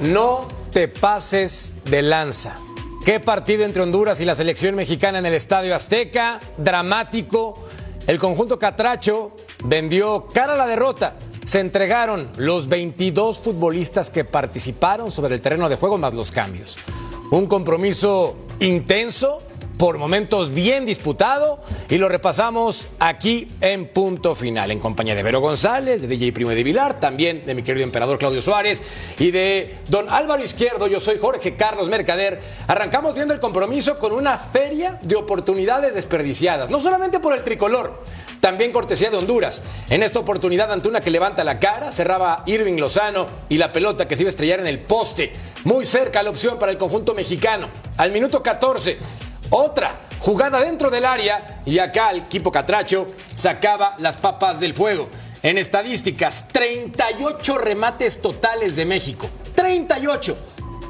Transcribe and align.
No 0.00 0.46
te 0.72 0.88
pases 0.88 1.72
de 1.86 2.02
lanza. 2.02 2.58
Qué 3.04 3.18
partido 3.18 3.64
entre 3.64 3.82
Honduras 3.82 4.20
y 4.20 4.26
la 4.26 4.34
selección 4.34 4.74
mexicana 4.74 5.18
en 5.18 5.26
el 5.26 5.32
Estadio 5.32 5.74
Azteca, 5.74 6.40
dramático. 6.58 7.54
El 8.06 8.18
conjunto 8.18 8.58
Catracho 8.58 9.32
vendió 9.64 10.26
cara 10.26 10.52
a 10.52 10.56
la 10.56 10.66
derrota. 10.66 11.16
Se 11.46 11.60
entregaron 11.60 12.28
los 12.36 12.68
22 12.68 13.38
futbolistas 13.38 14.10
que 14.10 14.24
participaron 14.24 15.10
sobre 15.10 15.34
el 15.34 15.40
terreno 15.40 15.68
de 15.68 15.76
juego 15.76 15.96
más 15.96 16.12
los 16.12 16.30
cambios. 16.30 16.76
Un 17.30 17.46
compromiso 17.46 18.36
intenso, 18.60 19.38
por 19.78 19.98
momentos 19.98 20.52
bien 20.52 20.86
disputado 20.86 21.60
y 21.88 21.98
lo 21.98 22.08
repasamos 22.08 22.88
aquí 22.98 23.48
en 23.60 23.88
punto 23.88 24.34
final 24.34 24.70
en 24.70 24.78
compañía 24.78 25.14
de 25.14 25.22
Vero 25.22 25.40
González, 25.40 26.02
de 26.02 26.08
DJ 26.08 26.32
Primo 26.32 26.50
de 26.50 26.62
Vilar, 26.62 26.98
también 27.00 27.44
de 27.44 27.54
mi 27.54 27.62
querido 27.62 27.84
emperador 27.84 28.18
Claudio 28.18 28.40
Suárez 28.40 28.82
y 29.18 29.30
de 29.30 29.76
don 29.88 30.08
Álvaro 30.08 30.42
Izquierdo. 30.42 30.86
Yo 30.86 31.00
soy 31.00 31.18
Jorge 31.18 31.56
Carlos 31.56 31.88
Mercader. 31.88 32.40
Arrancamos 32.66 33.14
viendo 33.14 33.34
el 33.34 33.40
compromiso 33.40 33.98
con 33.98 34.12
una 34.12 34.38
feria 34.38 34.98
de 35.02 35.16
oportunidades 35.16 35.94
desperdiciadas, 35.94 36.70
no 36.70 36.80
solamente 36.80 37.20
por 37.20 37.34
el 37.34 37.44
tricolor. 37.44 38.02
También 38.40 38.72
cortesía 38.72 39.10
de 39.10 39.16
Honduras. 39.16 39.62
En 39.90 40.02
esta 40.02 40.18
oportunidad, 40.18 40.70
Antuna 40.70 41.00
que 41.00 41.10
levanta 41.10 41.42
la 41.42 41.58
cara, 41.58 41.90
cerraba 41.90 42.42
Irving 42.46 42.78
Lozano 42.78 43.26
y 43.48 43.56
la 43.56 43.72
pelota 43.72 44.06
que 44.06 44.14
se 44.14 44.22
iba 44.22 44.28
a 44.28 44.30
estrellar 44.30 44.60
en 44.60 44.66
el 44.66 44.80
poste. 44.80 45.32
Muy 45.64 45.86
cerca 45.86 46.22
la 46.22 46.30
opción 46.30 46.58
para 46.58 46.70
el 46.70 46.78
conjunto 46.78 47.14
mexicano. 47.14 47.68
Al 47.96 48.12
minuto 48.12 48.42
14, 48.42 48.98
otra 49.50 50.00
jugada 50.20 50.60
dentro 50.60 50.90
del 50.90 51.04
área 51.04 51.60
y 51.64 51.78
acá 51.78 52.10
el 52.10 52.18
equipo 52.18 52.50
Catracho 52.50 53.06
sacaba 53.34 53.94
las 53.98 54.16
papas 54.16 54.60
del 54.60 54.74
fuego. 54.74 55.08
En 55.42 55.58
estadísticas, 55.58 56.48
38 56.48 57.58
remates 57.58 58.20
totales 58.20 58.74
de 58.76 58.84
México. 58.84 59.28
38. 59.54 60.36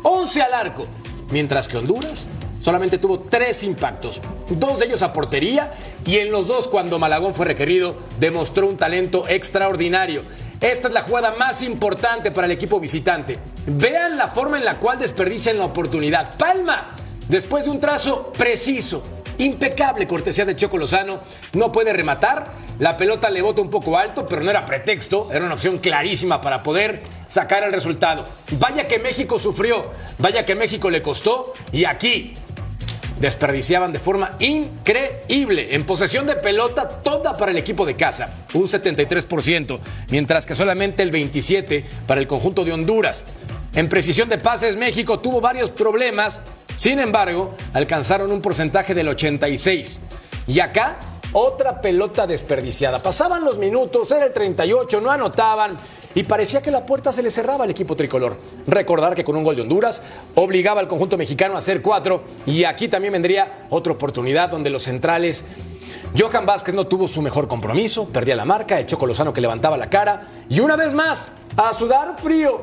11 0.02 0.42
al 0.42 0.54
arco. 0.54 0.86
Mientras 1.30 1.68
que 1.68 1.76
Honduras 1.76 2.26
solamente 2.60 2.98
tuvo 2.98 3.20
tres 3.20 3.62
impactos, 3.62 4.20
dos 4.48 4.78
de 4.78 4.86
ellos 4.86 5.02
a 5.02 5.12
portería 5.12 5.72
y 6.04 6.16
en 6.16 6.32
los 6.32 6.48
dos 6.48 6.68
cuando 6.68 6.98
Malagón 6.98 7.34
fue 7.34 7.46
requerido 7.46 7.96
demostró 8.18 8.66
un 8.66 8.76
talento 8.76 9.28
extraordinario. 9.28 10.24
Esta 10.60 10.88
es 10.88 10.94
la 10.94 11.02
jugada 11.02 11.34
más 11.38 11.62
importante 11.62 12.30
para 12.30 12.46
el 12.46 12.52
equipo 12.52 12.80
visitante. 12.80 13.38
Vean 13.66 14.16
la 14.16 14.28
forma 14.28 14.56
en 14.56 14.64
la 14.64 14.78
cual 14.78 14.98
desperdician 14.98 15.58
la 15.58 15.66
oportunidad. 15.66 16.36
Palma 16.38 16.96
Después 17.28 17.64
de 17.64 17.70
un 17.70 17.80
trazo 17.80 18.32
preciso, 18.32 19.02
impecable 19.38 20.06
cortesía 20.06 20.44
de 20.44 20.56
Choco 20.56 20.78
Lozano, 20.78 21.20
no 21.54 21.72
puede 21.72 21.92
rematar. 21.92 22.66
La 22.78 22.96
pelota 22.96 23.30
le 23.30 23.42
bota 23.42 23.62
un 23.62 23.70
poco 23.70 23.98
alto, 23.98 24.26
pero 24.26 24.42
no 24.42 24.50
era 24.50 24.64
pretexto, 24.64 25.28
era 25.32 25.44
una 25.44 25.54
opción 25.54 25.78
clarísima 25.78 26.40
para 26.40 26.62
poder 26.62 27.02
sacar 27.26 27.64
el 27.64 27.72
resultado. 27.72 28.24
Vaya 28.52 28.86
que 28.86 28.98
México 28.98 29.38
sufrió, 29.38 29.90
vaya 30.18 30.44
que 30.44 30.54
México 30.54 30.88
le 30.90 31.02
costó 31.02 31.54
y 31.72 31.84
aquí 31.84 32.34
desperdiciaban 33.18 33.92
de 33.92 33.98
forma 33.98 34.36
increíble. 34.38 35.74
En 35.74 35.84
posesión 35.84 36.26
de 36.26 36.36
pelota, 36.36 36.86
toda 36.88 37.36
para 37.36 37.50
el 37.50 37.56
equipo 37.56 37.86
de 37.86 37.96
casa, 37.96 38.34
un 38.54 38.64
73%, 38.64 39.80
mientras 40.10 40.46
que 40.46 40.54
solamente 40.54 41.02
el 41.02 41.10
27% 41.10 41.84
para 42.06 42.20
el 42.20 42.26
conjunto 42.26 42.64
de 42.64 42.72
Honduras. 42.72 43.24
En 43.74 43.88
precisión 43.88 44.28
de 44.28 44.38
pases, 44.38 44.76
México 44.76 45.18
tuvo 45.18 45.40
varios 45.40 45.70
problemas, 45.70 46.42
sin 46.76 47.00
embargo, 47.00 47.54
alcanzaron 47.72 48.30
un 48.30 48.40
porcentaje 48.40 48.94
del 48.94 49.08
86. 49.08 50.00
Y 50.46 50.60
acá, 50.60 50.98
otra 51.32 51.80
pelota 51.80 52.26
desperdiciada. 52.26 53.02
Pasaban 53.02 53.44
los 53.44 53.58
minutos, 53.58 54.10
era 54.12 54.26
el 54.26 54.32
38, 54.32 55.00
no 55.00 55.10
anotaban 55.10 55.76
y 56.14 56.22
parecía 56.22 56.62
que 56.62 56.70
la 56.70 56.86
puerta 56.86 57.12
se 57.12 57.22
le 57.22 57.30
cerraba 57.30 57.64
al 57.64 57.70
equipo 57.70 57.96
tricolor. 57.96 58.38
Recordar 58.66 59.14
que 59.14 59.24
con 59.24 59.36
un 59.36 59.44
gol 59.44 59.56
de 59.56 59.62
Honduras 59.62 60.02
obligaba 60.34 60.80
al 60.80 60.88
conjunto 60.88 61.16
mexicano 61.16 61.54
a 61.54 61.58
hacer 61.58 61.82
cuatro 61.82 62.24
y 62.46 62.64
aquí 62.64 62.88
también 62.88 63.12
vendría 63.12 63.66
otra 63.70 63.92
oportunidad 63.92 64.50
donde 64.50 64.70
los 64.70 64.82
centrales 64.82 65.44
Johan 66.18 66.46
Vázquez 66.46 66.74
no 66.74 66.86
tuvo 66.86 67.06
su 67.08 67.20
mejor 67.20 67.48
compromiso, 67.48 68.06
perdía 68.08 68.36
la 68.36 68.44
marca, 68.44 68.78
el 68.78 68.86
Choco 68.86 69.06
Lozano 69.06 69.32
que 69.32 69.40
levantaba 69.40 69.76
la 69.76 69.90
cara 69.90 70.28
y 70.48 70.60
una 70.60 70.76
vez 70.76 70.94
más, 70.94 71.30
a 71.56 71.72
sudar 71.74 72.16
frío, 72.22 72.60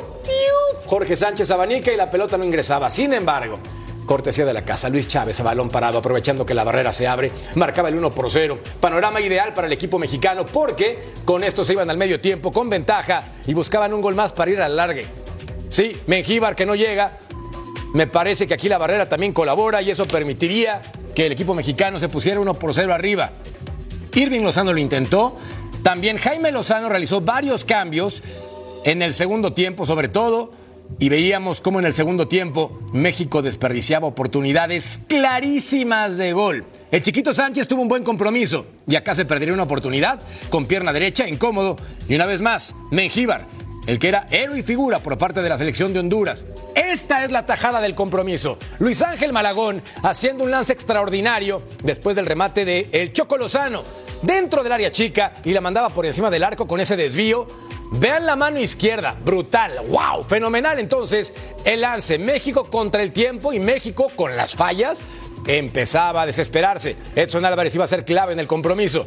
Jorge 0.88 1.16
Sánchez 1.16 1.52
abanica 1.52 1.92
y 1.92 1.98
la 1.98 2.10
pelota 2.10 2.38
no 2.38 2.44
ingresaba. 2.44 2.90
Sin 2.90 3.14
embargo, 3.14 3.60
Cortesía 4.06 4.46
de 4.46 4.54
la 4.54 4.66
casa, 4.66 4.90
Luis 4.90 5.08
Chávez 5.08 5.42
balón 5.42 5.70
parado, 5.70 6.00
aprovechando 6.00 6.46
que 6.46 6.54
la 6.54 6.64
barrera 6.64 6.92
se 6.92 7.08
abre, 7.08 7.32
marcaba 7.56 7.90
el 7.90 7.96
1 7.96 8.14
por 8.14 8.30
0. 8.30 8.60
Panorama 8.80 9.22
ideal 9.22 9.54
para 9.54 9.68
el 9.68 9.74
equipo 9.74 9.98
mexicano 10.00 10.46
porque 10.46 11.00
con 11.26 11.44
esto 11.44 11.64
se 11.64 11.74
iban 11.74 11.90
al 11.90 11.98
medio 11.98 12.20
tiempo 12.20 12.52
con 12.52 12.70
ventaja 12.70 13.26
y 13.48 13.54
buscaban 13.54 13.94
un 13.94 14.02
gol 14.02 14.16
más 14.16 14.34
para 14.34 14.52
ir 14.52 14.62
al 14.62 14.76
largue. 14.76 15.06
Sí, 15.70 15.98
Mengíbar 16.08 16.56
que 16.56 16.66
no 16.66 16.76
llega. 16.76 17.20
Me 17.94 18.08
parece 18.08 18.48
que 18.48 18.54
aquí 18.54 18.68
la 18.68 18.78
barrera 18.78 19.08
también 19.08 19.34
colabora 19.34 19.82
y 19.82 19.92
eso 19.92 20.06
permitiría 20.06 20.82
que 21.16 21.28
el 21.28 21.32
equipo 21.32 21.54
mexicano 21.54 22.00
se 22.00 22.10
pusiera 22.10 22.40
1 22.40 22.54
por 22.56 22.74
0 22.74 22.94
arriba. 22.94 23.32
Irving 24.14 24.42
Lozano 24.42 24.74
lo 24.74 24.80
intentó. 24.80 25.38
También 25.82 26.18
Jaime 26.18 26.52
Lozano 26.52 26.90
realizó 26.90 27.22
varios 27.22 27.66
cambios 27.66 28.24
en 28.84 29.02
el 29.02 29.14
segundo 29.14 29.54
tiempo, 29.54 29.86
sobre 29.86 30.08
todo 30.08 30.52
y 31.00 31.10
veíamos 31.10 31.62
cómo 31.62 31.80
en 31.80 31.86
el 31.86 31.94
segundo 31.94 32.28
tiempo 32.28 32.80
México 32.94 33.42
desperdiciaba 33.42 34.08
oportunidades 34.08 35.02
clarísimas 35.08 36.18
de 36.18 36.34
gol. 36.34 36.66
El 36.92 37.02
chiquito 37.02 37.34
Sánchez 37.34 37.68
tuvo 37.68 37.82
un 37.82 37.88
buen 37.88 38.04
compromiso 38.04 38.66
y 38.88 38.96
acá 38.96 39.16
se 39.16 39.26
perdería 39.26 39.54
una 39.54 39.64
oportunidad 39.64 40.22
con 40.50 40.66
pierna 40.66 40.94
derecha 40.94 41.28
incómodo 41.28 41.78
y 42.08 42.16
una 42.16 42.26
vez 42.26 42.42
más 42.42 42.76
Mengíbar, 42.92 43.46
el 43.88 44.00
que 44.00 44.08
era 44.08 44.28
héroe 44.32 44.60
y 44.60 44.64
figura 44.64 45.00
por 45.00 45.18
parte 45.18 45.42
de 45.42 45.50
la 45.50 45.58
selección 45.58 45.94
de 45.94 46.00
Honduras. 46.00 46.46
Esta 46.76 47.26
es 47.26 47.32
la 47.32 47.46
tajada 47.46 47.82
del 47.82 47.96
compromiso. 47.96 48.58
Luis 48.80 49.02
Ángel 49.02 49.34
Malagón 49.34 49.82
haciendo 50.04 50.44
un 50.44 50.52
lance 50.52 50.74
extraordinario 50.74 51.64
después 51.84 52.16
del 52.16 52.26
remate 52.26 52.66
de 52.66 52.90
El 52.92 53.12
Choco 53.12 53.38
Lozano 53.38 53.84
dentro 54.22 54.64
del 54.64 54.72
área 54.72 54.92
chica 54.92 55.34
y 55.44 55.52
la 55.52 55.62
mandaba 55.62 55.90
por 55.90 56.06
encima 56.06 56.30
del 56.30 56.44
arco 56.44 56.68
con 56.68 56.80
ese 56.80 56.96
desvío 56.96 57.48
Vean 58.00 58.26
la 58.26 58.36
mano 58.36 58.60
izquierda, 58.60 59.16
brutal, 59.24 59.74
wow, 59.88 60.24
fenomenal. 60.24 60.80
Entonces, 60.80 61.34
el 61.64 61.82
lance 61.82 62.18
México 62.18 62.66
contra 62.70 63.04
el 63.04 63.12
tiempo 63.12 63.54
y 63.54 63.60
México 63.60 64.12
con 64.16 64.36
las 64.36 64.56
fallas 64.56 65.04
empezaba 65.46 66.24
a 66.24 66.26
desesperarse. 66.26 66.96
Edson 67.16 67.46
Álvarez 67.46 67.76
iba 67.76 67.86
a 67.86 67.88
ser 67.88 68.04
clave 68.04 68.34
en 68.34 68.40
el 68.40 68.48
compromiso. 68.48 69.06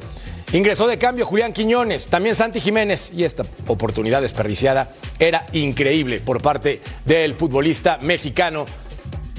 Ingresó 0.53 0.87
de 0.87 0.99
cambio 0.99 1.27
Julián 1.27 1.53
Quiñones, 1.53 2.07
también 2.07 2.37
Santi 2.37 2.61
Jiménez 2.61 3.13
y 3.15 3.25
esta 3.25 3.43
oportunidad 3.67 4.23
desperdiciada 4.23 4.93
era 5.19 5.47
increíble 5.53 6.21
por 6.21 6.41
parte 6.41 6.81
del 7.05 7.35
futbolista 7.35 7.99
mexicano, 8.01 8.67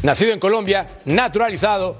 nacido 0.03 0.33
en 0.33 0.39
Colombia, 0.39 0.87
naturalizado 1.05 1.97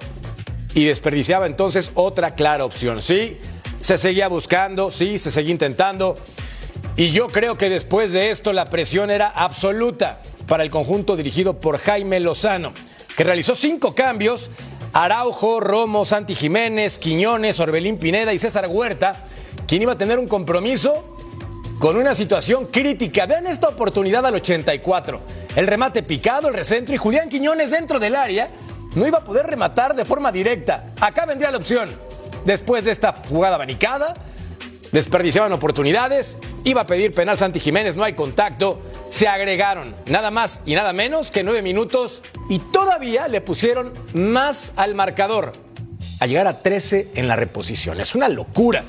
y 0.74 0.84
desperdiciaba 0.84 1.46
entonces 1.46 1.91
otra 1.94 2.36
clara 2.36 2.66
opción. 2.66 3.02
Sí, 3.02 3.38
se 3.80 3.97
seguía 3.97 4.28
buscando, 4.28 4.91
sí, 4.91 5.18
se 5.18 5.31
seguía 5.31 5.52
intentando. 5.52 6.16
Y 6.97 7.12
yo 7.12 7.28
creo 7.28 7.59
que 7.59 7.69
después 7.69 8.12
de 8.12 8.31
esto 8.31 8.53
la 8.53 8.72
presión 8.72 9.12
era 9.12 9.30
absoluta 9.30 10.19
para 10.47 10.63
el 10.63 10.72
conjunto 10.72 11.16
dirigido 11.16 11.59
por 11.59 11.78
Jaime 11.78 12.19
Lozano, 12.19 12.74
que 13.16 13.24
realizó 13.24 13.53
cinco 13.53 13.94
cambios. 13.94 14.50
Araujo, 14.94 15.59
Romo, 15.59 16.06
Santi 16.06 16.34
Jiménez, 16.34 16.97
Quiñones, 16.97 17.59
Orbelín 17.59 18.00
Pineda 18.00 18.34
y 18.34 18.40
César 18.40 18.68
Huerta, 18.68 19.25
quien 19.68 19.84
iba 19.84 19.91
a 19.91 19.97
tener 19.97 20.18
un 20.18 20.28
compromiso 20.28 21.16
con 21.78 21.97
una 21.97 22.16
situación 22.16 22.66
crítica. 22.66 23.28
Vean 23.28 23.46
esta 23.46 23.68
oportunidad 23.68 24.25
al 24.25 24.34
84. 24.34 25.22
El 25.56 25.68
remate 25.68 26.02
picado, 26.02 26.47
el 26.47 26.56
recentro 26.56 26.96
y 26.96 26.97
Julián 26.97 27.30
Quiñones 27.30 27.69
dentro 27.69 28.00
del 28.00 28.16
área 28.16 28.50
no 28.96 29.06
iba 29.06 29.19
a 29.19 29.24
poder 29.24 29.46
rematar 29.46 29.96
de 29.96 30.03
forma 30.03 30.31
directa. 30.31 30.94
Acá 31.00 31.28
vendría 31.28 31.52
la 31.52 31.57
opción. 31.57 31.91
Después 32.44 32.86
de 32.86 32.91
esta 32.91 33.13
jugada 33.13 33.53
abanicada, 33.53 34.16
desperdiciaban 34.92 35.52
oportunidades, 35.53 36.38
iba 36.64 36.81
a 36.81 36.88
pedir 36.88 37.12
penal 37.12 37.38
Santi 37.38 37.60
Jiménez, 37.60 37.95
no 37.95 38.04
hay 38.04 38.13
contacto, 38.13 38.81
se 39.10 39.28
agregaron 39.28 39.95
nada 40.07 40.31
más 40.31 40.62
y 40.66 40.75
nada 40.75 40.94
menos 40.94 41.31
que 41.31 41.44
nueve 41.44 41.62
minutos 41.62 42.22
y 42.50 42.60
todavía 42.60 43.28
le 43.28 43.42
pusieron 43.42 43.94
más 44.13 44.72
al 44.75 44.95
marcador, 44.95 45.54
a 46.19 46.25
llegar 46.25 46.48
a 46.48 46.60
13 46.60 47.12
en 47.16 47.28
la 47.28 47.36
reposición. 47.36 48.00
Es 48.00 48.16
una 48.16 48.30
locura. 48.30 48.84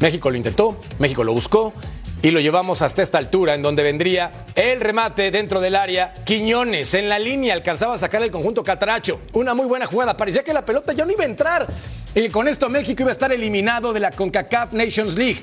México 0.00 0.30
lo 0.30 0.36
intentó, 0.36 0.80
México 0.98 1.22
lo 1.22 1.32
buscó 1.32 1.72
y 2.22 2.30
lo 2.30 2.40
llevamos 2.40 2.82
hasta 2.82 3.02
esta 3.02 3.18
altura 3.18 3.54
en 3.54 3.62
donde 3.62 3.82
vendría 3.82 4.30
el 4.54 4.80
remate 4.80 5.30
dentro 5.30 5.60
del 5.60 5.74
área. 5.74 6.14
Quiñones 6.24 6.94
en 6.94 7.08
la 7.08 7.18
línea 7.18 7.52
alcanzaba 7.52 7.94
a 7.94 7.98
sacar 7.98 8.22
el 8.22 8.30
conjunto 8.30 8.62
Cataracho. 8.62 9.20
Una 9.32 9.54
muy 9.54 9.66
buena 9.66 9.86
jugada, 9.86 10.16
parecía 10.16 10.44
que 10.44 10.52
la 10.52 10.64
pelota 10.64 10.92
ya 10.92 11.04
no 11.04 11.12
iba 11.12 11.24
a 11.24 11.26
entrar 11.26 11.66
y 12.14 12.28
con 12.28 12.48
esto 12.48 12.68
México 12.68 13.02
iba 13.02 13.10
a 13.10 13.12
estar 13.12 13.32
eliminado 13.32 13.92
de 13.92 14.00
la 14.00 14.10
CONCACAF 14.10 14.72
Nations 14.72 15.16
League. 15.16 15.40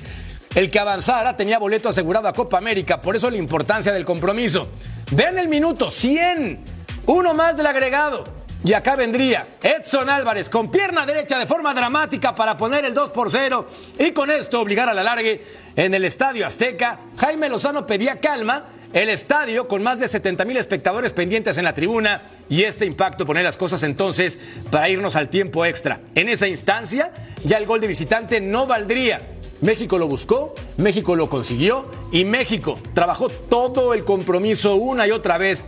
El 0.54 0.70
que 0.70 0.78
avanzara 0.78 1.36
tenía 1.36 1.58
boleto 1.58 1.88
asegurado 1.88 2.28
a 2.28 2.32
Copa 2.32 2.58
América, 2.58 3.00
por 3.00 3.16
eso 3.16 3.30
la 3.30 3.36
importancia 3.36 3.92
del 3.92 4.04
compromiso. 4.04 4.68
Vean 5.12 5.38
el 5.38 5.48
minuto, 5.48 5.90
100. 5.90 6.60
Uno 7.06 7.34
más 7.34 7.56
del 7.56 7.66
agregado. 7.66 8.24
Y 8.64 8.74
acá 8.74 8.94
vendría 8.94 9.46
Edson 9.62 10.10
Álvarez 10.10 10.50
con 10.50 10.70
pierna 10.70 11.06
derecha 11.06 11.38
de 11.38 11.46
forma 11.46 11.72
dramática 11.72 12.34
para 12.34 12.56
poner 12.56 12.84
el 12.84 12.92
2 12.92 13.10
por 13.10 13.30
0 13.30 13.66
y 13.98 14.10
con 14.10 14.30
esto 14.30 14.60
obligar 14.60 14.88
a 14.88 14.94
la 14.94 15.02
largue 15.02 15.42
en 15.74 15.94
el 15.94 16.04
Estadio 16.04 16.46
Azteca. 16.46 16.98
Jaime 17.16 17.48
Lozano 17.48 17.86
pedía 17.86 18.20
calma 18.20 18.64
el 18.92 19.08
estadio 19.08 19.68
con 19.68 19.82
más 19.82 20.00
de 20.00 20.08
70 20.08 20.44
mil 20.44 20.56
espectadores 20.56 21.12
pendientes 21.12 21.58
en 21.58 21.64
la 21.64 21.74
tribuna 21.74 22.22
y 22.48 22.64
este 22.64 22.86
impacto 22.86 23.24
pone 23.24 23.42
las 23.42 23.56
cosas 23.56 23.82
entonces 23.82 24.38
para 24.70 24.88
irnos 24.88 25.16
al 25.16 25.28
tiempo 25.28 25.64
extra. 25.64 26.00
En 26.14 26.28
esa 26.28 26.48
instancia 26.48 27.12
ya 27.44 27.58
el 27.58 27.66
gol 27.66 27.80
de 27.80 27.86
visitante 27.86 28.40
no 28.40 28.66
valdría. 28.66 29.28
México 29.60 29.98
lo 29.98 30.08
buscó, 30.08 30.54
México 30.78 31.14
lo 31.14 31.28
consiguió 31.28 31.90
y 32.10 32.24
México 32.24 32.80
trabajó 32.94 33.28
todo 33.28 33.94
el 33.94 34.04
compromiso 34.04 34.74
una 34.74 35.06
y 35.06 35.10
otra 35.10 35.38
vez 35.38 35.62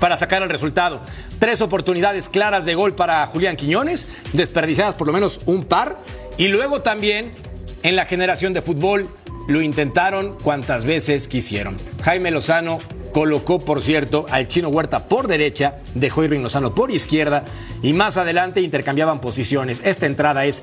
para 0.00 0.16
sacar 0.16 0.42
el 0.42 0.48
resultado. 0.48 1.02
Tres 1.38 1.60
oportunidades 1.60 2.28
claras 2.28 2.64
de 2.64 2.74
gol 2.74 2.94
para 2.94 3.24
Julián 3.26 3.56
Quiñones, 3.56 4.08
desperdiciadas 4.32 4.94
por 4.94 5.06
lo 5.06 5.12
menos 5.12 5.40
un 5.46 5.64
par. 5.64 5.98
Y 6.38 6.48
luego 6.48 6.82
también 6.82 7.32
en 7.82 7.96
la 7.96 8.06
generación 8.06 8.52
de 8.52 8.62
fútbol 8.62 9.08
lo 9.48 9.62
intentaron 9.62 10.36
cuantas 10.42 10.84
veces 10.84 11.26
quisieron. 11.26 11.76
Jaime 12.02 12.30
Lozano 12.30 12.78
colocó, 13.12 13.58
por 13.58 13.82
cierto, 13.82 14.26
al 14.30 14.46
chino 14.46 14.68
Huerta 14.68 15.06
por 15.06 15.26
derecha, 15.26 15.76
dejó 15.94 16.22
Irving 16.22 16.40
Lozano 16.40 16.74
por 16.74 16.90
izquierda 16.90 17.44
y 17.82 17.94
más 17.94 18.16
adelante 18.16 18.60
intercambiaban 18.60 19.20
posiciones. 19.20 19.80
Esta 19.84 20.06
entrada 20.06 20.44
es 20.44 20.62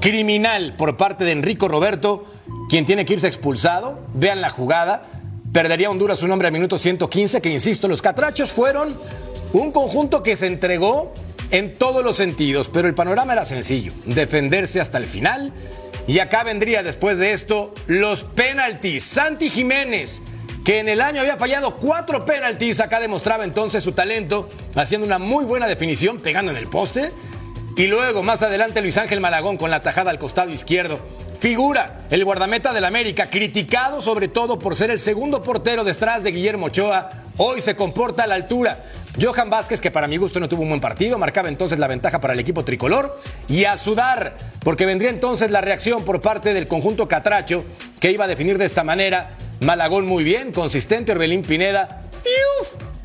criminal 0.00 0.74
por 0.76 0.96
parte 0.96 1.24
de 1.24 1.32
Enrico 1.32 1.68
Roberto, 1.68 2.26
quien 2.68 2.84
tiene 2.84 3.04
que 3.04 3.14
irse 3.14 3.26
expulsado. 3.26 4.00
Vean 4.14 4.40
la 4.40 4.50
jugada. 4.50 5.06
Perdería 5.52 5.90
Honduras 5.90 6.18
su 6.18 6.28
nombre 6.28 6.48
a 6.48 6.50
minuto 6.50 6.78
115, 6.78 7.40
que 7.40 7.50
insisto, 7.50 7.88
los 7.88 8.00
catrachos 8.00 8.52
fueron 8.52 8.96
un 9.52 9.70
conjunto 9.70 10.22
que 10.22 10.36
se 10.36 10.46
entregó 10.46 11.12
en 11.50 11.76
todos 11.76 12.02
los 12.02 12.16
sentidos, 12.16 12.70
pero 12.72 12.88
el 12.88 12.94
panorama 12.94 13.34
era 13.34 13.44
sencillo, 13.44 13.92
defenderse 14.06 14.80
hasta 14.80 14.98
el 14.98 15.04
final. 15.04 15.52
Y 16.06 16.18
acá 16.18 16.42
vendría 16.42 16.82
después 16.82 17.18
de 17.18 17.32
esto 17.32 17.72
los 17.86 18.24
penaltis. 18.24 19.04
Santi 19.04 19.50
Jiménez, 19.50 20.22
que 20.64 20.78
en 20.80 20.88
el 20.88 21.00
año 21.00 21.20
había 21.20 21.36
fallado 21.36 21.76
cuatro 21.76 22.24
penaltis, 22.24 22.80
acá 22.80 23.00
demostraba 23.00 23.44
entonces 23.44 23.84
su 23.84 23.92
talento, 23.92 24.48
haciendo 24.74 25.06
una 25.06 25.18
muy 25.18 25.44
buena 25.44 25.68
definición, 25.68 26.18
pegando 26.18 26.50
en 26.50 26.58
el 26.58 26.66
poste. 26.66 27.10
Y 27.76 27.86
luego, 27.86 28.22
más 28.22 28.42
adelante, 28.42 28.82
Luis 28.82 28.98
Ángel 28.98 29.20
Malagón 29.20 29.56
con 29.56 29.70
la 29.70 29.80
tajada 29.80 30.10
al 30.10 30.18
costado 30.18 30.50
izquierdo. 30.50 31.00
Figura 31.40 32.02
el 32.10 32.24
guardameta 32.24 32.72
del 32.72 32.84
América, 32.84 33.30
criticado 33.30 34.00
sobre 34.00 34.28
todo 34.28 34.58
por 34.58 34.76
ser 34.76 34.90
el 34.90 34.98
segundo 34.98 35.42
portero 35.42 35.82
detrás 35.82 36.22
de 36.22 36.30
Guillermo 36.30 36.66
Ochoa. 36.66 37.08
Hoy 37.38 37.60
se 37.60 37.74
comporta 37.74 38.24
a 38.24 38.26
la 38.26 38.34
altura. 38.34 38.84
Johan 39.20 39.50
Vázquez, 39.50 39.80
que 39.80 39.90
para 39.90 40.06
mi 40.06 40.16
gusto 40.16 40.40
no 40.40 40.48
tuvo 40.48 40.62
un 40.62 40.68
buen 40.68 40.80
partido, 40.80 41.18
marcaba 41.18 41.48
entonces 41.48 41.78
la 41.78 41.86
ventaja 41.86 42.20
para 42.20 42.32
el 42.32 42.40
equipo 42.40 42.64
tricolor. 42.64 43.18
Y 43.48 43.64
a 43.64 43.76
sudar, 43.76 44.36
porque 44.64 44.86
vendría 44.86 45.10
entonces 45.10 45.50
la 45.50 45.60
reacción 45.60 46.04
por 46.04 46.20
parte 46.20 46.54
del 46.54 46.66
conjunto 46.66 47.08
Catracho, 47.08 47.64
que 48.00 48.10
iba 48.10 48.24
a 48.24 48.28
definir 48.28 48.58
de 48.58 48.64
esta 48.64 48.84
manera. 48.84 49.36
Malagón 49.60 50.06
muy 50.06 50.24
bien, 50.24 50.52
consistente, 50.52 51.12
Orbelín 51.12 51.42
Pineda. 51.42 52.02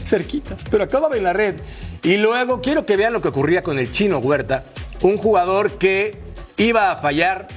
Cerquita, 0.04 0.56
pero 0.72 0.86
acababa 0.86 1.18
en 1.18 1.24
la 1.24 1.34
red. 1.34 1.56
Y 2.02 2.16
luego 2.16 2.62
quiero 2.62 2.86
que 2.86 2.96
vean 2.96 3.12
lo 3.12 3.22
que 3.22 3.28
ocurría 3.28 3.62
con 3.62 3.78
el 3.78 3.92
chino 3.92 4.20
Huerta, 4.20 4.64
un 5.02 5.18
jugador 5.18 5.78
que 5.78 6.18
iba 6.56 6.92
a 6.92 6.96
fallar 6.98 7.48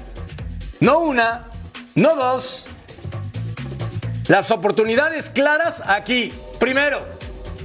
no 0.81 1.01
una, 1.01 1.49
no 1.95 2.17
dos. 2.17 2.67
Las 4.29 4.51
oportunidades 4.51 5.29
claras 5.29 5.83
aquí. 5.87 6.33
Primero, 6.59 7.01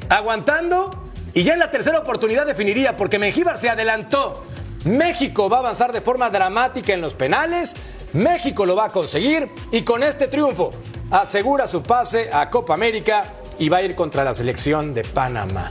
aguantando 0.09 1.03
y 1.33 1.43
ya 1.43 1.53
en 1.53 1.59
la 1.59 1.71
tercera 1.71 1.99
oportunidad 1.99 2.45
definiría 2.45 2.95
porque 2.95 3.19
Mengíbar 3.19 3.57
se 3.57 3.69
adelantó. 3.69 4.45
México 4.85 5.49
va 5.49 5.57
a 5.57 5.59
avanzar 5.61 5.91
de 5.91 6.01
forma 6.01 6.29
dramática 6.29 6.93
en 6.93 7.01
los 7.01 7.13
penales. 7.13 7.75
México 8.13 8.65
lo 8.65 8.75
va 8.75 8.85
a 8.85 8.89
conseguir 8.89 9.49
y 9.71 9.81
con 9.81 10.03
este 10.03 10.27
triunfo 10.27 10.71
asegura 11.11 11.67
su 11.67 11.83
pase 11.83 12.29
a 12.31 12.49
Copa 12.49 12.73
América 12.73 13.33
y 13.59 13.69
va 13.69 13.77
a 13.77 13.81
ir 13.81 13.95
contra 13.95 14.23
la 14.23 14.33
selección 14.33 14.93
de 14.93 15.03
Panamá. 15.03 15.69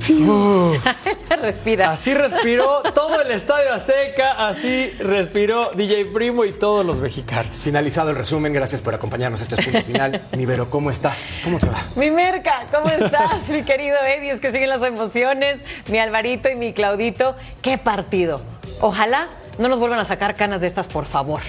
Respira. 1.42 1.90
Así 1.90 2.14
respiró 2.14 2.82
todo 2.94 3.20
el 3.22 3.30
Estadio 3.30 3.72
Azteca, 3.72 4.48
así 4.48 4.90
respiró 4.98 5.70
DJ 5.74 6.06
Primo 6.06 6.44
y 6.44 6.52
todos 6.52 6.84
los 6.84 6.98
mexicanos. 6.98 7.56
Finalizado 7.56 8.10
el 8.10 8.16
resumen, 8.16 8.52
gracias 8.52 8.80
por 8.80 8.94
acompañarnos 8.94 9.40
a 9.40 9.42
este 9.44 9.62
punto 9.62 9.82
final. 9.82 10.22
Mi 10.36 10.46
Vero, 10.46 10.70
¿cómo 10.70 10.90
estás? 10.90 11.40
¿Cómo 11.44 11.58
te 11.58 11.66
va? 11.66 11.78
Mi 11.96 12.10
Merca, 12.10 12.66
¿cómo 12.72 12.88
estás? 12.88 13.48
mi 13.48 13.62
querido 13.62 13.96
Eddie, 13.98 14.30
es 14.30 14.40
que 14.40 14.52
siguen 14.52 14.68
las 14.68 14.82
emociones. 14.82 15.60
Mi 15.88 15.98
Alvarito 15.98 16.48
y 16.48 16.56
mi 16.56 16.72
Claudito, 16.72 17.36
qué 17.62 17.78
partido. 17.78 18.40
Ojalá 18.80 19.28
no 19.58 19.68
nos 19.68 19.78
vuelvan 19.78 19.98
a 20.00 20.04
sacar 20.04 20.34
canas 20.36 20.60
de 20.60 20.66
estas, 20.66 20.88
por 20.88 21.06
favor. 21.06 21.40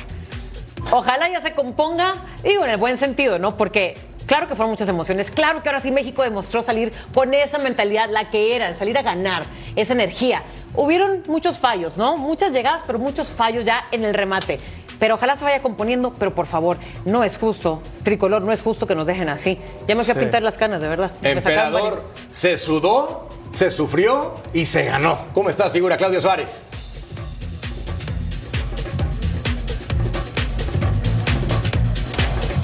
Ojalá 0.92 1.30
ya 1.30 1.42
se 1.42 1.54
componga, 1.54 2.16
digo 2.44 2.66
en 2.66 2.72
el 2.72 2.78
buen 2.78 2.98
sentido, 2.98 3.40
¿no? 3.40 3.56
Porque 3.56 3.98
Claro 4.32 4.48
que 4.48 4.56
fueron 4.56 4.72
muchas 4.72 4.88
emociones, 4.88 5.30
claro 5.30 5.62
que 5.62 5.68
ahora 5.68 5.82
sí 5.82 5.92
México 5.92 6.24
demostró 6.24 6.64
salir 6.64 6.94
con 7.14 7.34
esa 7.34 7.58
mentalidad, 7.58 8.10
la 8.10 8.30
que 8.30 8.56
era, 8.56 8.74
salir 8.74 8.98
a 8.98 9.02
ganar, 9.02 9.44
esa 9.76 9.92
energía. 9.92 10.42
Hubieron 10.74 11.24
muchos 11.28 11.60
fallos, 11.60 11.98
¿no? 11.98 12.16
Muchas 12.16 12.54
llegadas, 12.54 12.84
pero 12.88 12.98
muchos 12.98 13.28
fallos 13.28 13.66
ya 13.66 13.84
en 13.92 14.06
el 14.06 14.14
remate. 14.14 14.62
Pero 15.00 15.16
ojalá 15.16 15.36
se 15.36 15.44
vaya 15.44 15.62
componiendo, 15.62 16.14
pero 16.18 16.34
por 16.34 16.46
favor, 16.46 16.78
no 17.04 17.26
es 17.26 17.38
justo, 17.38 17.82
tricolor, 18.04 18.42
no 18.42 18.54
es 18.54 18.62
justo 18.62 18.88
que 18.88 18.96
nos 18.96 19.06
dejen 19.06 19.28
así. 19.28 19.60
Ya 19.86 19.96
me 19.96 20.04
fui 20.06 20.14
a 20.14 20.16
pintar 20.16 20.42
las 20.44 20.56
canas, 20.56 20.80
de 20.80 20.88
verdad. 20.88 21.12
Emperador 21.22 22.02
se 22.30 22.56
sudó, 22.56 23.28
se 23.50 23.70
sufrió 23.70 24.36
y 24.54 24.64
se 24.64 24.86
ganó. 24.86 25.20
¿Cómo 25.34 25.50
estás, 25.50 25.74
figura 25.74 25.98
Claudio 25.98 26.22
Suárez? 26.22 26.64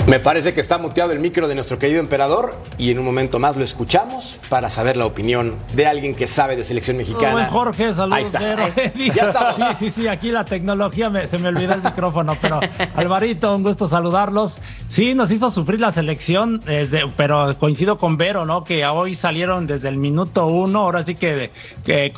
Me 0.07 0.21
parece 0.21 0.53
que 0.53 0.61
está 0.61 0.77
muteado 0.77 1.11
el 1.11 1.19
micro 1.19 1.49
de 1.49 1.55
nuestro 1.55 1.79
querido 1.79 1.99
emperador 1.99 2.55
y 2.77 2.91
en 2.91 2.99
un 2.99 3.03
momento 3.03 3.39
más 3.39 3.57
lo 3.57 3.65
escuchamos 3.65 4.39
para 4.47 4.69
saber 4.69 4.95
la 4.95 5.05
opinión 5.05 5.55
de 5.73 5.85
alguien 5.85 6.15
que 6.15 6.27
sabe 6.27 6.55
de 6.55 6.63
selección 6.63 6.95
mexicana. 6.95 7.33
Buen 7.33 7.47
Jorge, 7.47 7.93
saludos. 7.93 8.17
Ahí 8.17 8.23
está. 8.23 8.39
ya 8.95 9.27
estamos. 9.27 9.55
Sí, 9.57 9.75
sí, 9.79 9.91
sí, 9.91 10.07
aquí 10.07 10.31
la 10.31 10.45
tecnología 10.45 11.11
se 11.27 11.37
me 11.37 11.49
olvidó 11.49 11.73
el 11.73 11.81
micrófono, 11.81 12.37
pero 12.41 12.61
Alvarito, 12.95 13.53
un 13.53 13.63
gusto 13.63 13.89
saludarlos. 13.89 14.59
Sí, 14.87 15.13
nos 15.13 15.29
hizo 15.29 15.51
sufrir 15.51 15.81
la 15.81 15.91
selección, 15.91 16.61
pero 17.17 17.57
coincido 17.59 17.97
con 17.97 18.15
Vero, 18.15 18.45
¿no? 18.45 18.63
Que 18.63 18.85
hoy 18.85 19.13
salieron 19.13 19.67
desde 19.67 19.89
el 19.89 19.97
minuto 19.97 20.47
uno, 20.47 20.83
ahora 20.83 21.03
sí 21.03 21.15
que, 21.15 21.51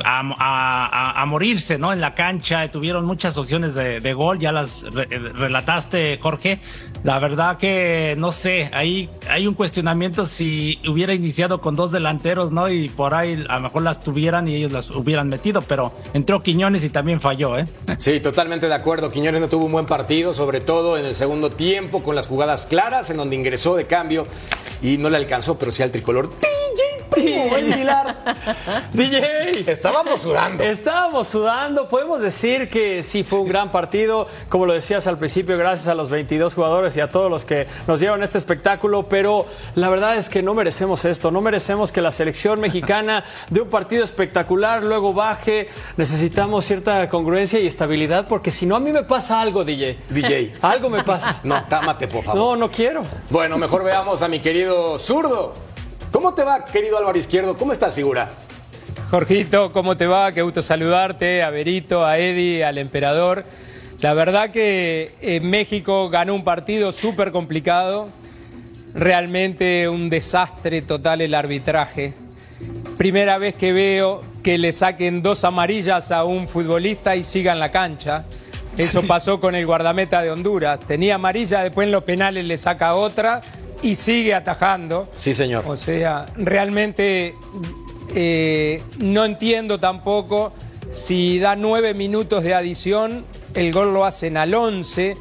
a, 0.06 1.26
morirse, 1.26 1.80
¿no? 1.80 1.92
En 1.92 2.02
la 2.02 2.14
cancha, 2.14 2.72
tuvieron 2.72 3.06
muchas 3.06 3.36
opciones 3.40 3.74
de, 3.74 4.14
gol, 4.14 4.38
ya 4.38 4.52
las 4.52 4.84
relataste, 4.84 6.20
Jorge. 6.22 6.60
La 7.04 7.18
verdad 7.18 7.58
que 7.58 7.79
no 8.18 8.32
sé, 8.32 8.70
ahí 8.74 9.10
hay 9.30 9.48
un 9.48 9.54
cuestionamiento 9.54 10.26
si 10.26 10.80
hubiera 10.88 11.14
iniciado 11.14 11.62
con 11.62 11.76
dos 11.76 11.92
delanteros, 11.92 12.52
¿no? 12.52 12.70
Y 12.70 12.90
por 12.90 13.14
ahí 13.14 13.44
a 13.48 13.56
lo 13.56 13.62
mejor 13.62 13.84
las 13.84 14.00
tuvieran 14.02 14.48
y 14.48 14.56
ellos 14.56 14.72
las 14.72 14.90
hubieran 14.92 15.30
metido, 15.30 15.62
pero 15.62 15.92
entró 16.14 16.42
Quiñones 16.42 16.84
y 16.84 16.90
también 16.90 17.20
falló, 17.22 17.58
¿eh? 17.58 17.66
Sí, 17.98 18.20
totalmente 18.20 18.68
de 18.68 18.74
acuerdo. 18.74 19.12
Quiñones 19.12 19.42
no 19.42 19.50
tuvo 19.50 19.66
un 19.66 19.72
buen 19.72 19.86
partido, 19.86 20.34
sobre 20.34 20.62
todo 20.62 20.98
en 20.98 21.06
el 21.06 21.16
segundo 21.16 21.52
tiempo, 21.52 22.04
con 22.04 22.16
las 22.16 22.28
jugadas 22.28 22.66
claras, 22.66 23.10
en 23.10 23.18
donde 23.18 23.36
ingresó 23.36 23.76
de 23.76 23.86
cambio 23.86 24.28
y 24.82 24.98
no 24.98 25.10
le 25.10 25.18
alcanzó, 25.18 25.58
pero 25.58 25.72
sí 25.72 25.84
al 25.84 25.92
tricolor. 25.92 26.30
DJ. 28.94 29.72
Estábamos 29.72 30.22
sudando. 30.22 30.64
Estábamos 30.64 31.28
sudando. 31.28 31.88
Podemos 31.88 32.22
decir 32.22 32.70
que 32.70 33.04
sí 33.04 33.24
fue 33.24 33.40
un 33.40 33.48
gran 33.48 33.70
partido, 33.70 34.28
como 34.48 34.66
lo 34.66 34.74
decías 34.74 35.08
al 35.08 35.18
principio, 35.18 35.58
gracias 35.58 35.88
a 35.88 35.96
los 35.96 36.10
22 36.10 36.54
jugadores 36.54 36.96
y 36.98 37.02
a 37.02 37.10
todos 37.10 37.30
los 37.30 37.46
que 37.46 37.68
nos 37.88 38.00
dieron 38.00 38.24
este 38.24 38.38
espectáculo, 38.38 39.08
pero 39.10 39.46
la 39.76 39.90
verdad 39.90 40.18
es 40.18 40.30
que 40.30 40.44
no 40.44 40.54
merecemos 40.54 41.06
esto, 41.06 41.32
no 41.32 41.42
merecemos 41.42 41.92
que 41.92 42.02
la 42.02 42.12
selección 42.12 42.60
mexicana 42.60 43.24
de 43.50 43.62
un 43.62 43.70
partido 43.70 44.04
espectacular 44.04 44.84
luego 44.84 45.14
baje. 45.14 45.68
Necesitamos 45.98 46.66
cierta 46.66 47.10
congruencia 47.10 47.60
y 47.60 47.68
estabilidad, 47.68 48.28
porque 48.28 48.52
si 48.52 48.66
no 48.66 48.76
a 48.76 48.80
mí 48.80 48.92
me 48.92 49.04
pasa 49.04 49.42
algo, 49.42 49.64
DJ. 49.64 49.98
DJ. 50.10 50.54
Algo 50.62 50.90
me 50.90 51.04
pasa. 51.04 51.42
No, 51.50 51.64
cámate, 51.68 52.08
por 52.08 52.24
favor. 52.24 52.40
No, 52.40 52.56
no 52.56 52.70
quiero. 52.72 53.04
Bueno, 53.30 53.58
mejor 53.58 53.84
veamos 53.84 54.22
a 54.22 54.28
mi 54.28 54.40
querido 54.40 55.00
zurdo. 55.00 55.54
¿Cómo 56.12 56.34
te 56.34 56.44
va, 56.44 56.66
querido 56.66 56.98
Álvaro 56.98 57.18
Izquierdo? 57.18 57.56
¿Cómo 57.56 57.72
estás, 57.72 57.94
figura? 57.94 58.30
Jorgito, 59.12 59.72
¿cómo 59.72 59.96
te 59.96 60.08
va? 60.08 60.32
Qué 60.32 60.42
gusto 60.42 60.64
saludarte, 60.64 61.44
a 61.44 61.52
Berito, 61.52 62.06
a 62.06 62.18
Eddie, 62.18 62.64
al 62.64 62.80
emperador. 62.80 63.46
La 64.02 64.14
verdad 64.14 64.50
que 64.50 65.14
eh, 65.22 65.40
México 65.40 66.10
ganó 66.10 66.34
un 66.34 66.44
partido 66.44 66.92
súper 66.92 67.32
complicado, 67.32 68.10
realmente 68.96 69.88
un 69.88 70.10
desastre 70.10 70.82
total 70.82 71.22
el 71.22 71.36
arbitraje. 71.36 72.14
Primera 72.98 73.38
vez 73.38 73.54
que 73.54 73.72
veo 73.72 74.22
que 74.42 74.58
le 74.58 74.72
saquen 74.74 75.22
dos 75.22 75.44
amarillas 75.44 76.12
a 76.12 76.24
un 76.24 76.48
futbolista 76.48 77.16
y 77.16 77.24
sigan 77.24 77.60
la 77.60 77.72
cancha. 77.72 78.26
Eso 78.78 79.04
pasó 79.04 79.40
con 79.40 79.56
el 79.56 79.66
guardameta 79.66 80.22
de 80.22 80.32
Honduras. 80.32 80.80
Tenía 80.80 81.16
amarilla, 81.16 81.62
después 81.62 81.86
en 81.86 81.92
los 81.92 82.04
penales 82.04 82.46
le 82.46 82.58
saca 82.58 82.96
otra 82.96 83.42
y 83.82 83.96
sigue 83.96 84.34
atajando. 84.34 85.10
Sí, 85.16 85.34
señor. 85.34 85.64
O 85.68 85.78
sea, 85.78 86.26
realmente 86.36 87.36
eh, 88.16 88.82
no 88.98 89.26
entiendo 89.26 89.80
tampoco 89.80 90.54
si 90.92 91.40
da 91.40 91.56
nueve 91.56 91.94
minutos 91.94 92.44
de 92.44 92.56
adición, 92.56 93.26
el 93.54 93.72
gol 93.72 93.94
lo 93.94 94.06
hacen 94.06 94.38
al 94.38 94.54
once. 94.54 95.16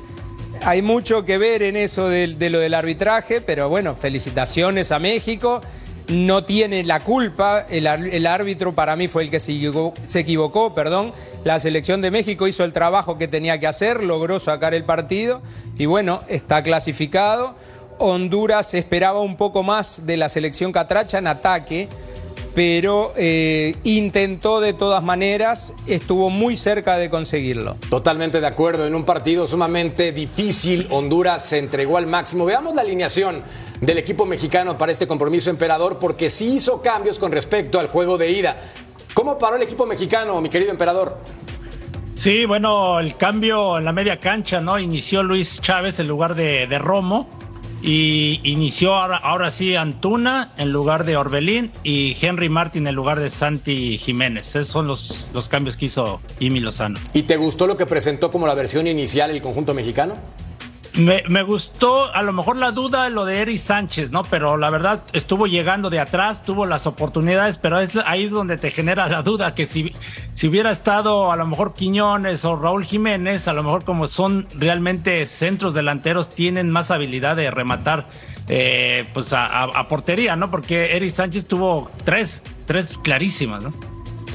hay 0.63 0.83
mucho 0.83 1.25
que 1.25 1.39
ver 1.39 1.63
en 1.63 1.77
eso 1.77 2.09
de, 2.09 2.27
lo 2.51 2.59
del 2.59 2.75
arbitraje, 2.75 3.41
pero 3.41 3.69
bueno, 3.69 3.95
felicitaciones 3.95 4.93
a 4.93 4.99
México. 4.99 5.61
No 6.09 6.43
tiene 6.45 6.85
la 6.85 7.05
culpa, 7.05 7.67
el, 7.69 8.27
árbitro 8.27 8.75
para 8.75 8.97
mí 8.97 9.09
fue 9.09 9.25
el 9.25 9.31
que 9.31 9.41
se 9.41 9.53
equivocó, 9.53 9.93
se 10.07 10.21
equivocó, 10.21 10.75
perdón. 10.75 11.13
La 11.45 11.61
selección 11.61 12.01
de 12.01 12.11
México 12.11 12.49
hizo 12.49 12.65
el 12.65 12.73
trabajo 12.73 13.19
que 13.19 13.29
tenía 13.29 13.61
que 13.61 13.67
hacer, 13.67 14.03
logró 14.03 14.39
sacar 14.39 14.73
el 14.73 14.85
partido 14.85 15.43
y 15.77 15.85
bueno, 15.85 16.23
está 16.29 16.63
clasificado. 16.63 17.57
Honduras 17.99 18.75
esperaba 18.75 19.21
un 19.21 19.37
poco 19.37 19.63
más 19.63 20.07
de 20.07 20.17
la 20.17 20.29
selección 20.29 20.73
catracha 20.73 21.19
en 21.19 21.27
ataque 21.27 21.89
pero 22.59 23.13
eh, 23.17 23.77
intentó 23.85 24.61
de 24.61 24.73
todas 24.73 25.01
maneras, 25.01 25.75
estuvo 25.87 26.29
muy 26.29 26.57
cerca 26.57 26.97
de 26.97 27.09
conseguirlo. 27.09 27.77
Totalmente 27.89 28.41
de 28.41 28.49
acuerdo, 28.49 28.85
en 28.85 28.97
un 28.97 29.05
partido 29.05 29.47
sumamente 29.47 30.11
difícil, 30.11 30.89
Honduras 30.91 31.45
se 31.45 31.59
entregó 31.59 31.99
al 31.99 32.09
máximo. 32.09 32.45
Veamos 32.45 32.75
la 32.75 32.83
alineación 32.83 33.45
del 33.81 33.99
equipo 33.99 34.27
mexicano 34.27 34.77
para 34.77 34.91
este 34.91 35.07
compromiso 35.07 35.51
emperador, 35.51 35.99
porque 36.01 36.31
sí 36.31 36.57
hizo 36.57 36.83
cambios 36.83 37.21
con 37.21 37.31
respecto 37.31 37.79
al 37.79 37.87
juego 37.87 38.19
de 38.19 38.33
ida. 38.33 38.57
¿Cómo 39.15 39.39
paró 39.39 39.55
el 39.55 39.63
equipo 39.63 39.87
mexicano, 39.87 40.41
mi 40.41 40.49
querido 40.49 40.73
emperador? 40.73 41.17
Sí, 42.17 42.45
bueno, 42.45 42.99
el 42.99 43.17
cambio 43.17 43.79
en 43.79 43.85
la 43.85 43.93
media 43.93 44.19
cancha, 44.19 44.61
¿no? 44.61 44.81
Inició 44.81 45.23
Luis 45.23 45.61
Chávez 45.61 46.01
en 46.01 46.09
lugar 46.09 46.35
de, 46.35 46.67
de 46.67 46.79
Romo 46.81 47.38
y 47.83 48.41
inició 48.45 48.95
ahora, 48.95 49.51
sí 49.51 49.77
Antuna 49.77 50.53
en 50.57 50.73
lugar 50.73 51.05
de 51.05 51.17
Orbelín 51.17 51.71
y 51.85 52.17
Henry 52.21 52.49
Martin 52.49 52.87
en 52.87 52.95
lugar 52.95 53.21
de 53.21 53.31
Santi 53.31 53.99
Jiménez. 53.99 54.49
Esos 54.49 54.69
son 54.69 54.87
los, 54.87 55.29
los 55.33 55.49
cambios 55.49 55.77
que 55.77 55.87
hizo 55.87 56.21
Imi 56.41 56.61
Lozano. 56.61 56.99
¿Y 57.13 57.23
te 57.23 57.37
gustó 57.37 57.67
lo 57.67 57.77
que 57.77 57.87
presentó 57.87 58.31
como 58.31 58.47
la 58.47 58.55
versión 58.55 58.87
inicial 58.87 59.31
el 59.31 59.43
conjunto 59.43 59.75
mexicano? 59.75 60.17
Me, 60.99 61.43
gustó 61.45 62.13
a 62.13 62.23
lo 62.23 62.33
mejor 62.33 62.57
la 62.57 62.73
duda 62.73 63.09
lo 63.09 63.25
de 63.25 63.41
Eric 63.41 63.59
Sánchez, 63.59 64.11
¿no? 64.11 64.25
Pero 64.25 64.57
la 64.57 64.69
verdad 64.69 65.01
estuvo 65.13 65.47
llegando 65.47 65.91
de 65.91 66.01
atrás, 66.01 66.43
tuvo 66.43 66.67
las 66.67 66.89
oportunidades, 66.89 67.57
pero 67.57 67.79
es 67.79 67.97
ahí 68.05 68.29
donde 68.29 68.57
te 68.57 68.73
genera 68.73 69.09
la 69.09 69.23
duda 69.23 69.55
que 69.55 69.67
si, 69.67 69.95
si 70.35 70.49
hubiera 70.49 70.73
estado 70.73 71.31
a 71.31 71.37
lo 71.37 71.47
mejor 71.47 71.73
Quiñones 71.73 72.45
o 72.45 72.57
Raúl 72.57 72.85
Jiménez, 72.85 73.47
a 73.47 73.53
lo 73.53 73.63
mejor 73.63 73.85
como 73.85 74.09
son 74.09 74.49
realmente 74.55 75.25
centros 75.27 75.73
delanteros, 75.73 76.31
tienen 76.31 76.69
más 76.69 76.91
habilidad 76.91 77.37
de 77.37 77.53
rematar 77.53 78.07
eh, 78.49 79.09
pues 79.15 79.33
a, 79.33 79.63
a, 79.63 79.87
portería, 79.87 80.35
¿no? 80.35 80.51
Porque 80.51 80.97
Eric 80.97 81.11
Sánchez 81.11 81.47
tuvo 81.47 81.91
tres, 82.05 82.43
tres 82.67 82.99
clarísimas, 82.99 83.63
¿no? 83.63 83.73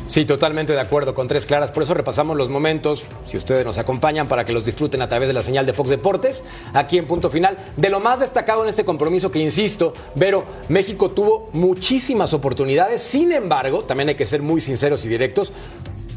Sí, 0.07 0.25
totalmente 0.25 0.74
de 0.74 0.79
acuerdo 0.79 1.15
con 1.15 1.27
tres 1.27 1.45
claras. 1.45 1.72
Por 1.72 1.83
eso 1.83 1.93
repasamos 1.93 2.36
los 2.38 2.50
momentos, 2.50 3.05
si 3.25 3.38
ustedes 3.38 3.65
nos 3.65 3.77
acompañan, 3.77 4.27
para 4.27 4.45
que 4.45 4.51
los 4.51 4.65
disfruten 4.65 5.01
a 5.01 5.07
través 5.07 5.27
de 5.27 5.33
la 5.33 5.41
señal 5.41 5.65
de 5.65 5.74
Fox 5.74 5.89
Deportes, 5.89 6.43
aquí 6.74 6.98
en 6.98 7.07
punto 7.07 7.29
final. 7.29 7.57
De 7.77 7.89
lo 7.89 8.00
más 8.00 8.19
destacado 8.19 8.63
en 8.63 8.69
este 8.69 8.83
compromiso, 8.83 9.31
que 9.31 9.39
insisto, 9.39 9.93
Vero, 10.15 10.43
México 10.69 11.10
tuvo 11.10 11.50
muchísimas 11.53 12.33
oportunidades. 12.33 13.01
Sin 13.01 13.31
embargo, 13.31 13.83
también 13.83 14.10
hay 14.10 14.15
que 14.15 14.27
ser 14.27 14.41
muy 14.41 14.62
sinceros 14.62 15.05
y 15.05 15.10
directos, 15.10 15.53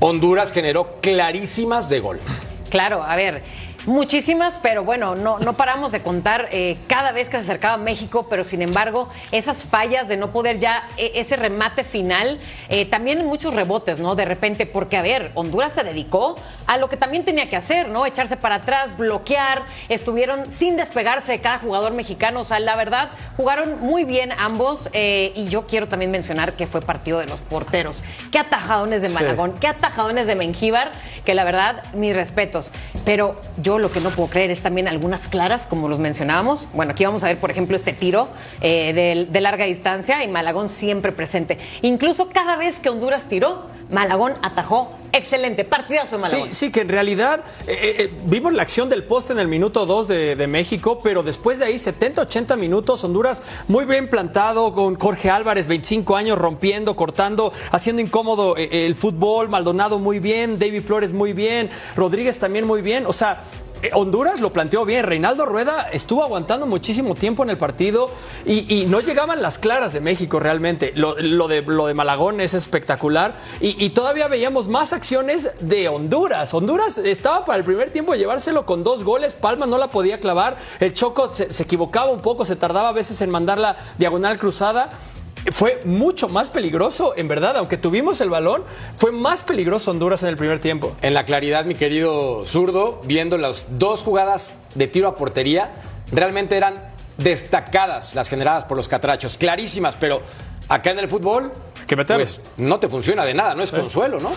Honduras 0.00 0.52
generó 0.52 1.00
clarísimas 1.00 1.88
de 1.88 2.00
gol. 2.00 2.20
Claro, 2.68 3.02
a 3.02 3.16
ver, 3.16 3.42
Muchísimas, 3.86 4.54
pero 4.62 4.82
bueno, 4.82 5.14
no, 5.14 5.38
no 5.38 5.52
paramos 5.52 5.92
de 5.92 6.02
contar 6.02 6.48
eh, 6.50 6.76
cada 6.88 7.12
vez 7.12 7.28
que 7.28 7.36
se 7.36 7.44
acercaba 7.44 7.76
México, 7.76 8.26
pero 8.28 8.42
sin 8.42 8.60
embargo, 8.60 9.08
esas 9.30 9.62
fallas 9.62 10.08
de 10.08 10.16
no 10.16 10.32
poder 10.32 10.58
ya, 10.58 10.88
e, 10.96 11.12
ese 11.14 11.36
remate 11.36 11.84
final, 11.84 12.40
eh, 12.68 12.86
también 12.86 13.24
muchos 13.24 13.54
rebotes, 13.54 14.00
¿no? 14.00 14.16
De 14.16 14.24
repente, 14.24 14.66
porque 14.66 14.96
a 14.96 15.02
ver, 15.02 15.30
Honduras 15.34 15.70
se 15.72 15.84
dedicó 15.84 16.34
a 16.66 16.78
lo 16.78 16.88
que 16.88 16.96
también 16.96 17.24
tenía 17.24 17.48
que 17.48 17.54
hacer, 17.54 17.88
¿no? 17.88 18.06
Echarse 18.06 18.36
para 18.36 18.56
atrás, 18.56 18.96
bloquear, 18.96 19.62
estuvieron 19.88 20.50
sin 20.50 20.76
despegarse 20.76 21.30
de 21.30 21.40
cada 21.40 21.60
jugador 21.60 21.92
mexicano, 21.92 22.40
o 22.40 22.44
sea, 22.44 22.58
la 22.58 22.74
verdad, 22.74 23.10
jugaron 23.36 23.80
muy 23.80 24.02
bien 24.02 24.32
ambos, 24.32 24.88
eh, 24.94 25.30
y 25.36 25.46
yo 25.46 25.68
quiero 25.68 25.86
también 25.86 26.10
mencionar 26.10 26.54
que 26.54 26.66
fue 26.66 26.80
partido 26.80 27.20
de 27.20 27.26
los 27.26 27.40
porteros. 27.40 28.02
Qué 28.32 28.40
atajadones 28.40 29.02
de 29.02 29.10
Malagón, 29.10 29.52
qué 29.60 29.68
atajadones 29.68 30.26
de 30.26 30.34
Mengíbar, 30.34 30.90
que 31.24 31.34
la 31.34 31.44
verdad, 31.44 31.84
mis 31.94 32.16
respetos, 32.16 32.72
pero 33.04 33.40
yo 33.62 33.75
lo 33.78 33.90
que 33.90 34.00
no 34.00 34.10
puedo 34.10 34.28
creer 34.28 34.50
es 34.50 34.60
también 34.60 34.88
algunas 34.88 35.28
claras, 35.28 35.66
como 35.66 35.88
los 35.88 35.98
mencionábamos. 35.98 36.66
Bueno, 36.74 36.92
aquí 36.92 37.04
vamos 37.04 37.24
a 37.24 37.28
ver, 37.28 37.38
por 37.38 37.50
ejemplo, 37.50 37.76
este 37.76 37.92
tiro 37.92 38.28
eh, 38.60 39.26
de, 39.30 39.40
larga 39.40 39.64
distancia 39.64 40.24
y 40.24 40.28
Malagón 40.28 40.68
siempre 40.68 41.12
presente. 41.12 41.58
Incluso 41.82 42.28
cada 42.30 42.56
vez 42.56 42.78
que 42.80 42.88
Honduras 42.88 43.28
tiró, 43.28 43.64
Malagón 43.90 44.34
atajó. 44.42 44.92
Excelente, 45.12 45.64
partidazo 45.64 46.18
Malagón. 46.18 46.48
Sí, 46.48 46.54
sí, 46.54 46.72
que 46.72 46.80
en 46.80 46.88
realidad 46.88 47.40
eh, 47.66 47.96
eh, 47.98 48.10
vimos 48.24 48.52
la 48.52 48.62
acción 48.62 48.88
del 48.88 49.04
poste 49.04 49.32
en 49.32 49.38
el 49.38 49.48
minuto 49.48 49.86
2 49.86 50.08
de, 50.08 50.46
México, 50.46 50.98
pero 51.02 51.22
después 51.22 51.58
de 51.58 51.66
ahí 51.66 51.78
70, 51.78 52.22
80 52.22 52.56
minutos, 52.56 53.02
Honduras 53.04 53.42
muy 53.68 53.84
bien 53.84 54.10
plantado, 54.10 54.74
con 54.74 54.96
Jorge 54.96 55.30
Álvarez, 55.30 55.66
25 55.66 56.16
años, 56.16 56.38
rompiendo, 56.38 56.96
cortando, 56.96 57.52
haciendo 57.70 58.02
incómodo 58.02 58.56
el 58.56 58.94
fútbol, 58.94 59.48
Maldonado 59.48 59.98
muy 59.98 60.18
bien, 60.18 60.58
David 60.58 60.82
Flores 60.82 61.12
muy 61.12 61.32
bien, 61.32 61.70
Rodríguez 61.94 62.38
también 62.38 62.66
muy 62.66 62.82
bien. 62.82 63.06
O 63.06 63.12
sea, 63.12 63.42
Honduras 63.92 64.40
lo 64.40 64.52
planteó 64.52 64.84
bien. 64.84 65.04
Reinaldo 65.04 65.46
Rueda 65.46 65.88
estuvo 65.92 66.22
aguantando 66.22 66.66
muchísimo 66.66 67.14
tiempo 67.14 67.42
en 67.42 67.50
el 67.50 67.58
partido 67.58 68.10
y, 68.44 68.84
no 68.86 69.00
llegaban 69.00 69.42
las 69.42 69.58
claras 69.58 69.92
de 69.92 70.00
México 70.00 70.40
realmente. 70.40 70.92
Lo, 70.94 71.14
de, 71.14 71.62
lo 71.62 71.86
de 71.86 71.94
Malagón 71.94 72.40
es 72.40 72.54
espectacular 72.54 73.34
y, 73.60 73.90
todavía 73.90 74.28
veíamos 74.28 74.68
más 74.68 74.92
acciones 74.92 75.50
de 75.60 75.88
Honduras. 75.88 76.52
Honduras 76.54 76.98
estaba 76.98 77.44
para 77.44 77.58
el 77.58 77.64
primer 77.64 77.90
tiempo 77.90 78.14
llevárselo 78.14 78.66
con 78.66 78.84
dos 78.84 79.04
goles. 79.04 79.34
Palma 79.34 79.66
no 79.66 79.78
la 79.78 79.90
podía 79.90 80.20
clavar. 80.20 80.56
El 80.80 80.92
Choco 80.92 81.32
se 81.32 81.62
equivocaba 81.62 82.10
un 82.10 82.20
poco, 82.20 82.44
se 82.44 82.56
tardaba 82.56 82.90
a 82.90 82.92
veces 82.92 83.20
en 83.20 83.30
mandar 83.30 83.58
la 83.58 83.76
diagonal 83.98 84.38
cruzada 84.38 84.90
fue 85.50 85.80
mucho 85.84 86.28
más 86.28 86.48
peligroso, 86.48 87.14
en 87.16 87.28
verdad, 87.28 87.56
aunque 87.56 87.76
tuvimos 87.76 88.20
el 88.20 88.30
balón, 88.30 88.64
fue 88.96 89.12
más 89.12 89.42
peligroso 89.42 89.90
Honduras 89.90 90.22
en 90.22 90.28
el 90.28 90.36
primer 90.36 90.58
tiempo. 90.58 90.94
En 91.02 91.14
la 91.14 91.24
claridad, 91.24 91.64
mi 91.64 91.74
querido 91.74 92.44
zurdo, 92.44 93.00
viendo 93.04 93.38
las 93.38 93.78
dos 93.78 94.02
jugadas 94.02 94.54
de 94.74 94.86
tiro 94.88 95.08
a 95.08 95.16
portería, 95.16 95.72
realmente 96.12 96.56
eran 96.56 96.94
destacadas 97.18 98.14
las 98.14 98.28
generadas 98.28 98.64
por 98.64 98.76
los 98.76 98.88
catrachos, 98.88 99.38
clarísimas, 99.38 99.96
pero 99.96 100.20
acá 100.68 100.90
en 100.90 100.98
el 100.98 101.08
fútbol, 101.08 101.52
pues 101.86 102.40
no 102.56 102.78
te 102.78 102.88
funciona 102.88 103.24
de 103.24 103.34
nada, 103.34 103.54
no 103.54 103.62
es 103.62 103.70
consuelo, 103.70 104.20
¿no? 104.20 104.32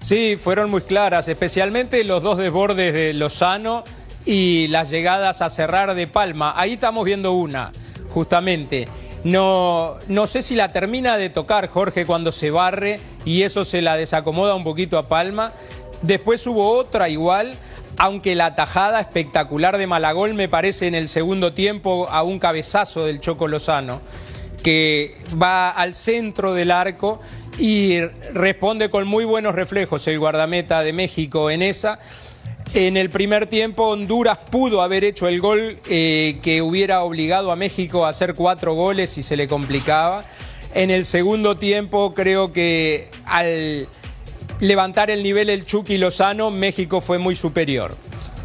Sí, 0.00 0.36
fueron 0.36 0.70
muy 0.70 0.82
claras, 0.82 1.28
especialmente 1.28 2.02
los 2.04 2.22
dos 2.22 2.38
desbordes 2.38 2.94
de 2.94 3.12
Lozano 3.14 3.84
y 4.24 4.68
las 4.68 4.90
llegadas 4.90 5.42
a 5.42 5.48
cerrar 5.48 5.94
de 5.94 6.06
Palma. 6.06 6.52
Ahí 6.56 6.74
estamos 6.74 7.04
viendo 7.04 7.32
una, 7.32 7.72
justamente. 8.10 8.86
No, 9.24 9.96
no 10.06 10.26
sé 10.26 10.42
si 10.42 10.54
la 10.54 10.72
termina 10.72 11.16
de 11.16 11.28
tocar 11.28 11.66
Jorge 11.68 12.06
cuando 12.06 12.32
se 12.32 12.50
barre 12.50 13.00
y 13.24 13.42
eso 13.42 13.64
se 13.64 13.82
la 13.82 13.96
desacomoda 13.96 14.54
un 14.54 14.64
poquito 14.64 14.98
a 14.98 15.08
Palma. 15.08 15.52
Después 16.02 16.46
hubo 16.46 16.70
otra 16.70 17.08
igual, 17.08 17.56
aunque 17.96 18.36
la 18.36 18.54
tajada 18.54 19.00
espectacular 19.00 19.76
de 19.76 19.88
Malagol 19.88 20.34
me 20.34 20.48
parece 20.48 20.86
en 20.86 20.94
el 20.94 21.08
segundo 21.08 21.52
tiempo 21.52 22.08
a 22.08 22.22
un 22.22 22.38
cabezazo 22.38 23.06
del 23.06 23.18
Choco 23.18 23.48
Lozano, 23.48 24.00
que 24.62 25.16
va 25.40 25.70
al 25.70 25.94
centro 25.94 26.54
del 26.54 26.70
arco 26.70 27.20
y 27.58 28.00
responde 28.32 28.88
con 28.88 29.08
muy 29.08 29.24
buenos 29.24 29.56
reflejos 29.56 30.06
el 30.06 30.20
guardameta 30.20 30.82
de 30.82 30.92
México 30.92 31.50
en 31.50 31.62
esa. 31.62 31.98
En 32.74 32.98
el 32.98 33.08
primer 33.08 33.46
tiempo 33.46 33.88
Honduras 33.88 34.38
pudo 34.50 34.82
haber 34.82 35.02
hecho 35.02 35.26
el 35.26 35.40
gol 35.40 35.78
eh, 35.88 36.38
que 36.42 36.60
hubiera 36.60 37.02
obligado 37.02 37.50
a 37.50 37.56
México 37.56 38.04
a 38.04 38.10
hacer 38.10 38.34
cuatro 38.34 38.74
goles 38.74 39.16
y 39.16 39.22
se 39.22 39.36
le 39.36 39.48
complicaba. 39.48 40.24
En 40.74 40.90
el 40.90 41.06
segundo 41.06 41.56
tiempo 41.56 42.12
creo 42.12 42.52
que 42.52 43.08
al 43.24 43.88
levantar 44.60 45.10
el 45.10 45.22
nivel 45.22 45.48
el 45.48 45.64
Chucky 45.64 45.96
Lozano, 45.96 46.50
México 46.50 47.00
fue 47.00 47.16
muy 47.18 47.34
superior. 47.34 47.96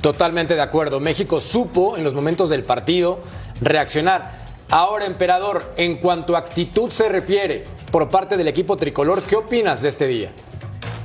Totalmente 0.01 0.55
de 0.55 0.61
acuerdo. 0.61 1.01
México 1.01 1.41
supo 1.41 1.97
en 1.97 2.05
los 2.05 2.13
momentos 2.13 2.49
del 2.49 2.63
partido 2.63 3.21
reaccionar. 3.61 4.43
Ahora, 4.69 5.05
emperador, 5.05 5.73
en 5.75 5.97
cuanto 5.97 6.35
a 6.35 6.39
actitud 6.39 6.89
se 6.89 7.09
refiere 7.09 7.65
por 7.91 8.09
parte 8.09 8.37
del 8.37 8.47
equipo 8.47 8.77
tricolor, 8.77 9.21
¿qué 9.23 9.35
opinas 9.35 9.81
de 9.81 9.89
este 9.89 10.07
día? 10.07 10.31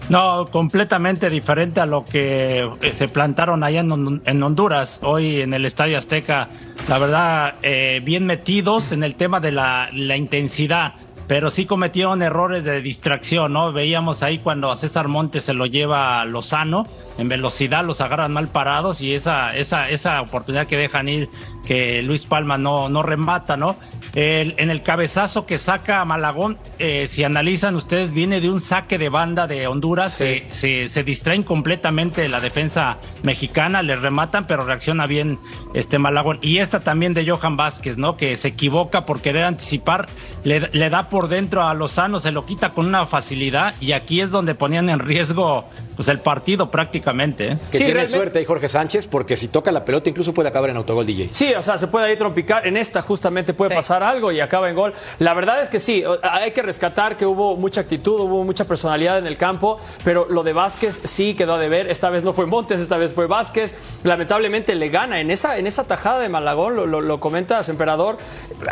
No, 0.08 0.46
completamente 0.50 1.28
diferente 1.28 1.80
a 1.80 1.86
lo 1.86 2.04
que 2.04 2.60
eh, 2.60 2.94
se 2.96 3.08
plantaron 3.08 3.62
allá 3.62 3.80
en, 3.80 4.42
Honduras, 4.42 5.00
hoy 5.02 5.42
en 5.42 5.52
el 5.52 5.66
Estadio 5.66 5.98
Azteca. 5.98 6.48
La 6.88 6.98
verdad, 6.98 7.54
eh, 7.62 8.00
bien 8.02 8.24
metidos 8.24 8.92
en 8.92 9.04
el 9.04 9.16
tema 9.16 9.40
de 9.40 9.52
la, 9.52 9.90
intensidad 10.16 10.94
pero 11.26 11.50
sí 11.50 11.66
cometieron 11.66 12.22
errores 12.22 12.64
de 12.64 12.80
distracción, 12.80 13.52
¿no? 13.52 13.70
Veíamos 13.70 14.22
ahí 14.22 14.38
cuando 14.38 14.70
a 14.70 14.78
César 14.78 15.08
Montes 15.08 15.44
se 15.44 15.52
lo 15.52 15.66
lleva 15.66 16.22
a 16.22 16.24
Lozano, 16.24 16.86
en 17.18 17.28
velocidad 17.28 17.84
los 17.84 18.00
agarran 18.00 18.32
mal 18.32 18.48
parados 18.48 19.02
y 19.02 19.12
esa, 19.12 19.54
esa, 19.54 19.90
esa 19.90 20.22
oportunidad 20.22 20.66
que 20.66 20.78
dejan 20.78 21.06
ir, 21.06 21.28
que 21.66 22.02
Luis 22.02 22.24
Palma 22.24 22.56
no, 22.56 22.88
no 22.88 23.02
remata, 23.02 23.58
¿no? 23.58 23.76
En 24.14 24.70
el 24.70 24.82
cabezazo 24.82 25.46
que 25.46 25.58
saca 25.58 26.04
Malagón, 26.04 26.58
eh, 26.78 27.06
si 27.08 27.24
analizan 27.24 27.76
ustedes, 27.76 28.12
viene 28.12 28.40
de 28.40 28.50
un 28.50 28.60
saque 28.60 28.98
de 28.98 29.08
banda 29.08 29.46
de 29.46 29.66
Honduras, 29.66 30.12
se, 30.12 30.46
se, 30.50 31.04
distraen 31.04 31.42
completamente 31.42 32.28
la 32.28 32.40
defensa 32.40 32.98
mexicana, 33.22 33.82
le 33.82 33.96
rematan, 33.96 34.46
pero 34.46 34.64
reacciona 34.64 35.06
bien 35.06 35.38
este 35.74 35.98
Malagón. 35.98 36.38
Y 36.42 36.58
esta 36.58 36.80
también 36.80 37.14
de 37.14 37.28
Johan 37.28 37.56
Vázquez, 37.56 37.98
¿no? 37.98 38.16
Que 38.16 38.36
se 38.36 38.48
equivoca 38.48 39.04
por 39.04 39.20
querer 39.20 39.44
anticipar, 39.44 40.08
le, 40.44 40.68
le 40.72 40.90
da 40.90 41.08
por 41.08 41.28
dentro 41.28 41.62
a 41.62 41.74
Lozano, 41.74 42.20
se 42.20 42.32
lo 42.32 42.46
quita 42.46 42.70
con 42.70 42.86
una 42.86 43.06
facilidad 43.06 43.74
y 43.80 43.92
aquí 43.92 44.20
es 44.20 44.30
donde 44.30 44.54
ponían 44.54 44.88
en 44.90 44.98
riesgo 44.98 45.66
pues 45.98 46.06
el 46.06 46.20
partido 46.20 46.70
prácticamente. 46.70 47.48
¿eh? 47.48 47.58
Que 47.72 47.78
tiene 47.78 48.06
suerte 48.06 48.38
ahí 48.38 48.44
Jorge 48.44 48.68
Sánchez, 48.68 49.08
porque 49.08 49.36
si 49.36 49.48
toca 49.48 49.72
la 49.72 49.84
pelota 49.84 50.08
incluso 50.08 50.32
puede 50.32 50.48
acabar 50.48 50.70
en 50.70 50.76
autogol 50.76 51.04
DJ. 51.04 51.26
Sí, 51.28 51.52
o 51.54 51.60
sea, 51.60 51.76
se 51.76 51.88
puede 51.88 52.06
ahí 52.06 52.16
trompicar. 52.16 52.68
En 52.68 52.76
esta 52.76 53.02
justamente 53.02 53.52
puede 53.52 53.74
pasar 53.74 54.04
algo 54.04 54.30
y 54.30 54.38
acaba 54.38 54.70
en 54.70 54.76
gol. 54.76 54.94
La 55.18 55.34
verdad 55.34 55.60
es 55.60 55.68
que 55.68 55.80
sí, 55.80 56.04
hay 56.22 56.52
que 56.52 56.62
rescatar 56.62 57.16
que 57.16 57.26
hubo 57.26 57.56
mucha 57.56 57.80
actitud, 57.80 58.20
hubo 58.20 58.44
mucha 58.44 58.64
personalidad 58.64 59.18
en 59.18 59.26
el 59.26 59.36
campo, 59.36 59.80
pero 60.04 60.28
lo 60.30 60.44
de 60.44 60.52
Vázquez 60.52 61.00
sí 61.02 61.34
quedó 61.34 61.54
a 61.54 61.58
deber. 61.58 61.88
Esta 61.88 62.10
vez 62.10 62.22
no 62.22 62.32
fue 62.32 62.46
Montes, 62.46 62.78
esta 62.78 62.96
vez 62.96 63.12
fue 63.12 63.26
Vázquez. 63.26 63.74
Lamentablemente 64.04 64.76
le 64.76 64.90
gana 64.90 65.18
en 65.18 65.32
esa, 65.32 65.58
en 65.58 65.66
esa 65.66 65.82
tajada 65.82 66.20
de 66.20 66.28
Malagón, 66.28 66.76
lo, 66.76 66.86
lo, 66.86 67.18
comentas, 67.18 67.68
emperador, 67.70 68.18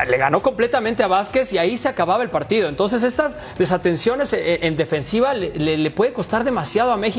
le 0.09 0.17
ganó 0.17 0.43
completamente 0.43 1.03
a 1.03 1.09
Vázquez 1.09 1.53
y 1.53 1.59
ahí 1.59 1.77
se 1.77 1.89
acababa 1.89 2.23
el 2.23 2.31
partido. 2.31 2.69
Entonces 2.69 3.03
estas 3.03 3.37
desatenciones 3.59 4.33
en, 4.33 4.77
defensiva 4.77 5.35
le, 5.35 5.77
le 5.77 5.91
puede 5.91 6.13
costar 6.13 6.45
demasiado 6.45 6.93
a 6.93 6.97
México 6.97 7.16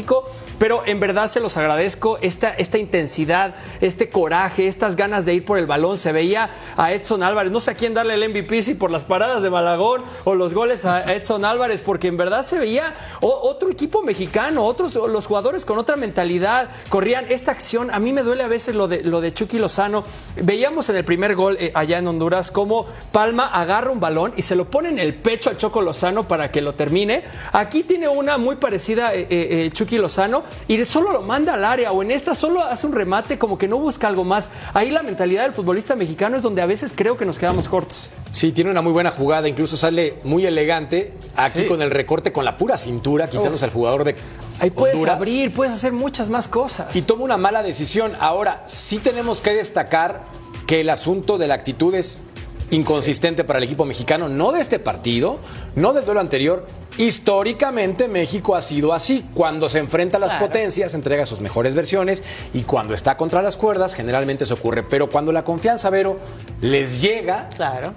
pero 0.60 0.84
en 0.86 1.00
verdad 1.00 1.30
se 1.30 1.40
los 1.40 1.58
agradezco 1.58 2.18
esta, 2.22 2.50
esta 2.50 2.78
intensidad, 2.78 3.56
este 3.82 4.10
coraje, 4.10 4.68
estas 4.68 4.96
ganas 4.96 5.26
de 5.26 5.36
ir 5.36 5.46
por 5.46 5.58
el 5.58 5.66
balón. 5.66 5.98
Se 5.98 6.12
veía 6.12 6.50
a 6.76 6.94
Edson 6.94 7.24
Álvarez, 7.24 7.52
no 7.52 7.60
sé 7.60 7.72
a 7.72 7.74
quién 7.76 7.94
darle 7.94 8.16
el 8.16 8.30
MVP, 8.30 8.62
si 8.62 8.74
por 8.74 8.92
las 8.92 9.04
paradas 9.04 9.44
de 9.44 9.50
Malagón 9.50 10.04
o 10.24 10.36
los 10.36 10.54
goles 10.54 10.86
a 10.86 11.14
Edson 11.14 11.46
Álvarez, 11.46 11.82
porque 11.82 12.08
en 12.08 12.18
verdad 12.18 12.44
se 12.44 12.60
veía 12.60 12.96
otro 13.22 13.70
equipo 13.70 14.02
mexicano, 14.02 14.66
otros 14.66 14.96
los 14.96 15.26
jugadores 15.26 15.66
con 15.66 15.78
otra 15.78 15.96
mentalidad, 15.96 16.70
corrían 16.90 17.26
esta 17.30 17.52
acción. 17.52 17.92
A 17.92 18.00
mí 18.00 18.14
me 18.14 18.24
duele 18.24 18.44
a 18.44 18.48
veces 18.48 18.76
lo 18.76 18.88
de, 18.88 19.04
lo 19.04 19.22
de 19.22 19.34
Chucky 19.34 19.60
Lozano. 19.60 20.04
Veíamos 20.36 20.90
en 20.90 20.98
el 20.98 21.06
primer 21.06 21.36
gol 21.36 21.58
eh, 21.60 21.72
allá 21.74 21.98
en 21.98 22.08
Honduras 22.08 22.52
cómo 22.52 22.86
Palma 23.12 23.48
agarra 23.48 23.92
un 23.92 24.00
balón 24.00 24.34
y 24.36 24.42
se 24.42 24.56
lo 24.56 24.70
pone 24.70 24.90
en 24.90 25.00
el 25.00 25.16
pecho 25.16 25.50
a 25.50 25.58
Choco 25.58 25.82
Lozano 25.82 26.28
para 26.28 26.52
que 26.52 26.62
lo 26.62 26.76
termine. 26.76 27.24
Aquí 27.54 27.84
tiene 27.84 28.08
una 28.08 28.38
muy 28.38 28.56
parecida 28.56 29.14
eh, 29.14 29.28
eh, 29.30 29.70
Chucky 29.72 29.87
Lozano 29.96 30.44
y 30.68 30.84
solo 30.86 31.12
lo 31.12 31.22
manda 31.22 31.54
al 31.54 31.64
área 31.64 31.92
o 31.92 32.04
en 32.04 32.12
esta 32.12 32.36
solo 32.36 32.62
hace 32.62 32.86
un 32.86 32.94
remate 32.94 33.38
como 33.38 33.58
que 33.58 33.68
no 33.68 33.80
busca 33.80 34.08
algo 34.08 34.24
más. 34.24 34.50
Ahí 34.74 34.92
la 34.92 35.04
mentalidad 35.04 35.44
del 35.44 35.54
futbolista 35.54 35.96
mexicano 35.96 36.36
es 36.36 36.44
donde 36.44 36.62
a 36.62 36.66
veces 36.66 36.94
creo 36.96 37.18
que 37.18 37.26
nos 37.26 37.40
quedamos 37.40 37.70
cortos. 37.70 38.10
Sí, 38.30 38.52
tiene 38.52 38.70
una 38.70 38.82
muy 38.82 38.92
buena 38.92 39.12
jugada, 39.12 39.48
incluso 39.48 39.78
sale 39.78 40.16
muy 40.24 40.46
elegante 40.46 41.14
aquí 41.36 41.66
con 41.66 41.82
el 41.82 41.92
recorte 41.92 42.32
con 42.32 42.44
la 42.44 42.58
pura 42.58 42.78
cintura, 42.78 43.30
quitándose 43.30 43.66
al 43.66 43.72
jugador 43.72 44.04
de 44.04 44.16
Ahí 44.60 44.72
puedes 44.72 45.06
abrir, 45.06 45.54
puedes 45.54 45.74
hacer 45.74 45.94
muchas 45.94 46.30
más 46.30 46.48
cosas. 46.48 46.96
Y 46.96 47.04
toma 47.04 47.24
una 47.24 47.38
mala 47.38 47.62
decisión. 47.62 48.14
Ahora, 48.20 48.64
sí 48.66 48.98
tenemos 48.98 49.40
que 49.40 49.54
destacar 49.54 50.26
que 50.66 50.82
el 50.82 50.90
asunto 50.90 51.38
de 51.38 51.48
la 51.48 51.54
actitud 51.54 51.94
es 51.94 52.22
inconsistente 52.72 53.44
para 53.44 53.58
el 53.60 53.64
equipo 53.64 53.86
mexicano, 53.86 54.30
no 54.30 54.52
de 54.52 54.62
este 54.62 54.80
partido, 54.80 55.40
no 55.76 55.94
del 55.94 56.06
duelo 56.06 56.20
anterior. 56.20 56.66
Históricamente 56.98 58.08
México 58.08 58.56
ha 58.56 58.62
sido 58.62 58.94
así. 58.94 59.26
Cuando 59.34 59.70
se 59.70 59.80
enfrenta 59.80 60.18
a 60.18 60.20
las 60.20 60.34
potencias, 60.42 60.94
entrega 60.94 61.26
sus 61.26 61.42
mejores 61.42 61.76
versiones 61.76 62.24
y 62.54 62.64
cuando 62.64 62.94
está 62.94 63.18
contra 63.18 63.42
las 63.42 63.56
cuerdas, 63.56 63.94
generalmente 63.94 64.46
eso 64.46 64.56
ocurre. 64.56 64.84
Pero 64.84 65.10
cuando 65.10 65.32
la 65.32 65.44
confianza, 65.44 65.90
Vero, 65.90 66.18
les 66.60 67.02
llega, 67.02 67.50
claro. 67.56 67.94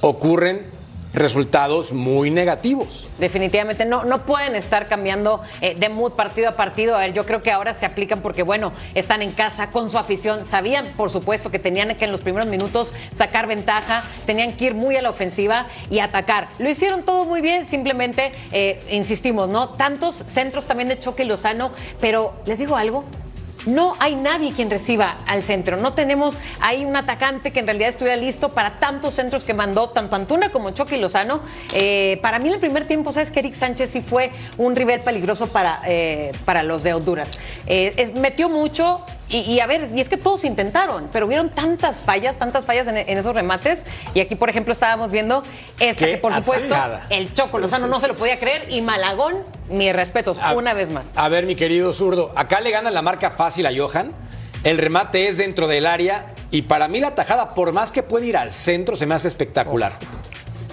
ocurren 0.00 0.75
resultados 1.16 1.92
muy 1.92 2.30
negativos. 2.30 3.08
Definitivamente 3.18 3.84
no, 3.86 4.04
no 4.04 4.26
pueden 4.26 4.54
estar 4.54 4.86
cambiando 4.86 5.40
eh, 5.62 5.74
de 5.76 5.88
mood 5.88 6.12
partido 6.12 6.50
a 6.50 6.52
partido. 6.52 6.94
A 6.94 7.00
ver, 7.00 7.12
yo 7.14 7.24
creo 7.24 7.42
que 7.42 7.50
ahora 7.50 7.74
se 7.74 7.86
aplican 7.86 8.20
porque, 8.20 8.42
bueno, 8.42 8.72
están 8.94 9.22
en 9.22 9.32
casa 9.32 9.70
con 9.70 9.90
su 9.90 9.98
afición. 9.98 10.44
Sabían, 10.44 10.92
por 10.96 11.10
supuesto, 11.10 11.50
que 11.50 11.58
tenían 11.58 11.96
que 11.96 12.04
en 12.04 12.12
los 12.12 12.20
primeros 12.20 12.48
minutos 12.48 12.92
sacar 13.16 13.46
ventaja, 13.46 14.04
tenían 14.26 14.52
que 14.52 14.66
ir 14.66 14.74
muy 14.74 14.96
a 14.96 15.02
la 15.02 15.10
ofensiva 15.10 15.66
y 15.90 16.00
atacar. 16.00 16.48
Lo 16.58 16.68
hicieron 16.68 17.02
todo 17.02 17.24
muy 17.24 17.40
bien, 17.40 17.66
simplemente, 17.66 18.32
eh, 18.52 18.82
insistimos, 18.90 19.48
¿no? 19.48 19.70
Tantos 19.70 20.22
centros 20.26 20.66
también 20.66 20.88
de 20.90 20.98
choque 20.98 21.24
Lozano, 21.24 21.70
pero 21.98 22.34
les 22.44 22.58
digo 22.58 22.76
algo, 22.76 23.04
no 23.66 23.96
hay 23.98 24.14
nadie 24.14 24.52
quien 24.52 24.70
reciba 24.70 25.18
al 25.26 25.42
centro. 25.42 25.76
No 25.76 25.92
tenemos 25.92 26.38
ahí 26.60 26.84
un 26.84 26.96
atacante 26.96 27.50
que 27.50 27.60
en 27.60 27.66
realidad 27.66 27.90
estuviera 27.90 28.16
listo 28.16 28.54
para 28.54 28.78
tantos 28.78 29.14
centros 29.14 29.44
que 29.44 29.54
mandó 29.54 29.90
tanto 29.90 30.16
Antuna 30.16 30.50
como 30.50 30.70
Chucky 30.70 30.96
Lozano. 30.96 31.40
Eh, 31.72 32.18
para 32.22 32.38
mí 32.38 32.48
en 32.48 32.54
el 32.54 32.60
primer 32.60 32.86
tiempo, 32.86 33.12
sabes 33.12 33.30
que 33.30 33.40
Eric 33.40 33.54
Sánchez 33.54 33.90
sí 33.90 34.00
fue 34.00 34.30
un 34.56 34.74
rival 34.74 35.00
peligroso 35.00 35.48
para, 35.48 35.80
eh, 35.86 36.32
para 36.44 36.62
los 36.62 36.82
de 36.82 36.94
Honduras. 36.94 37.38
Eh, 37.66 38.12
metió 38.16 38.48
mucho, 38.48 39.04
y, 39.28 39.58
a 39.58 39.66
ver, 39.66 39.88
y 39.92 40.00
es 40.00 40.08
que 40.08 40.16
todos 40.16 40.44
intentaron, 40.44 41.08
pero 41.12 41.26
hubieron 41.26 41.50
tantas 41.50 42.00
fallas, 42.00 42.36
tantas 42.36 42.64
fallas 42.64 42.86
en, 42.86 42.96
esos 42.96 43.34
remates. 43.34 43.80
Y 44.14 44.20
aquí, 44.20 44.36
por 44.36 44.48
ejemplo, 44.48 44.72
estábamos 44.72 45.10
viendo 45.10 45.42
esta 45.80 46.06
que, 46.06 46.18
por 46.18 46.32
supuesto, 46.32 46.76
el 47.10 47.34
Choco 47.34 47.58
Lozano 47.58 47.88
no 47.88 47.98
se 47.98 48.06
lo 48.06 48.14
podía 48.14 48.36
creer. 48.36 48.62
y 48.70 48.82
Malagón, 48.82 49.34
mi 49.68 49.92
respetos, 49.92 50.38
una 50.54 50.74
vez 50.74 50.90
más. 50.90 51.04
A 51.16 51.28
ver, 51.28 51.44
mi 51.44 51.56
querido 51.56 51.92
zurdo, 51.92 52.32
acá 52.36 52.60
le 52.60 52.70
ganan 52.70 52.94
la 52.94 53.02
marca 53.02 53.32
fácil 53.32 53.66
a 53.66 53.70
Johan. 53.76 54.12
El 54.62 54.78
remate 54.78 55.28
es 55.28 55.36
dentro 55.36 55.66
del 55.66 55.86
área. 55.86 56.26
Y 56.52 56.62
para 56.62 56.86
mí 56.86 57.00
la 57.00 57.16
tajada, 57.16 57.54
por 57.54 57.72
más 57.72 57.90
que 57.90 58.04
puede 58.04 58.26
ir 58.26 58.36
al 58.36 58.52
centro, 58.52 58.94
se 58.94 59.06
me 59.06 59.16
hace 59.16 59.26
espectacular. 59.26 59.92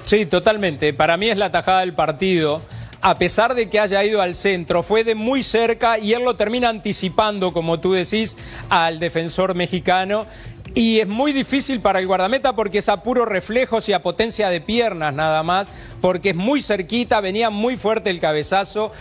Sí, 0.03 0.27
totalmente. 0.27 0.93
Para 0.93 1.17
mí 1.17 1.29
es 1.29 1.37
la 1.37 1.51
tajada 1.51 1.79
del 1.79 1.93
partido 1.93 2.61
a 3.03 3.17
pesar 3.17 3.53
de 3.53 3.69
que 3.69 3.81
haya 3.81 4.01
ido 4.01 4.21
al 4.21 4.33
centro, 4.33 4.81
fue 4.81 5.03
de 5.03 5.13
muy 5.13 5.43
cerca 5.43 5.99
y 5.99 6.13
él 6.13 6.23
lo 6.23 6.37
termina 6.37 6.69
anticipando, 6.69 7.51
como 7.51 7.81
tú 7.81 7.91
decís, 7.91 8.37
al 8.69 8.97
defensor 9.01 9.55
mexicano. 9.55 10.25
Y 10.73 11.01
es 11.01 11.07
muy 11.07 11.33
difícil 11.33 11.81
para 11.81 11.99
el 11.99 12.07
guardameta 12.07 12.55
porque 12.55 12.77
es 12.77 12.87
a 12.87 13.03
puro 13.03 13.25
reflejos 13.25 13.89
y 13.89 13.93
a 13.93 14.01
potencia 14.01 14.49
de 14.49 14.61
piernas 14.61 15.13
nada 15.13 15.43
más, 15.43 15.73
porque 15.99 16.29
es 16.29 16.35
muy 16.37 16.61
cerquita, 16.61 17.19
venía 17.19 17.49
muy 17.49 17.75
fuerte 17.75 18.09
el 18.09 18.21
cabezazo. 18.21 18.93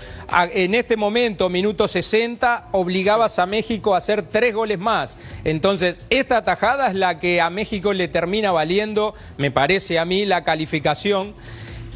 En 0.53 0.75
este 0.75 0.97
momento, 0.97 1.49
minuto 1.49 1.87
60, 1.87 2.71
obligabas 2.73 3.39
a 3.39 3.47
México 3.47 3.95
a 3.95 3.99
hacer 3.99 4.23
tres 4.23 4.53
goles 4.53 4.81
más. 4.81 5.17
Entonces, 5.45 6.03
esta 6.11 6.43
tajada 6.43 6.89
es 6.89 6.97
la 6.97 7.21
que 7.21 7.41
a 7.41 7.51
México 7.51 7.93
le 7.93 8.09
termina 8.09 8.51
valiendo, 8.51 9.15
me 9.39 9.53
parece 9.53 10.01
a 10.01 10.05
mí, 10.05 10.27
la 10.27 10.43
calificación. 10.43 11.35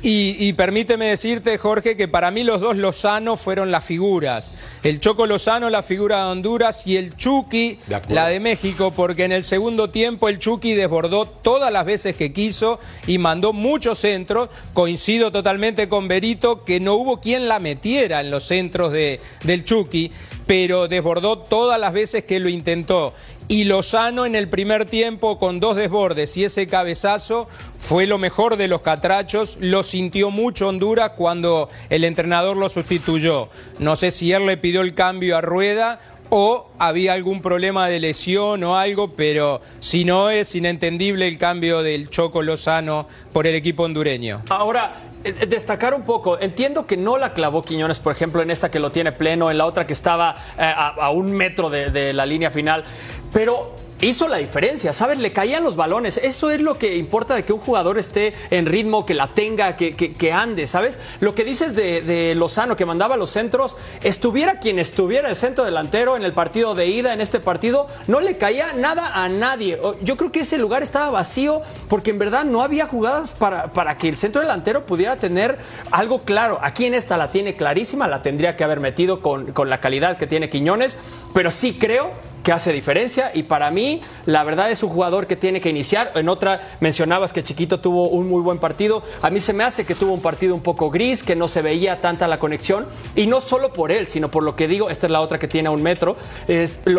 Y, 0.03 0.53
permíteme 0.53 1.07
decirte, 1.07 1.59
Jorge, 1.59 1.97
que 1.97 2.07
para 2.07 2.31
mí 2.31 2.45
los 2.45 2.61
dos 2.61 2.77
Lozano 2.77 3.37
fueron 3.37 3.73
las 3.73 3.85
figuras. 3.85 4.53
El 4.85 5.01
Choco 5.01 5.27
Lozano, 5.27 5.69
la 5.69 5.83
figura 5.83 6.19
de 6.19 6.31
Honduras, 6.31 6.87
y 6.87 6.97
el 6.97 7.17
Chucky, 7.17 7.79
la 8.09 8.29
de 8.29 8.39
México, 8.39 8.93
porque 8.93 9.25
en 9.25 9.33
el 9.33 9.43
segundo 9.43 9.91
tiempo 9.91 10.29
el 10.29 10.39
Chucky 10.39 10.75
desbordó 10.75 11.27
todas 11.27 11.73
las 11.73 11.85
veces 11.85 12.15
que 12.15 12.33
quiso 12.33 12.79
y 13.09 13.19
mandó 13.19 13.53
muchos 13.53 13.99
centros. 13.99 14.49
Coincido 14.75 15.33
totalmente 15.33 15.89
con 15.89 16.07
Berito 16.07 16.65
que 16.65 16.79
no 16.79 16.95
hubo 16.95 17.21
quien 17.21 17.49
la 17.49 17.59
metiera 17.59 18.21
en 18.21 18.31
los 18.31 18.45
centros 18.45 18.93
de, 18.93 19.21
del 19.43 19.65
Chucky 19.65 20.13
pero 20.47 20.87
desbordó 20.87 21.39
todas 21.39 21.79
las 21.79 21.93
veces 21.93 22.25
que 22.25 22.41
lo 22.41 22.49
intentó. 22.49 23.13
Y 23.49 23.63
Lozano 23.63 24.27
en 24.27 24.35
el 24.35 24.49
primer 24.49 24.87
tiempo 24.87 25.39
con 25.39 25.61
dos 25.61 25.77
desbordes 25.77 26.37
y 26.37 26.43
ese 26.43 26.67
cabezazo 26.67 27.47
fue 27.79 28.07
lo 28.07 28.19
mejor 28.19 28.57
de 28.57 28.67
los 28.67 28.81
catrachos. 28.81 29.57
Lo 29.61 29.85
sintió 29.85 30.33
mucho 30.33 30.67
Honduras 30.67 31.13
cuando 31.17 31.69
el 31.89 32.03
entrenador 32.03 32.57
lo 32.57 32.69
sustituyó. 32.69 33.49
No 33.79 33.95
sé 33.95 34.11
si 34.11 34.33
él 34.33 34.47
le 34.47 34.57
pidió 34.57 34.81
el 34.81 34.95
cambio 34.95 35.37
a 35.37 35.43
Rueda 35.43 36.01
o 36.31 36.69
había 36.79 37.13
algún 37.13 37.41
problema 37.41 37.89
de 37.89 38.01
lesión 38.01 38.63
o 38.65 38.77
algo, 38.77 39.13
pero 39.13 39.61
si 39.81 40.05
no 40.05 40.31
es 40.31 40.55
inentendible 40.55 41.29
el 41.29 41.39
cambio 41.39 41.83
del 41.83 42.11
Choco 42.11 42.43
Lozano 42.43 43.07
por 43.33 43.47
el 43.47 43.55
equipo 43.55 43.85
hondureño. 43.85 44.43
Ahora, 44.49 44.97
eh, 45.25 45.35
eh, 45.41 45.47
destacar 45.47 45.95
un 45.95 46.03
poco, 46.03 46.39
entiendo 46.41 46.87
que 46.87 46.97
no 46.97 47.19
la 47.19 47.33
clavó 47.33 47.63
Quiñones, 47.63 47.99
por 47.99 48.13
ejemplo, 48.13 48.43
en 48.43 48.51
esta 48.51 48.71
que 48.71 48.81
lo 48.81 48.91
tiene 48.93 49.13
pleno, 49.13 49.51
en 49.51 49.59
la 49.59 49.67
otra 49.67 49.87
que 49.87 49.93
estaba 49.93 50.37
eh, 50.59 50.73
a, 50.77 51.11
un 51.11 51.33
metro 51.33 51.71
de, 51.71 51.91
de 51.91 52.13
la 52.13 52.27
línea 52.27 52.51
final, 52.51 52.85
pero 53.33 53.86
hizo 54.01 54.29
la 54.29 54.39
diferencia, 54.39 54.93
¿sabes? 54.93 55.19
Le 55.19 55.33
caían 55.33 55.65
los 55.65 55.77
balones. 55.77 56.19
Eso 56.19 56.51
es 56.51 56.61
lo 56.61 56.79
que 56.79 56.97
importa 56.97 57.35
de 57.35 57.45
que 57.45 57.53
un 57.53 57.59
jugador 57.59 57.99
esté 57.99 58.35
en 58.51 58.67
ritmo, 58.67 59.07
que 59.07 59.15
la 59.15 59.29
tenga, 59.29 59.77
que, 59.77 59.95
que, 59.95 60.33
ande, 60.33 60.67
¿sabes? 60.67 60.99
Lo 61.21 61.35
que 61.35 61.45
dices 61.45 61.75
de, 61.75 62.35
Lozano, 62.37 62.77
que 62.77 62.85
mandaba 62.85 63.17
los 63.17 63.31
centros, 63.31 63.77
estuviera 64.03 64.59
quien 64.59 64.79
estuviera 64.79 65.29
el 65.29 65.37
centro 65.37 65.65
delantero 65.65 66.17
en 66.17 66.25
el 66.25 66.33
partido 66.33 66.75
de 66.75 66.87
ida, 66.87 67.13
en 67.13 67.21
este 67.21 67.41
partido, 67.41 67.87
no 68.07 68.21
le 68.21 68.37
caía 68.37 68.73
nada 68.75 69.23
a 69.23 69.29
nadie. 69.29 69.79
Yo 70.03 70.17
creo 70.17 70.33
que 70.33 70.41
ese 70.41 70.59
lugar 70.59 70.83
estaba 70.83 71.11
vacío 71.11 71.63
porque 71.89 72.11
en 72.11 72.19
verdad 72.19 72.45
no 72.45 72.63
había 72.63 72.87
jugadas 72.87 73.31
para, 73.31 73.73
para 73.73 73.97
que 73.97 74.09
el 74.09 74.17
centro 74.17 74.41
delantero 74.41 74.87
pudiera 74.87 75.17
tener 75.17 75.59
algo 75.91 76.23
claro. 76.23 76.59
Aquí 76.63 76.85
en 76.85 76.95
esta 76.95 77.17
la 77.17 77.31
tiene 77.31 77.57
clarísima, 77.57 78.09
la 78.09 78.23
tendría 78.23 78.57
que 78.57 78.65
haber 78.65 78.81
metido 78.81 79.23
con, 79.23 79.53
con 79.53 79.71
la 79.71 79.81
calidad 79.81 80.19
que 80.19 80.27
tiene 80.27 80.51
Quiñones, 80.51 80.99
pero 81.33 81.51
sí 81.51 81.77
creo 81.79 82.13
que 82.47 82.53
hace 82.53 82.73
diferencia 82.73 83.33
y 83.35 83.43
para 83.43 83.73
mí 83.73 84.03
la 84.25 84.45
verdad 84.45 84.71
es 84.71 84.85
un 84.85 84.91
jugador 84.91 85.27
que 85.27 85.35
tiene 85.35 85.61
que 85.61 85.69
iniciar. 85.69 86.13
En 86.15 86.29
otra 86.29 86.77
mencionabas 86.79 87.33
que 87.33 87.43
Chiquito 87.43 87.81
tuvo 87.81 88.09
un 88.09 88.29
muy 88.29 88.41
buen 88.41 88.59
partido. 88.59 89.03
A 89.21 89.31
mí 89.31 89.41
se 89.41 89.53
me 89.53 89.65
hace 89.65 89.85
que 89.85 89.97
tuvo 89.97 90.13
un 90.13 90.23
partido 90.23 90.55
un 90.55 90.61
poco 90.61 90.89
gris, 90.89 91.25
que 91.25 91.35
no 91.35 91.49
se 91.49 91.61
veía 91.61 92.01
tanta 92.01 92.29
la 92.29 92.39
conexión 92.39 92.87
y 93.17 93.27
no 93.27 93.41
solo 93.41 93.73
por 93.73 93.91
él, 93.91 94.07
sino 94.07 94.31
por 94.31 94.45
lo 94.45 94.55
que 94.55 94.69
digo, 94.69 94.91
esta 94.91 95.09
es 95.09 95.11
la 95.11 95.23
otra 95.23 95.41
que 95.41 95.49
tiene 95.49 95.67
a 95.71 95.73
un 95.73 95.83
metro, 95.83 96.15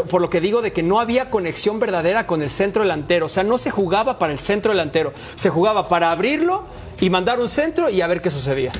por 0.09 0.19
lo 0.19 0.29
que 0.29 0.41
digo 0.41 0.61
de 0.61 0.73
que 0.73 0.83
no 0.83 0.99
había 0.99 1.29
conexión 1.29 1.79
verdadera 1.79 2.27
con 2.27 2.41
el 2.41 2.49
centro 2.49 2.81
delantero. 2.81 3.27
O 3.27 3.29
sea, 3.29 3.43
no 3.43 3.57
se 3.57 3.71
jugaba 3.71 4.19
para 4.19 4.33
el 4.33 4.39
centro 4.39 4.73
delantero, 4.73 5.13
se 5.35 5.49
jugaba 5.49 5.87
para 5.87 6.11
abrirlo 6.11 6.65
y 6.99 7.09
mandar 7.09 7.39
un 7.39 7.47
centro 7.47 7.89
y 7.89 8.01
a 8.01 8.07
ver 8.07 8.21
qué 8.21 8.31
sucedía. 8.31 8.73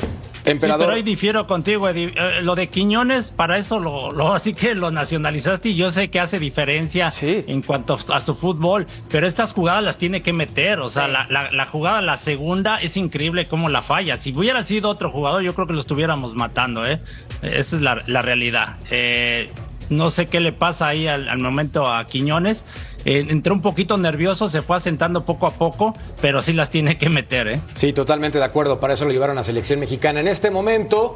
Sí, 0.47 0.57
pero 0.59 0.89
ahí 0.91 1.03
difiero 1.03 1.45
contigo, 1.47 1.87
Eddie. 1.89 2.13
Eh, 2.15 2.41
lo 2.41 2.55
de 2.55 2.67
Quiñones, 2.69 3.31
para 3.31 3.57
eso 3.57 3.79
lo, 3.79 4.11
lo 4.11 4.33
así 4.33 4.53
que 4.53 4.75
lo 4.75 4.91
nacionalizaste 4.91 5.69
y 5.69 5.75
yo 5.75 5.91
sé 5.91 6.09
que 6.09 6.19
hace 6.19 6.39
diferencia 6.39 7.11
Sí. 7.11 7.43
en 7.47 7.61
cuanto 7.61 7.97
a 8.13 8.19
su 8.19 8.35
fútbol, 8.35 8.87
pero 9.09 9.27
estas 9.27 9.53
jugadas 9.53 9.83
las 9.83 9.97
tiene 9.97 10.21
que 10.21 10.33
meter. 10.33 10.79
O 10.79 10.89
sea, 10.89 11.07
la, 11.07 11.27
la- 11.29 11.51
la 11.51 11.65
jugada, 11.65 12.01
la 12.01 12.17
segunda, 12.17 12.81
es 12.81 12.97
increíble 12.97 13.47
cómo 13.47 13.69
la 13.69 13.81
falla. 13.81 14.17
Si 14.17 14.33
hubiera 14.35 14.63
sido 14.63 14.89
otro 14.89 15.11
jugador, 15.11 15.41
yo 15.43 15.53
creo 15.53 15.67
que 15.67 15.73
lo 15.73 15.81
estuviéramos 15.81 16.33
matando, 16.35 16.85
¿eh? 16.85 16.99
Esa 17.41 17.75
es 17.75 17.81
la, 17.81 18.01
la 18.07 18.21
realidad. 18.21 18.77
Eh, 18.89 19.49
no 19.89 20.09
sé 20.09 20.25
qué 20.27 20.39
le 20.39 20.51
pasa 20.51 20.87
ahí 20.87 21.07
al, 21.07 21.29
al 21.29 21.37
momento 21.37 21.87
a 21.91 22.05
Quiñones. 22.05 22.65
Eh, 23.09 23.25
entró 23.29 23.53
un 23.53 23.61
poquito 23.61 23.97
nervioso, 23.97 24.49
se 24.49 24.61
fue 24.61 24.75
asentando 24.75 25.23
poco 25.23 25.47
a 25.47 25.51
poco, 25.53 25.95
pero 26.21 26.41
sí 26.41 26.51
las 26.51 26.69
tiene 26.69 26.97
que 26.97 27.09
meter, 27.09 27.47
¿eh? 27.47 27.61
Sí, 27.73 27.93
totalmente 27.93 28.37
de 28.37 28.43
acuerdo. 28.43 28.81
Para 28.81 28.95
eso 28.95 29.05
lo 29.05 29.11
llevaron 29.11 29.37
a 29.37 29.45
selección 29.45 29.79
mexicana. 29.79 30.19
En 30.19 30.27
este 30.27 30.51
momento, 30.51 31.15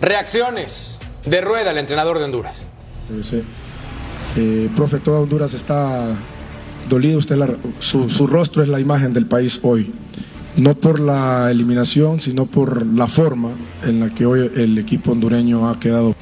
reacciones 0.00 1.00
de 1.24 1.40
Rueda, 1.40 1.70
el 1.70 1.78
entrenador 1.78 2.18
de 2.18 2.24
Honduras. 2.24 2.66
Sí. 3.22 3.42
Eh, 4.36 4.68
profe, 4.74 4.98
toda 4.98 5.20
Honduras 5.20 5.54
está 5.54 6.08
dolido. 6.88 7.18
Usted 7.18 7.36
la- 7.36 7.54
su, 7.78 8.10
su 8.10 8.26
rostro 8.26 8.62
es 8.64 8.68
la 8.68 8.80
imagen 8.80 9.12
del 9.12 9.26
país 9.26 9.60
hoy. 9.62 9.92
No 10.56 10.74
por 10.74 10.98
la 10.98 11.48
eliminación, 11.50 12.18
sino 12.18 12.46
por 12.46 12.84
la 12.84 13.06
forma 13.06 13.50
en 13.86 14.00
la 14.00 14.10
que 14.12 14.26
hoy 14.26 14.50
el 14.56 14.76
equipo 14.78 15.12
hondureño 15.12 15.70
ha 15.70 15.78
quedado 15.78 16.14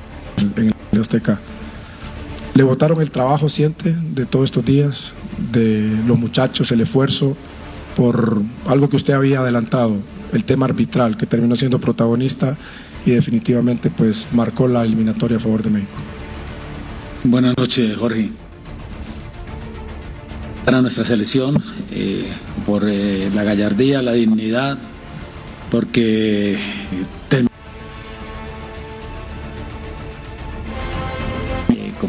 en 0.57 0.75
el 0.93 1.01
Azteca. 1.01 1.39
Le 2.59 2.65
votaron 2.65 3.01
el 3.01 3.13
trabajo, 3.13 3.49
siente, 3.49 3.95
de 4.17 4.27
todos 4.27 4.47
estos 4.47 4.65
días, 4.65 5.13
de 5.53 5.97
los 6.09 6.19
muchachos, 6.19 6.73
el 6.73 6.81
esfuerzo, 6.81 7.37
por 7.95 8.43
algo 8.67 8.89
que 8.89 8.97
usted 8.97 9.15
había 9.15 9.39
adelantado, 9.39 9.95
el 10.33 10.43
tema 10.43 10.67
arbitral, 10.67 11.17
que 11.17 11.25
terminó 11.25 11.55
siendo 11.55 11.79
protagonista 11.79 12.57
y 13.07 13.13
definitivamente 13.13 13.91
pues 13.91 14.27
marcó 14.33 14.67
la 14.67 14.83
eliminatoria 14.85 15.37
a 15.37 15.41
favor 15.41 15.63
de 15.63 15.71
México. 15.71 15.93
Buenas 17.23 17.57
noches, 17.57 17.97
Jorge. 17.97 18.29
Para 20.65 20.83
nuestra 20.83 21.05
selección, 21.05 21.63
eh, 21.93 22.27
por 22.67 22.89
eh, 22.89 23.31
la 23.33 23.45
gallardía, 23.45 24.03
la 24.03 24.15
dignidad, 24.15 24.79
porque 25.71 26.59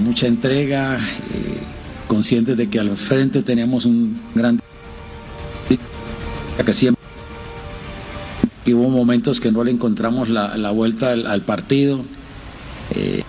mucha 0.10 0.26
entrega, 0.26 0.98
eh, 0.98 1.60
conscientes 2.08 2.58
de 2.58 2.68
que 2.68 2.80
al 2.80 2.98
frente 2.98 3.44
tenemos 3.44 3.86
un 3.86 4.20
gran 4.34 4.60
que 6.66 6.74
siempre 6.74 7.00
hubo 8.74 8.90
momentos 8.90 9.40
que 9.40 9.52
no 9.52 9.64
le 9.64 9.70
encontramos 9.72 10.28
la, 10.28 10.58
la 10.58 10.72
vuelta 10.72 11.12
al, 11.12 11.42
partido. 11.42 12.02
Eh, 12.96 13.24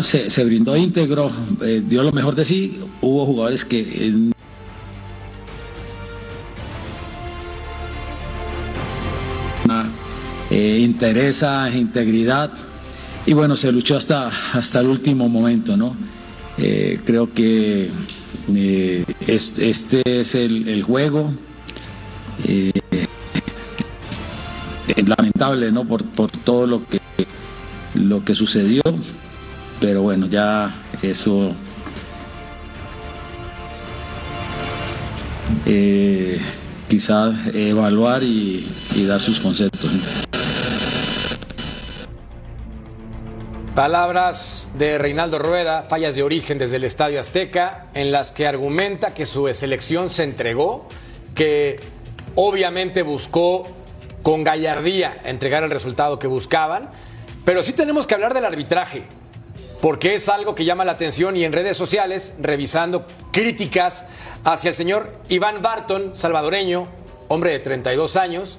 se, 0.00 0.30
se 0.30 0.44
brindó 0.44 0.76
íntegro, 0.76 1.32
eh, 1.62 1.82
dio 1.84 2.04
lo 2.04 2.12
mejor 2.12 2.36
de 2.36 2.44
sí. 2.44 2.80
Hubo 3.00 3.26
jugadores 3.26 3.64
que 3.64 4.12
eh, 10.50 10.78
interesa, 10.80 11.70
integridad 11.70 12.52
y 13.28 13.34
bueno, 13.34 13.56
se 13.56 13.70
luchó 13.70 13.94
hasta, 13.98 14.28
hasta 14.54 14.80
el 14.80 14.86
último 14.86 15.28
momento, 15.28 15.76
¿no? 15.76 15.94
Eh, 16.56 16.98
creo 17.04 17.30
que 17.34 17.90
eh, 18.54 19.04
es- 19.26 19.58
este 19.58 20.20
es 20.20 20.34
el, 20.34 20.82
juego. 20.82 21.30
Eh, 22.46 22.72
lamentable, 25.06 25.70
¿no? 25.70 25.84
Por, 25.86 26.04
por 26.06 26.30
todo 26.30 26.66
lo 26.66 26.86
que, 26.86 27.00
lo 27.94 28.24
que 28.24 28.34
sucedió, 28.34 28.80
pero 29.78 30.00
bueno, 30.00 30.26
ya 30.26 30.74
eso 31.02 31.52
eh, 35.66 36.40
quizás 36.88 37.34
evaluar 37.52 38.22
y 38.22 38.66
dar 39.06 39.20
sus 39.20 39.38
conceptos. 39.38 39.90
Palabras 43.78 44.72
de 44.74 44.98
Reinaldo 44.98 45.38
Rueda, 45.38 45.84
fallas 45.84 46.16
de 46.16 46.24
origen 46.24 46.58
desde 46.58 46.78
el 46.78 46.82
Estadio 46.82 47.20
Azteca, 47.20 47.86
en 47.94 48.10
las 48.10 48.32
que 48.32 48.44
argumenta 48.44 49.14
que 49.14 49.24
su 49.24 49.48
selección 49.54 50.10
se 50.10 50.24
entregó, 50.24 50.88
que 51.36 51.78
obviamente 52.34 53.02
buscó 53.02 53.68
con 54.24 54.42
gallardía 54.42 55.20
entregar 55.22 55.62
el 55.62 55.70
resultado 55.70 56.18
que 56.18 56.26
buscaban, 56.26 56.90
pero 57.44 57.62
sí 57.62 57.72
tenemos 57.72 58.08
que 58.08 58.14
hablar 58.14 58.34
del 58.34 58.46
arbitraje, 58.46 59.04
porque 59.80 60.16
es 60.16 60.28
algo 60.28 60.56
que 60.56 60.64
llama 60.64 60.84
la 60.84 60.90
atención 60.90 61.36
y 61.36 61.44
en 61.44 61.52
redes 61.52 61.76
sociales, 61.76 62.32
revisando 62.40 63.06
críticas 63.30 64.06
hacia 64.42 64.70
el 64.70 64.74
señor 64.74 65.14
Iván 65.28 65.62
Barton, 65.62 66.16
salvadoreño, 66.16 66.88
hombre 67.28 67.52
de 67.52 67.60
32 67.60 68.16
años, 68.16 68.58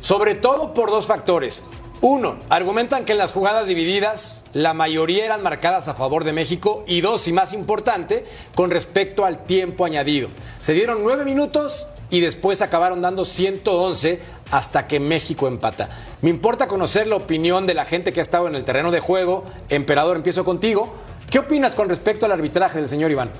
sobre 0.00 0.34
todo 0.34 0.72
por 0.72 0.88
dos 0.88 1.06
factores. 1.06 1.62
Uno, 2.02 2.36
argumentan 2.50 3.04
que 3.04 3.12
en 3.12 3.18
las 3.18 3.32
jugadas 3.32 3.66
divididas 3.66 4.44
la 4.52 4.74
mayoría 4.74 5.24
eran 5.24 5.42
marcadas 5.42 5.88
a 5.88 5.94
favor 5.94 6.24
de 6.24 6.34
México 6.34 6.84
y 6.86 7.00
dos, 7.00 7.26
y 7.26 7.32
más 7.32 7.52
importante, 7.52 8.26
con 8.54 8.70
respecto 8.70 9.24
al 9.24 9.44
tiempo 9.44 9.84
añadido. 9.84 10.28
Se 10.60 10.74
dieron 10.74 11.02
nueve 11.02 11.24
minutos 11.24 11.86
y 12.10 12.20
después 12.20 12.62
acabaron 12.62 13.00
dando 13.00 13.24
111 13.24 14.20
hasta 14.50 14.86
que 14.86 15.00
México 15.00 15.48
empata. 15.48 15.88
Me 16.22 16.30
importa 16.30 16.68
conocer 16.68 17.06
la 17.06 17.16
opinión 17.16 17.66
de 17.66 17.74
la 17.74 17.84
gente 17.84 18.12
que 18.12 18.20
ha 18.20 18.22
estado 18.22 18.46
en 18.46 18.54
el 18.54 18.64
terreno 18.64 18.90
de 18.90 19.00
juego. 19.00 19.44
Emperador, 19.70 20.16
empiezo 20.16 20.44
contigo. 20.44 20.92
¿Qué 21.30 21.40
opinas 21.40 21.74
con 21.74 21.88
respecto 21.88 22.26
al 22.26 22.32
arbitraje 22.32 22.78
del 22.78 22.88
señor 22.88 23.10
Iván? 23.10 23.30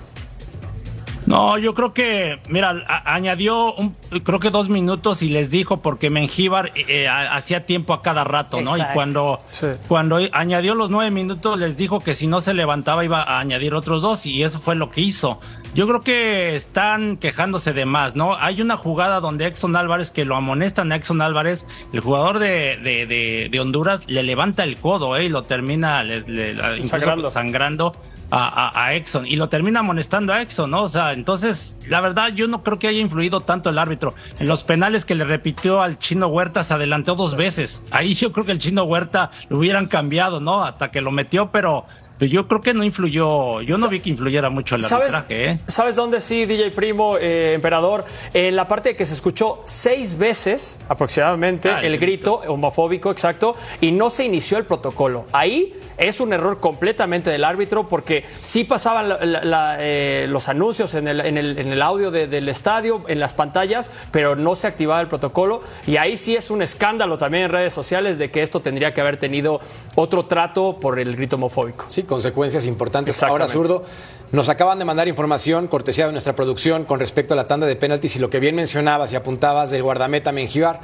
No, 1.26 1.58
yo 1.58 1.74
creo 1.74 1.92
que, 1.92 2.38
mira, 2.48 2.84
a- 2.86 3.14
añadió 3.14 3.74
un- 3.74 3.96
creo 4.22 4.38
que 4.38 4.50
dos 4.50 4.68
minutos 4.68 5.22
y 5.22 5.28
les 5.28 5.50
dijo 5.50 5.78
porque 5.82 6.08
Mengíbar 6.08 6.70
eh, 6.76 7.08
ha- 7.08 7.34
hacía 7.34 7.66
tiempo 7.66 7.92
a 7.92 8.00
cada 8.02 8.22
rato, 8.22 8.60
¿no? 8.60 8.76
Exacto. 8.76 8.92
Y 8.92 8.94
cuando, 8.94 9.40
Sí. 9.50 9.66
cuando 9.88 10.18
añadió 10.32 10.74
los 10.76 10.88
nueve 10.90 11.10
minutos 11.10 11.58
les 11.58 11.76
dijo 11.76 12.00
que 12.00 12.14
si 12.14 12.26
no 12.28 12.40
se 12.40 12.54
levantaba 12.54 13.04
iba 13.04 13.22
a 13.22 13.40
añadir 13.40 13.74
otros 13.74 14.02
dos 14.02 14.24
y 14.24 14.42
eso 14.44 14.60
fue 14.60 14.76
lo 14.76 14.90
que 14.90 15.00
hizo. 15.00 15.40
Yo 15.76 15.86
creo 15.86 16.00
que 16.00 16.56
están 16.56 17.18
quejándose 17.18 17.74
de 17.74 17.84
más, 17.84 18.16
¿no? 18.16 18.34
Hay 18.34 18.62
una 18.62 18.78
jugada 18.78 19.20
donde 19.20 19.46
Exxon 19.46 19.76
Álvarez, 19.76 20.10
que 20.10 20.24
lo 20.24 20.34
amonestan 20.34 20.90
a 20.90 20.96
Exxon 20.96 21.20
Álvarez, 21.20 21.66
el 21.92 22.00
jugador 22.00 22.38
de, 22.38 22.78
de, 22.78 23.06
de- 23.06 23.48
de 23.50 23.60
Honduras 23.60 24.08
le 24.08 24.22
levanta 24.22 24.64
el 24.64 24.78
codo, 24.78 25.16
¿eh? 25.18 25.26
Y 25.26 25.28
lo 25.28 25.42
termina 25.42 26.02
le- 26.02 26.56
Sangrando. 26.82 27.28
sangrando 27.28 27.94
a, 28.30 28.70
a- 28.72 28.86
a 28.86 28.94
Exxon 28.94 29.26
y 29.26 29.36
lo 29.36 29.50
termina 29.50 29.80
amonestando 29.80 30.32
a 30.32 30.40
Exxon, 30.40 30.70
¿no? 30.70 30.82
O 30.84 30.88
sea, 30.88 31.12
entonces, 31.12 31.76
la 31.88 32.00
verdad, 32.00 32.32
yo 32.34 32.48
no 32.48 32.62
creo 32.62 32.78
que 32.78 32.88
haya 32.88 33.00
influido 33.00 33.42
tanto 33.42 33.68
el 33.68 33.78
árbitro. 33.78 34.14
En 34.40 34.48
los 34.48 34.64
penales 34.64 35.04
que 35.04 35.14
le 35.14 35.24
repitió 35.24 35.82
al 35.82 35.98
chino 35.98 36.26
Huerta 36.28 36.64
se 36.64 36.72
adelantó 36.72 37.16
dos 37.16 37.36
veces. 37.36 37.82
Ahí 37.90 38.14
yo 38.14 38.32
creo 38.32 38.46
que 38.46 38.52
el 38.52 38.58
chino 38.58 38.84
Huerta 38.84 39.30
lo 39.50 39.58
hubieran 39.58 39.86
cambiado, 39.88 40.40
¿no? 40.40 40.64
Hasta 40.64 40.90
que 40.90 41.02
lo 41.02 41.10
metió, 41.10 41.50
pero, 41.52 41.84
pero 42.18 42.30
yo 42.30 42.48
creo 42.48 42.60
que 42.60 42.72
no 42.74 42.82
influyó, 42.84 43.60
yo 43.62 43.78
no 43.78 43.88
vi 43.88 44.00
que 44.00 44.10
influyera 44.10 44.48
mucho 44.50 44.74
el 44.76 44.82
¿Sabes, 44.82 45.14
arbitraje, 45.14 45.50
¿eh? 45.52 45.58
¿Sabes 45.66 45.96
dónde 45.96 46.20
sí, 46.20 46.46
DJ 46.46 46.70
Primo, 46.70 47.16
eh, 47.18 47.52
Emperador? 47.54 48.04
En 48.34 48.56
la 48.56 48.66
parte 48.68 48.96
que 48.96 49.04
se 49.06 49.14
escuchó 49.14 49.60
seis 49.64 50.16
veces 50.18 50.78
aproximadamente 50.88 51.68
Ah, 51.70 51.80
el 51.82 51.94
el 51.94 52.00
grito 52.00 52.40
homofóbico, 52.48 53.10
exacto, 53.10 53.56
y 53.80 53.90
no 53.92 54.10
se 54.10 54.24
inició 54.24 54.58
el 54.58 54.64
protocolo. 54.66 55.26
Ahí 55.32 55.74
es 55.98 56.20
un 56.20 56.32
error 56.34 56.60
completamente 56.60 57.30
del 57.30 57.42
árbitro 57.42 57.86
porque 57.86 58.22
sí 58.42 58.64
pasaban 58.64 59.08
la- 59.08 59.24
la- 59.24 59.44
la, 59.44 59.76
eh, 59.80 60.26
los 60.28 60.48
anuncios 60.48 60.94
en 60.94 61.08
el, 61.08 61.20
en 61.20 61.38
el- 61.38 61.58
en 61.58 61.72
el 61.72 61.80
audio 61.80 62.10
de- 62.10 62.26
del 62.26 62.48
estadio, 62.50 63.02
en 63.08 63.18
las 63.18 63.32
pantallas, 63.32 63.90
pero 64.10 64.36
no 64.36 64.54
se 64.54 64.66
activaba 64.66 65.00
el 65.00 65.08
protocolo. 65.08 65.60
Y 65.86 65.96
ahí 65.96 66.16
sí 66.18 66.36
es 66.36 66.50
un 66.50 66.60
escándalo 66.60 67.16
también 67.16 67.44
en 67.44 67.50
redes 67.50 67.72
sociales 67.72 68.18
de 68.18 68.30
que 68.30 68.42
esto 68.42 68.60
tendría 68.60 68.92
que 68.92 69.00
haber 69.00 69.16
tenido 69.16 69.58
otro 69.94 70.26
trato 70.26 70.78
por 70.78 70.98
el 70.98 71.16
grito 71.16 71.36
homofóbico. 71.36 71.86
Sí, 71.88 72.02
consecuencias 72.06 72.66
importantes. 72.66 73.22
Ahora, 73.22 73.48
zurdo, 73.48 73.84
Nos 74.32 74.48
acaban 74.48 74.80
de 74.80 74.84
mandar 74.84 75.06
información, 75.06 75.68
cortesía 75.68 76.06
de 76.06 76.12
nuestra 76.12 76.34
producción, 76.34 76.84
con 76.84 76.98
respecto 76.98 77.34
a 77.34 77.36
la 77.36 77.46
tanda 77.46 77.64
de 77.64 77.76
penaltis 77.76 78.16
y 78.16 78.18
lo 78.18 78.28
que 78.28 78.40
bien 78.40 78.56
mencionabas 78.56 79.12
y 79.12 79.16
apuntabas 79.16 79.70
del 79.70 79.84
guardameta 79.84 80.32
Mengíbar. 80.32 80.80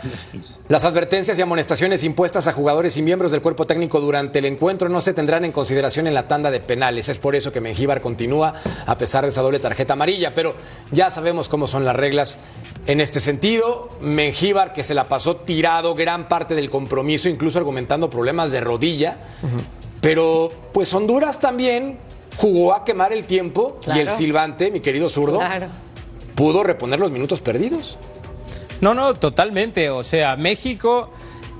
Las 0.68 0.84
advertencias 0.84 1.36
y 1.38 1.42
amonestaciones 1.42 2.04
impuestas 2.04 2.46
a 2.46 2.52
jugadores 2.52 2.96
y 2.96 3.02
miembros 3.02 3.32
del 3.32 3.42
cuerpo 3.42 3.66
técnico 3.66 4.00
durante 4.00 4.38
el 4.38 4.44
encuentro 4.44 4.88
no 4.88 5.00
se 5.00 5.12
tendrán 5.12 5.44
en 5.44 5.50
consideración 5.50 6.06
en 6.06 6.14
la 6.14 6.28
tanda 6.28 6.52
de 6.52 6.60
penales. 6.60 7.08
Es 7.08 7.18
por 7.18 7.34
eso 7.34 7.50
que 7.50 7.60
Mengíbar 7.60 8.00
continúa 8.00 8.54
a 8.86 8.96
pesar 8.96 9.24
de 9.24 9.30
esa 9.30 9.42
doble 9.42 9.58
tarjeta 9.58 9.94
amarilla. 9.94 10.34
Pero 10.34 10.54
ya 10.92 11.10
sabemos 11.10 11.48
cómo 11.48 11.66
son 11.66 11.84
las 11.84 11.96
reglas 11.96 12.38
en 12.86 13.00
este 13.00 13.18
sentido. 13.18 13.88
Mengíbar, 14.00 14.72
que 14.72 14.84
se 14.84 14.94
la 14.94 15.08
pasó 15.08 15.36
tirado 15.36 15.96
gran 15.96 16.28
parte 16.28 16.54
del 16.54 16.70
compromiso, 16.70 17.28
incluso 17.28 17.58
argumentando 17.58 18.08
problemas 18.08 18.52
de 18.52 18.60
rodilla. 18.60 19.18
Pero 20.02 20.52
pues 20.74 20.92
Honduras 20.92 21.40
también 21.40 21.96
jugó 22.36 22.74
a 22.74 22.84
quemar 22.84 23.12
el 23.14 23.24
tiempo 23.24 23.78
y 23.94 23.98
el 24.00 24.10
silbante, 24.10 24.70
mi 24.70 24.80
querido 24.80 25.08
zurdo, 25.08 25.38
Claro. 25.38 25.68
pudo 26.34 26.62
reponer 26.64 27.00
los 27.00 27.10
minutos 27.10 27.40
perdidos. 27.40 27.96
No, 28.80 28.92
no, 28.94 29.14
totalmente. 29.14 29.90
O 29.90 30.02
sea, 30.02 30.34
México, 30.36 31.10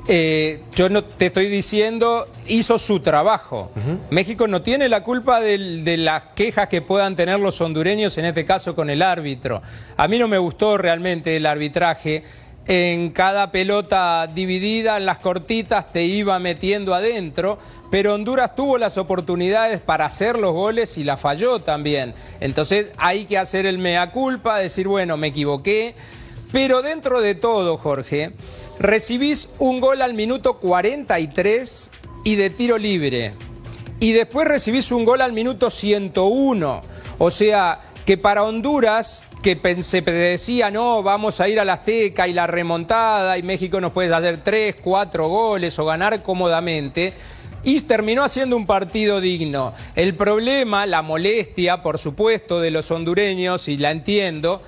eh, 0.08 0.60
yo 0.74 0.88
no 0.88 1.04
te 1.04 1.26
estoy 1.26 1.46
diciendo, 1.46 2.26
hizo 2.48 2.78
su 2.78 2.98
trabajo. 2.98 3.70
México 4.10 4.48
no 4.48 4.60
tiene 4.62 4.88
la 4.88 5.04
culpa 5.04 5.38
del- 5.40 5.84
de 5.84 5.98
las 5.98 6.24
quejas 6.34 6.66
que 6.68 6.82
puedan 6.82 7.14
tener 7.14 7.38
los 7.38 7.60
hondureños, 7.60 8.18
en 8.18 8.24
este 8.24 8.44
caso 8.44 8.74
con 8.74 8.90
el 8.90 9.02
árbitro. 9.02 9.62
A 9.96 10.08
mí 10.08 10.18
no 10.18 10.26
me 10.26 10.38
gustó 10.38 10.76
realmente 10.78 11.36
el 11.36 11.46
arbitraje. 11.46 12.24
En 12.66 13.10
cada 13.10 13.50
pelota 13.50 14.28
dividida, 14.32 14.96
en 14.96 15.04
las 15.04 15.18
cortitas, 15.18 15.92
te 15.92 16.04
iba 16.04 16.38
metiendo 16.38 16.94
adentro, 16.94 17.58
pero 17.90 18.14
Honduras 18.14 18.54
tuvo 18.54 18.78
las 18.78 18.98
oportunidades 18.98 19.80
para 19.80 20.06
hacer 20.06 20.38
los 20.38 20.52
goles 20.52 20.96
y 20.96 21.04
la 21.04 21.16
falló 21.16 21.60
también. 21.60 22.14
Entonces 22.40 22.86
hay 22.98 23.24
que 23.24 23.36
hacer 23.36 23.66
el 23.66 23.78
mea 23.78 24.12
culpa, 24.12 24.58
decir, 24.58 24.86
bueno, 24.86 25.16
me 25.16 25.28
equivoqué. 25.28 25.94
Pero 26.52 26.82
dentro 26.82 27.20
de 27.20 27.34
todo, 27.34 27.78
Jorge, 27.78 28.32
recibís 28.78 29.48
un 29.58 29.80
gol 29.80 30.00
al 30.00 30.14
minuto 30.14 30.58
43 30.58 31.90
y 32.24 32.36
de 32.36 32.50
tiro 32.50 32.78
libre. 32.78 33.34
Y 33.98 34.12
después 34.12 34.46
recibís 34.46 34.92
un 34.92 35.04
gol 35.04 35.20
al 35.20 35.32
minuto 35.32 35.70
101. 35.70 36.80
O 37.18 37.30
sea, 37.30 37.80
que 38.04 38.16
para 38.16 38.42
Honduras, 38.42 39.26
que 39.42 39.56
se 39.82 40.00
decía, 40.02 40.70
no, 40.70 41.02
vamos 41.02 41.40
a 41.40 41.48
ir 41.48 41.60
a 41.60 41.64
la 41.64 41.74
Azteca 41.74 42.26
y 42.26 42.32
la 42.32 42.46
remontada 42.46 43.38
y 43.38 43.42
México 43.42 43.80
nos 43.80 43.92
puede 43.92 44.12
hacer 44.12 44.42
tres, 44.42 44.76
cuatro 44.82 45.28
goles 45.28 45.78
o 45.78 45.84
ganar 45.84 46.22
cómodamente. 46.22 47.12
Y 47.64 47.80
terminó 47.82 48.24
haciendo 48.24 48.56
un 48.56 48.66
partido 48.66 49.20
digno. 49.20 49.72
El 49.94 50.16
problema, 50.16 50.84
la 50.84 51.02
molestia, 51.02 51.80
por 51.80 51.98
supuesto, 51.98 52.60
de 52.60 52.72
los 52.72 52.90
hondureños, 52.90 53.68
y 53.68 53.76
la 53.76 53.92
entiendo, 53.92 54.62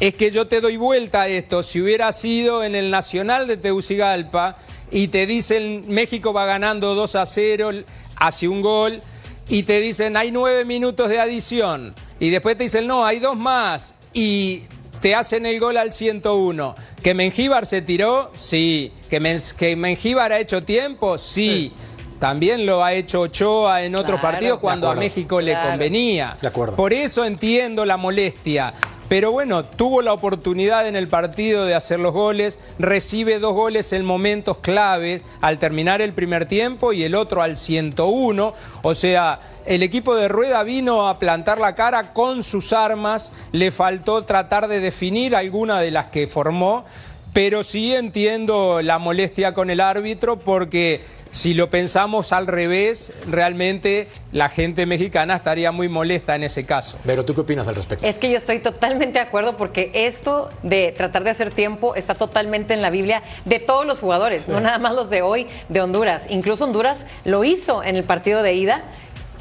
es 0.00 0.14
que 0.14 0.32
yo 0.32 0.48
te 0.48 0.60
doy 0.60 0.76
vuelta 0.76 1.22
a 1.22 1.28
esto. 1.28 1.62
Si 1.62 1.80
hubiera 1.80 2.10
sido 2.10 2.64
en 2.64 2.74
el 2.74 2.90
Nacional 2.90 3.46
de 3.46 3.56
Tegucigalpa 3.56 4.56
y 4.90 5.08
te 5.08 5.26
dicen 5.26 5.84
México 5.86 6.32
va 6.32 6.44
ganando 6.44 6.96
2 6.96 7.14
a 7.14 7.26
0, 7.26 7.70
hace 8.16 8.48
un 8.48 8.62
gol, 8.62 9.00
y 9.48 9.64
te 9.64 9.80
dicen 9.80 10.16
hay 10.16 10.30
nueve 10.30 10.64
minutos 10.64 11.08
de 11.08 11.20
adición, 11.20 11.94
y 12.20 12.30
después 12.30 12.56
te 12.56 12.62
dicen 12.64 12.86
no, 12.86 13.04
hay 13.04 13.18
dos 13.18 13.36
más, 13.36 13.96
y 14.12 14.62
te 15.00 15.14
hacen 15.14 15.46
el 15.46 15.58
gol 15.58 15.76
al 15.78 15.92
101. 15.92 16.74
¿Que 17.02 17.14
Mengíbar 17.14 17.64
se 17.66 17.80
tiró? 17.82 18.30
Sí. 18.34 18.92
¿Que, 19.08 19.18
Men- 19.18 19.40
que 19.58 19.74
Mengíbar 19.74 20.32
ha 20.32 20.38
hecho 20.38 20.62
tiempo? 20.62 21.16
Sí. 21.18 21.72
También 22.18 22.66
lo 22.66 22.84
ha 22.84 22.92
hecho 22.92 23.22
Ochoa 23.22 23.82
en 23.82 23.94
otros 23.96 24.20
Claro. 24.20 24.32
partidos 24.34 24.58
cuando 24.58 24.90
a. 24.90 24.94
México 24.94 25.40
le 25.40 25.54
convenía. 25.58 26.36
De 26.42 26.48
acuerdo. 26.48 26.76
Por 26.76 26.92
eso 26.92 27.24
entiendo 27.24 27.86
la 27.86 27.96
molestia. 27.96 28.74
Pero 29.10 29.32
bueno, 29.32 29.64
tuvo 29.64 30.02
la 30.02 30.12
oportunidad 30.12 30.86
en 30.86 30.94
el 30.94 31.08
partido 31.08 31.64
de 31.64 31.74
hacer 31.74 31.98
los 31.98 32.12
goles, 32.12 32.60
recibe 32.78 33.40
dos 33.40 33.54
goles 33.54 33.92
en 33.92 34.04
momentos 34.04 34.58
claves 34.58 35.24
al 35.40 35.58
terminar 35.58 36.00
el 36.00 36.12
primer 36.12 36.46
tiempo 36.46 36.92
y 36.92 37.02
el 37.02 37.16
otro 37.16 37.42
al 37.42 37.56
101. 37.56 38.54
O 38.82 38.94
sea, 38.94 39.40
el 39.66 39.82
equipo 39.82 40.14
de 40.14 40.28
Rueda 40.28 40.62
vino 40.62 41.08
a 41.08 41.18
plantar 41.18 41.58
la 41.58 41.74
cara 41.74 42.12
con 42.12 42.44
sus 42.44 42.72
armas, 42.72 43.32
le 43.50 43.72
faltó 43.72 44.22
tratar 44.22 44.68
de 44.68 44.78
definir 44.78 45.34
alguna 45.34 45.80
de 45.80 45.90
las 45.90 46.06
que 46.06 46.28
formó, 46.28 46.84
pero 47.32 47.64
sí 47.64 47.92
entiendo 47.92 48.80
la 48.80 49.00
molestia 49.00 49.54
con 49.54 49.70
el 49.70 49.80
árbitro 49.80 50.38
porque 50.38 51.00
si 51.30 51.54
lo 51.54 51.70
pensamos 51.70 52.32
al 52.32 52.46
revés, 52.46 53.12
realmente 53.28 54.08
la 54.32 54.48
gente 54.48 54.86
mexicana 54.86 55.36
estaría 55.36 55.72
muy 55.72 55.88
molesta 55.88 56.34
en 56.34 56.44
ese 56.44 56.66
caso. 56.66 56.98
Pero 57.04 57.24
tú 57.24 57.34
qué 57.34 57.42
opinas 57.42 57.68
al 57.68 57.74
respecto? 57.74 58.06
Es 58.06 58.16
que 58.16 58.30
yo 58.30 58.36
estoy 58.36 58.60
totalmente 58.60 59.18
de 59.18 59.24
acuerdo 59.24 59.56
porque 59.56 59.90
esto 59.94 60.50
de 60.62 60.92
tratar 60.96 61.24
de 61.24 61.30
hacer 61.30 61.52
tiempo 61.52 61.94
está 61.94 62.14
totalmente 62.14 62.74
en 62.74 62.82
la 62.82 62.90
Biblia 62.90 63.22
de 63.44 63.60
todos 63.60 63.86
los 63.86 63.98
jugadores, 63.98 64.48
no 64.48 64.60
nada 64.60 64.78
más 64.78 64.94
los 64.94 65.10
de 65.10 65.22
hoy 65.22 65.46
de 65.68 65.80
Honduras. 65.80 66.24
Incluso 66.28 66.64
Honduras 66.64 66.98
lo 67.24 67.44
hizo 67.44 67.82
en 67.82 67.96
el 67.96 68.04
partido 68.04 68.42
de 68.42 68.54
ida 68.54 68.84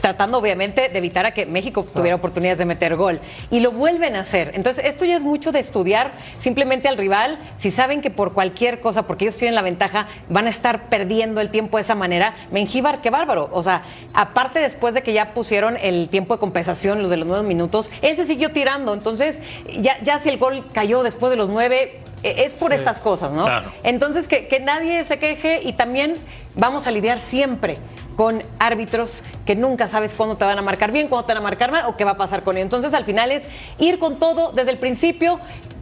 tratando 0.01 0.38
obviamente 0.38 0.89
de 0.89 0.97
evitar 0.97 1.25
a 1.25 1.31
que 1.31 1.45
México 1.45 1.85
tuviera 1.93 2.15
oportunidades 2.15 2.57
de 2.57 2.65
meter 2.65 2.95
gol. 2.95 3.19
Y 3.51 3.59
lo 3.59 3.71
vuelven 3.71 4.15
a 4.15 4.21
hacer. 4.21 4.51
Entonces, 4.53 4.85
esto 4.85 5.05
ya 5.05 5.17
es 5.17 5.23
mucho 5.23 5.51
de 5.51 5.59
estudiar 5.59 6.12
simplemente 6.38 6.88
al 6.88 6.97
rival. 6.97 7.38
Si 7.57 7.71
saben 7.71 8.01
que 8.01 8.09
por 8.09 8.33
cualquier 8.33 8.79
cosa, 8.79 9.07
porque 9.07 9.25
ellos 9.25 9.38
tienen 9.38 9.55
la 9.55 9.62
ventaja, 9.62 10.07
van 10.29 10.47
a 10.47 10.49
estar 10.49 10.89
perdiendo 10.89 11.41
el 11.41 11.49
tiempo 11.49 11.77
de 11.77 11.83
esa 11.83 11.95
manera, 11.95 12.35
Mengíbar, 12.51 13.01
qué 13.01 13.09
bárbaro. 13.09 13.49
O 13.51 13.63
sea, 13.63 13.83
aparte 14.13 14.59
después 14.59 14.93
de 14.93 15.01
que 15.01 15.13
ya 15.13 15.33
pusieron 15.33 15.77
el 15.77 16.09
tiempo 16.09 16.35
de 16.35 16.39
compensación, 16.39 17.01
los 17.01 17.09
de 17.09 17.17
los 17.17 17.27
nueve 17.27 17.47
minutos, 17.47 17.89
él 18.01 18.15
se 18.15 18.25
siguió 18.25 18.51
tirando. 18.51 18.93
Entonces, 18.93 19.41
ya, 19.79 20.01
ya 20.01 20.19
si 20.19 20.29
el 20.29 20.38
gol 20.38 20.65
cayó 20.73 21.03
después 21.03 21.29
de 21.29 21.35
los 21.35 21.49
nueve, 21.49 22.01
eh, 22.23 22.43
es 22.45 22.53
por 22.53 22.73
estas 22.73 22.99
cosas, 22.99 23.31
¿no? 23.31 23.45
claro. 23.45 23.71
Entonces, 23.83 24.27
que, 24.27 24.47
que 24.47 24.59
nadie 24.59 25.03
se 25.03 25.19
queje 25.19 25.62
y 25.63 25.73
también 25.73 26.17
vamos 26.55 26.88
a 26.88 26.91
lidiar 26.91 27.19
siempre 27.19 27.77
con 28.19 28.43
árbitros 28.60 29.23
que 29.45 29.55
nunca 29.55 29.88
sabes 29.88 30.13
cuándo 30.13 30.36
te 30.36 30.43
van 30.43 30.60
a 30.60 30.62
marcar 30.62 30.91
bien, 30.91 31.08
cuándo 31.08 31.25
te 31.25 31.32
van 31.32 31.41
a 31.41 31.43
marcar 31.43 31.71
mal 31.71 31.86
o 31.86 31.95
qué 31.95 32.03
va 32.03 32.12
a 32.12 32.17
pasar 32.17 32.43
con 32.43 32.58
ellos. 32.58 32.65
Entonces, 32.65 32.93
al 32.93 33.05
final 33.05 33.32
es 33.32 33.43
ir 33.77 33.97
con 33.97 34.19
todo 34.19 34.51
desde 34.51 34.71
el 34.71 34.77
principio, 34.77 35.39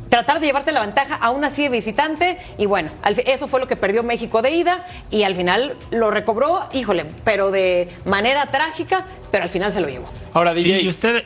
tratar 0.09 0.39
de 0.39 0.45
llevarte 0.45 0.71
la 0.71 0.81
ventaja 0.81 1.15
aún 1.15 1.43
así 1.43 1.63
de 1.63 1.69
visitante 1.69 2.37
y 2.59 2.67
bueno, 2.67 2.91
eso 3.25 3.47
fue 3.47 3.59
lo 3.59 3.65
que 3.65 3.75
perdió 3.75 4.03
México 4.03 4.43
de 4.43 4.51
ida 4.51 4.85
y 5.09 5.23
al 5.23 5.33
final 5.33 5.77
lo 5.89 6.11
recobró, 6.11 6.69
híjole, 6.73 7.07
pero 7.23 7.49
de 7.49 7.89
manera 8.05 8.51
trágica, 8.51 9.07
pero 9.31 9.41
al 9.41 9.49
final 9.49 9.71
se 9.71 9.81
lo 9.81 9.89
llevó. 9.89 10.05
Ahora, 10.33 10.53
DJ. 10.53 10.81
y 10.81 10.89
usted, 10.89 11.23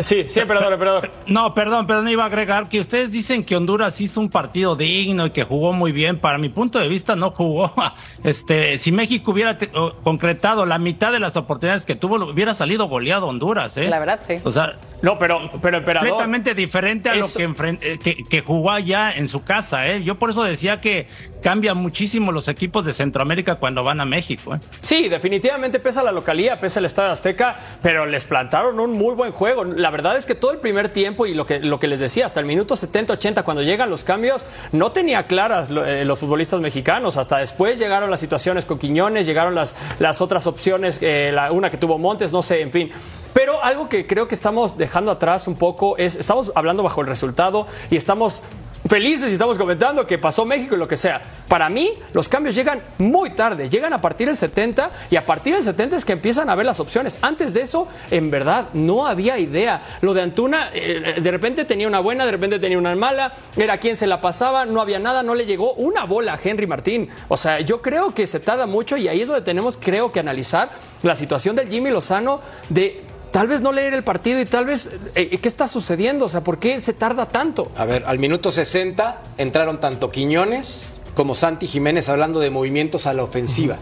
Sí, 0.00 0.26
sí, 0.28 0.40
perdón, 0.46 0.72
emperador. 0.72 1.10
No, 1.26 1.54
perdón, 1.54 1.86
perdón, 1.86 2.08
iba 2.08 2.22
a 2.24 2.26
agregar 2.26 2.68
que 2.68 2.80
ustedes 2.80 3.10
dicen 3.10 3.44
que 3.44 3.56
Honduras 3.56 4.00
hizo 4.00 4.20
un 4.20 4.28
partido 4.28 4.76
digno 4.76 5.26
y 5.26 5.30
que 5.30 5.44
jugó 5.44 5.72
muy 5.72 5.92
bien. 5.92 6.18
Para 6.18 6.38
mi 6.38 6.48
punto 6.48 6.78
de 6.78 6.88
vista, 6.88 7.16
no 7.16 7.30
jugó. 7.30 7.72
Este, 8.24 8.78
si 8.78 8.90
México 8.90 9.32
hubiera 9.32 9.58
concretado 10.02 10.64
la 10.64 10.78
mitad 10.78 11.12
de 11.12 11.20
las 11.20 11.36
oportunidades 11.36 11.84
que 11.84 11.94
tuvo, 11.94 12.16
hubiera 12.24 12.54
salido 12.54 12.88
goleado 12.88 13.26
Honduras, 13.26 13.76
¿eh? 13.76 13.88
La 13.88 13.98
verdad, 13.98 14.20
sí. 14.26 14.36
O 14.44 14.50
sea, 14.50 14.78
No, 15.02 15.18
pero, 15.18 15.50
pero 15.60 15.78
emperador. 15.78 16.08
completamente 16.08 16.54
diferente 16.54 17.10
a 17.10 17.14
lo 17.16 17.26
que, 17.30 17.44
eh, 17.82 17.98
que, 18.02 18.24
que 18.24 18.40
jugó 18.40 18.70
allá 18.70 19.12
en 19.12 19.28
su 19.28 19.42
casa, 19.44 19.86
¿eh? 19.88 20.02
Yo 20.02 20.14
por 20.18 20.30
eso 20.30 20.42
decía 20.42 20.80
que 20.80 21.06
cambia 21.42 21.74
muchísimo 21.74 22.32
los 22.32 22.48
equipos 22.48 22.86
de 22.86 22.94
Centroamérica 22.94 23.56
cuando 23.56 23.84
van 23.84 24.00
a 24.00 24.06
México, 24.06 24.54
¿eh? 24.54 24.60
Sí, 24.80 25.08
definitivamente 25.10 25.78
pesa 25.78 26.02
la 26.02 26.10
localía, 26.10 26.58
pesa 26.58 26.78
el 26.78 26.86
Estadio 26.86 27.12
Azteca, 27.12 27.56
pero 27.82 28.06
les 28.06 28.24
plantaron 28.24 28.80
un 28.80 28.92
muy 28.92 29.14
buen 29.14 29.30
juego. 29.32 29.62
La 29.76 29.90
verdad 29.90 30.16
es 30.16 30.26
que 30.26 30.34
todo 30.34 30.52
el 30.52 30.58
primer 30.58 30.88
tiempo 30.88 31.26
y 31.26 31.34
lo 31.34 31.46
que, 31.46 31.60
lo 31.60 31.78
que 31.78 31.88
les 31.88 32.00
decía, 32.00 32.26
hasta 32.26 32.40
el 32.40 32.46
minuto 32.46 32.74
70-80, 32.74 33.44
cuando 33.44 33.62
llegan 33.62 33.90
los 33.90 34.04
cambios, 34.04 34.46
no 34.72 34.92
tenía 34.92 35.26
claras 35.26 35.70
eh, 35.70 36.04
los 36.04 36.18
futbolistas 36.18 36.60
mexicanos. 36.60 37.16
Hasta 37.16 37.38
después 37.38 37.78
llegaron 37.78 38.10
las 38.10 38.20
situaciones 38.20 38.64
con 38.64 38.78
Quiñones, 38.78 39.26
llegaron 39.26 39.54
las, 39.54 39.74
las 39.98 40.20
otras 40.20 40.46
opciones, 40.46 40.98
eh, 41.02 41.30
la, 41.32 41.52
una 41.52 41.70
que 41.70 41.76
tuvo 41.76 41.98
Montes, 41.98 42.32
no 42.32 42.42
sé, 42.42 42.60
en 42.60 42.72
fin. 42.72 42.90
Pero 43.32 43.62
algo 43.62 43.88
que 43.88 44.06
creo 44.06 44.28
que 44.28 44.34
estamos 44.34 44.76
dejando 44.76 45.10
atrás 45.10 45.48
un 45.48 45.56
poco 45.56 45.96
es, 45.96 46.16
estamos 46.16 46.52
hablando 46.54 46.82
bajo 46.82 47.00
el 47.00 47.06
resultado 47.06 47.66
y 47.90 47.96
estamos 47.96 48.42
felices 48.88 49.30
y 49.30 49.32
estamos 49.32 49.58
comentando 49.58 50.06
que 50.06 50.18
pasó 50.18 50.44
México 50.44 50.74
y 50.74 50.78
lo 50.78 50.88
que 50.88 50.96
sea. 50.96 51.22
Para 51.48 51.68
mí, 51.68 51.90
los 52.12 52.28
cambios 52.28 52.54
llegan 52.54 52.82
muy 52.98 53.30
tarde, 53.30 53.68
llegan 53.68 53.92
a 53.92 54.00
partir 54.00 54.26
del 54.26 54.36
70 54.36 54.90
y 55.10 55.16
a 55.16 55.24
partir 55.24 55.54
del 55.54 55.62
70 55.62 55.96
es 55.96 56.04
que 56.04 56.12
empiezan 56.12 56.50
a 56.50 56.54
ver 56.54 56.66
las 56.66 56.80
opciones. 56.80 57.18
Antes 57.22 57.54
de 57.54 57.62
eso, 57.62 57.88
en 58.10 58.30
verdad, 58.30 58.68
no 58.74 59.06
había 59.06 59.38
idea. 59.38 59.82
Lo 60.00 60.14
de 60.14 60.22
Antuna, 60.22 60.70
eh, 60.72 61.20
de 61.20 61.30
repente 61.30 61.64
tenía 61.64 61.88
una 61.88 62.00
buena, 62.00 62.24
de 62.24 62.32
repente 62.32 62.58
tenía 62.58 62.78
una 62.78 62.94
mala, 62.94 63.32
era 63.56 63.78
quien 63.78 63.96
se 63.96 64.06
la 64.06 64.20
pasaba, 64.20 64.66
no 64.66 64.80
había 64.80 64.98
nada, 64.98 65.22
no 65.22 65.34
le 65.34 65.46
llegó 65.46 65.74
una 65.74 66.04
bola 66.04 66.34
a 66.34 66.38
Henry 66.42 66.66
Martín. 66.66 67.08
O 67.28 67.36
sea, 67.36 67.60
yo 67.60 67.82
creo 67.82 68.12
que 68.12 68.26
se 68.26 68.40
tarda 68.40 68.66
mucho 68.66 68.96
y 68.96 69.08
ahí 69.08 69.22
es 69.22 69.28
donde 69.28 69.42
tenemos, 69.42 69.76
creo 69.76 70.12
que, 70.12 70.20
analizar 70.20 70.70
la 71.02 71.16
situación 71.16 71.56
del 71.56 71.68
Jimmy 71.68 71.90
Lozano 71.90 72.40
de 72.68 73.02
tal 73.34 73.48
vez 73.48 73.62
no 73.62 73.72
leer 73.72 73.94
el 73.94 74.04
partido 74.04 74.40
y 74.40 74.44
tal 74.46 74.64
vez, 74.64 74.88
eh, 75.16 75.26
¿qué 75.26 75.48
está 75.48 75.66
sucediendo? 75.66 76.26
O 76.26 76.28
sea, 76.28 76.42
¿por 76.42 76.60
qué 76.60 76.80
se 76.80 76.92
tarda 76.92 77.26
tanto? 77.26 77.72
A 77.74 77.84
ver, 77.84 78.04
al 78.06 78.20
minuto 78.20 78.52
60 78.52 79.22
entraron 79.38 79.80
tanto 79.80 80.12
Quiñones 80.12 80.94
como 81.16 81.34
Santi 81.34 81.66
Jiménez 81.66 82.08
hablando 82.08 82.38
de 82.38 82.50
movimientos 82.50 83.08
a 83.08 83.12
la 83.12 83.24
ofensiva. 83.24 83.78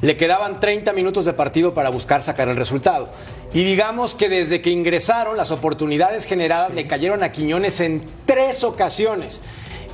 Le 0.00 0.16
quedaban 0.16 0.60
30 0.60 0.94
minutos 0.94 1.26
de 1.26 1.34
partido 1.34 1.74
para 1.74 1.90
buscar 1.90 2.22
sacar 2.22 2.48
el 2.48 2.56
resultado. 2.56 3.10
Y 3.52 3.64
digamos 3.64 4.14
que 4.14 4.30
desde 4.30 4.62
que 4.62 4.70
ingresaron, 4.70 5.36
las 5.36 5.50
oportunidades 5.50 6.24
generadas 6.24 6.72
le 6.72 6.86
cayeron 6.86 7.22
a 7.22 7.32
Quiñones 7.32 7.80
en 7.80 8.00
tres 8.24 8.64
ocasiones. 8.64 9.42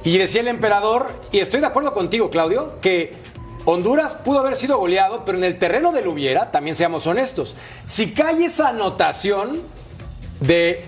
Y 0.05 0.17
decía 0.17 0.43
el 0.43 0.49
emperador, 0.49 1.23
y 1.33 1.41
estoy 1.41 1.59
de 1.59 1.67
acuerdo 1.67 1.93
contigo, 1.93 2.31
Claudio, 2.31 2.79
que 2.81 3.15
Honduras 3.65 4.15
pudo 4.17 4.41
haber 4.41 4.57
sido 4.57 4.79
goleado, 4.79 5.25
pero 5.25 5.39
en 5.39 5.45
el 5.45 5.59
terreno 5.59 5.93
del 5.93 6.07
hubiera, 6.09 6.51
también 6.51 6.75
seamos 6.77 7.07
honestos, 7.07 7.55
si 7.87 8.13
cae 8.13 8.45
esa 8.45 8.69
anotación 8.69 9.63
de 10.41 10.85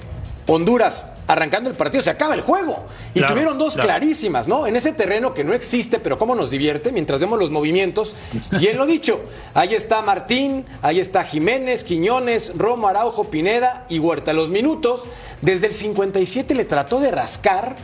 Honduras 0.47 1.11
arrancando 1.27 1.71
el 1.71 1.77
partido, 1.77 2.03
se 2.05 2.11
acaba 2.11 2.35
el 2.35 2.43
juego. 2.43 2.85
Y 3.15 3.21
Claro, 3.21 3.33
tuvieron 3.33 3.57
dos 3.59 3.75
claro. 3.75 3.89
clarísimas, 3.89 4.47
¿no? 4.47 4.67
En 4.67 4.77
ese 4.77 4.93
terreno 4.93 5.33
que 5.33 5.43
no 5.43 5.55
existe, 5.55 5.99
pero 5.99 6.19
cómo 6.19 6.35
nos 6.35 6.51
divierte 6.51 6.93
mientras 6.93 7.19
vemos 7.19 7.39
los 7.39 7.51
movimientos. 7.51 8.17
Y 8.61 8.67
él 8.67 8.77
lo 8.77 8.85
dicho, 8.85 9.23
ahí 9.55 9.75
está 9.75 10.03
Martín, 10.03 10.67
ahí 10.83 11.01
está 11.01 11.25
Jiménez, 11.25 11.83
Quiñones, 11.85 12.53
Romo, 12.59 12.89
Araujo, 12.89 13.31
Pineda 13.31 13.87
y 13.89 14.01
Huerta. 14.01 14.35
Los 14.35 14.51
minutos, 14.51 15.05
desde 15.41 15.69
el 15.69 15.73
57 15.73 16.55
le 16.55 16.67
trató 16.67 17.01
de 17.01 17.11
rascar 17.11 17.75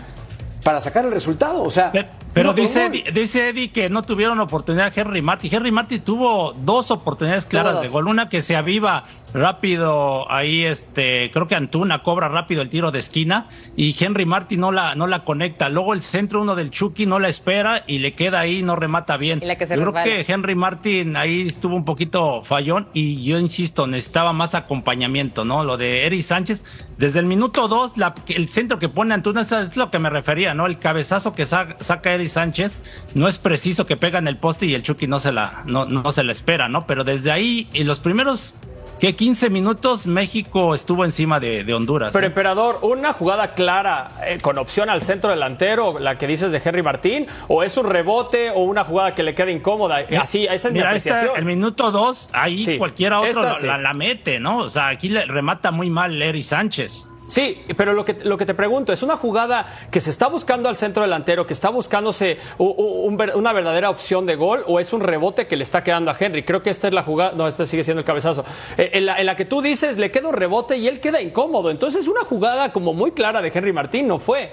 para 0.62 0.82
sacar 0.82 1.06
el 1.06 1.12
resultado. 1.12 1.62
O 1.62 1.70
sea, 1.70 1.92
Pe- 1.92 2.08
Pero 2.32 2.52
dice. 2.52 2.86
Eddie- 2.86 3.12
dice 3.12 3.48
Eddie 3.48 3.70
que 3.72 3.90
no 3.90 4.02
tuvieron 4.04 4.38
oportunidad 4.40 4.92
Henry 4.96 5.20
Marty. 5.20 5.48
Henry 5.54 5.72
Marty 5.72 5.98
tuvo 5.98 6.52
dos 6.52 6.90
oportunidades 6.90 7.46
claras 7.46 7.74
de 7.82 7.88
gol. 7.88 8.06
Una 8.08 8.28
que 8.28 8.40
se 8.42 8.54
aviva 8.56 9.04
rápido 9.34 10.30
ahí, 10.30 10.64
este, 10.64 11.30
creo 11.32 11.46
que 11.48 11.54
Antuna 11.56 12.02
cobra 12.02 12.28
rápido 12.28 12.62
el 12.62 12.68
tiro 12.68 12.90
de 12.92 12.98
esquina 13.00 13.48
y 13.76 13.94
Henry 13.98 14.26
Marty 14.26 14.56
no 14.56 14.70
la, 14.70 14.94
no 14.94 15.06
la 15.06 15.24
conecta. 15.24 15.68
Luego 15.68 15.92
el 15.92 16.02
centro 16.02 16.40
uno 16.42 16.54
del 16.54 16.70
Chucky 16.70 17.04
no 17.06 17.18
la 17.18 17.28
espera 17.28 17.82
y 17.86 17.98
le 17.98 18.14
queda 18.14 18.40
ahí, 18.40 18.62
no 18.62 18.76
remata 18.76 19.16
bien. 19.16 19.40
Yo 19.76 19.82
creo 19.82 19.92
que 20.26 20.32
Henry 20.32 20.54
Martin 20.54 21.16
ahí 21.16 21.46
estuvo 21.48 21.74
un 21.74 21.84
poquito 21.84 22.42
fallón 22.42 22.88
y 22.92 23.22
yo 23.24 23.38
insisto, 23.38 23.86
necesitaba 23.86 24.32
más 24.32 24.54
acompañamiento, 24.54 25.44
¿no? 25.44 25.64
Lo 25.64 25.76
de 25.76 26.06
Eric 26.06 26.22
Sánchez, 26.22 26.62
desde 26.96 27.18
el 27.18 27.26
minuto 27.26 27.66
dos, 27.68 27.96
la- 27.96 28.14
el 28.28 28.48
centro 28.48 28.78
que 28.78 28.88
pone 28.88 29.14
Antuna, 29.14 29.40
es 29.42 29.76
lo 29.76 29.90
que 29.90 29.98
me 29.98 30.10
refería, 30.10 30.54
¿no? 30.54 30.66
El 30.66 30.78
cabezazo 30.78 31.34
que 31.34 31.44
sa- 31.46 31.76
saca 31.80 32.12
Eric 32.12 32.19
Sánchez 32.28 32.76
no 33.14 33.28
es 33.28 33.38
preciso 33.38 33.86
que 33.86 33.96
pega 33.96 34.18
en 34.18 34.28
el 34.28 34.36
poste 34.36 34.66
y 34.66 34.74
el 34.74 34.82
Chucky 34.82 35.06
no 35.06 35.20
se 35.20 35.32
la, 35.32 35.62
no, 35.66 35.84
no 35.86 36.10
se 36.12 36.22
la 36.24 36.32
espera, 36.32 36.68
¿no? 36.68 36.86
Pero 36.86 37.04
desde 37.04 37.30
ahí, 37.32 37.68
en 37.74 37.86
los 37.86 38.00
primeros, 38.00 38.54
que 39.00 39.16
15 39.16 39.48
minutos, 39.48 40.06
México 40.06 40.74
estuvo 40.74 41.06
encima 41.06 41.40
de, 41.40 41.64
de 41.64 41.72
Honduras. 41.72 42.10
Pero 42.12 42.24
¿eh? 42.24 42.28
emperador, 42.28 42.80
una 42.82 43.14
jugada 43.14 43.54
clara 43.54 44.10
eh, 44.26 44.38
con 44.42 44.58
opción 44.58 44.90
al 44.90 45.00
centro 45.00 45.30
delantero, 45.30 45.98
la 45.98 46.16
que 46.16 46.26
dices 46.26 46.52
de 46.52 46.60
Henry 46.62 46.82
Martín, 46.82 47.26
o 47.48 47.62
es 47.62 47.78
un 47.78 47.86
rebote 47.88 48.50
o 48.50 48.60
una 48.60 48.84
jugada 48.84 49.14
que 49.14 49.22
le 49.22 49.34
queda 49.34 49.50
incómoda. 49.50 50.04
Así, 50.20 50.44
esa 50.44 50.68
es 50.68 50.72
mi 50.74 50.80
esta, 50.80 50.88
apreciación. 50.90 51.30
el 51.36 51.44
minuto 51.46 51.90
dos, 51.90 52.28
ahí 52.34 52.58
Sí, 52.58 52.76
cualquiera 52.76 53.20
otro 53.20 53.30
esta 53.30 53.42
la, 53.66 53.78
sí. 53.78 53.82
la- 53.82 53.94
mete, 53.94 54.38
¿no? 54.38 54.58
O 54.58 54.68
sea, 54.68 54.88
aquí 54.88 55.08
le 55.08 55.24
remata 55.24 55.70
muy 55.70 55.88
mal 55.88 56.20
Eric 56.20 56.42
Sánchez. 56.44 57.06
Sí, 57.30 57.62
pero 57.76 57.92
lo 57.92 58.04
que, 58.04 58.16
lo 58.24 58.36
que 58.36 58.44
te 58.44 58.54
pregunto, 58.54 58.92
¿es 58.92 59.04
una 59.04 59.16
jugada 59.16 59.64
que 59.92 60.00
se 60.00 60.10
está 60.10 60.26
buscando 60.26 60.68
al 60.68 60.76
centro 60.76 61.04
delantero, 61.04 61.46
que 61.46 61.52
está 61.52 61.70
buscándose 61.70 62.38
una 62.58 63.52
verdadera 63.52 63.88
opción 63.88 64.26
de 64.26 64.34
gol, 64.34 64.64
o 64.66 64.80
es 64.80 64.92
un 64.92 65.00
rebote 65.00 65.46
que 65.46 65.54
le 65.54 65.62
está 65.62 65.84
quedando 65.84 66.10
a 66.10 66.16
Henry? 66.18 66.42
Creo 66.42 66.64
que 66.64 66.70
esta 66.70 66.88
es 66.88 66.92
la 66.92 67.04
jugada, 67.04 67.30
no, 67.36 67.46
esta 67.46 67.66
sigue 67.66 67.84
siendo 67.84 68.00
el 68.00 68.04
cabezazo. 68.04 68.44
Eh, 68.76 68.90
en, 68.94 69.06
la, 69.06 69.20
en 69.20 69.26
la 69.26 69.36
que 69.36 69.44
tú 69.44 69.62
dices, 69.62 69.96
le 69.96 70.10
queda 70.10 70.26
un 70.26 70.34
rebote 70.34 70.76
y 70.76 70.88
él 70.88 70.98
queda 70.98 71.22
incómodo. 71.22 71.70
Entonces, 71.70 72.08
una 72.08 72.24
jugada 72.24 72.72
como 72.72 72.94
muy 72.94 73.12
clara 73.12 73.40
de 73.40 73.52
Henry 73.54 73.72
Martín 73.72 74.08
no 74.08 74.18
fue. 74.18 74.50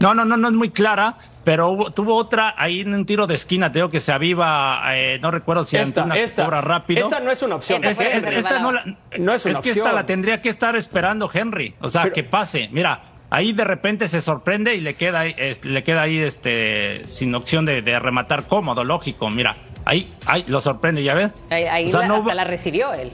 No, 0.00 0.12
no, 0.12 0.24
no, 0.24 0.36
no 0.36 0.48
es 0.48 0.54
muy 0.54 0.70
clara, 0.70 1.16
pero 1.44 1.68
hubo- 1.70 1.90
tuvo 1.90 2.14
otra 2.16 2.54
ahí 2.56 2.80
en 2.80 2.94
un 2.94 3.04
tiro 3.06 3.26
de 3.26 3.34
esquina, 3.34 3.70
te 3.72 3.78
digo 3.80 3.90
que 3.90 4.00
se 4.00 4.12
aviva, 4.12 4.80
eh, 4.96 5.18
no 5.20 5.30
recuerdo 5.30 5.64
si 5.64 5.76
Esta, 5.76 6.06
esta, 6.16 6.44
cobra 6.44 6.60
rápido. 6.60 7.04
esta 7.04 7.20
no 7.20 7.30
es 7.30 7.42
una 7.42 7.56
opción. 7.56 7.84
Esta 7.84 8.04
que 8.04 8.16
Es- 8.16 8.24
esta 8.24 8.58
no, 8.60 8.72
la, 8.72 8.84
No 9.18 9.32
es 9.34 9.44
una 9.44 9.54
que 9.54 9.70
opción. 9.70 9.86
esta 9.86 9.92
la 9.92 10.06
tendría 10.06 10.40
que 10.40 10.48
estar 10.48 10.76
esperando 10.76 11.30
Henry, 11.32 11.74
o 11.80 11.88
sea, 11.88 12.02
Pero- 12.04 12.14
que 12.14 12.24
pase. 12.24 12.68
Mira, 12.72 13.02
ahí 13.30 13.52
de 13.52 13.64
repente 13.64 14.08
se 14.08 14.20
sorprende 14.22 14.74
y 14.74 14.80
le 14.80 14.94
queda, 14.94 15.20
ahí, 15.20 15.34
es- 15.36 15.64
le 15.64 15.82
queda 15.82 16.02
ahí 16.02 16.18
este, 16.18 17.02
sin 17.08 17.34
opción 17.34 17.64
de, 17.64 17.82
de 17.82 17.98
rematar 17.98 18.46
cómodo, 18.46 18.84
lógico. 18.84 19.30
Mira, 19.30 19.56
ahí, 19.84 20.12
ahí 20.26 20.44
lo 20.48 20.60
sorprende, 20.60 21.02
¿ya 21.02 21.14
ves? 21.14 21.30
Ahí, 21.50 21.64
ahí 21.64 21.84
O 21.86 21.88
sea, 21.88 22.00
la- 22.00 22.08
no 22.08 22.14
hasta 22.16 22.34
la 22.34 22.44
recibió 22.44 22.92
él. 22.94 23.10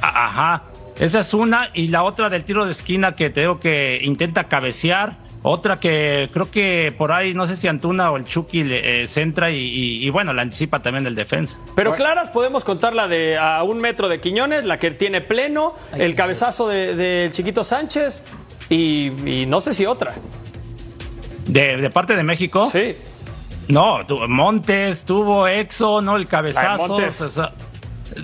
Ajá. 0.00 0.64
Esa 0.98 1.20
es 1.20 1.32
una. 1.34 1.70
Y 1.74 1.88
la 1.88 2.02
otra 2.04 2.28
del 2.28 2.44
tiro 2.44 2.66
de 2.66 2.72
esquina 2.72 3.14
que 3.16 3.30
te 3.30 3.40
digo 3.40 3.58
que 3.60 3.98
intenta 4.02 4.44
cabecear. 4.44 5.16
Otra 5.44 5.80
que 5.80 6.30
creo 6.32 6.50
que 6.52 6.94
por 6.96 7.10
ahí, 7.10 7.34
no 7.34 7.48
sé 7.48 7.56
si 7.56 7.66
Antuna 7.66 8.12
o 8.12 8.16
el 8.16 8.24
Chucky 8.24 8.62
le 8.62 9.02
eh, 9.02 9.08
centra 9.08 9.50
y, 9.50 9.56
y- 9.56 10.06
y 10.06 10.10
bueno, 10.10 10.32
la 10.32 10.42
anticipa 10.42 10.80
también 10.80 11.04
el 11.06 11.16
defensa. 11.16 11.58
Pero 11.74 11.96
claras 11.96 12.28
podemos 12.30 12.62
contar 12.62 12.94
la 12.94 13.08
de 13.08 13.36
a 13.36 13.62
un 13.64 13.78
metro 13.80 14.08
de 14.08 14.20
Quiñones, 14.20 14.64
la 14.64 14.78
que 14.78 14.92
tiene 14.92 15.20
pleno, 15.20 15.74
el 15.98 16.14
cabezazo 16.14 16.68
del 16.68 16.96
de 16.96 17.28
Chiquito 17.32 17.64
Sánchez 17.64 18.22
y, 18.68 19.06
y 19.28 19.46
no 19.46 19.60
sé 19.60 19.72
si 19.74 19.84
otra. 19.84 20.14
De, 21.46 21.76
de 21.76 21.90
parte 21.90 22.14
de 22.14 22.22
México. 22.22 22.68
Sí. 22.70 22.96
No, 23.68 24.06
tu- 24.06 24.20
Montes 24.28 25.04
tuvo 25.04 25.48
Exo, 25.48 26.00
no 26.02 26.16
el 26.16 26.28
cabezazo. 26.28 26.86
Montes. 26.88 27.20
o 27.20 27.30
sea, 27.32 27.52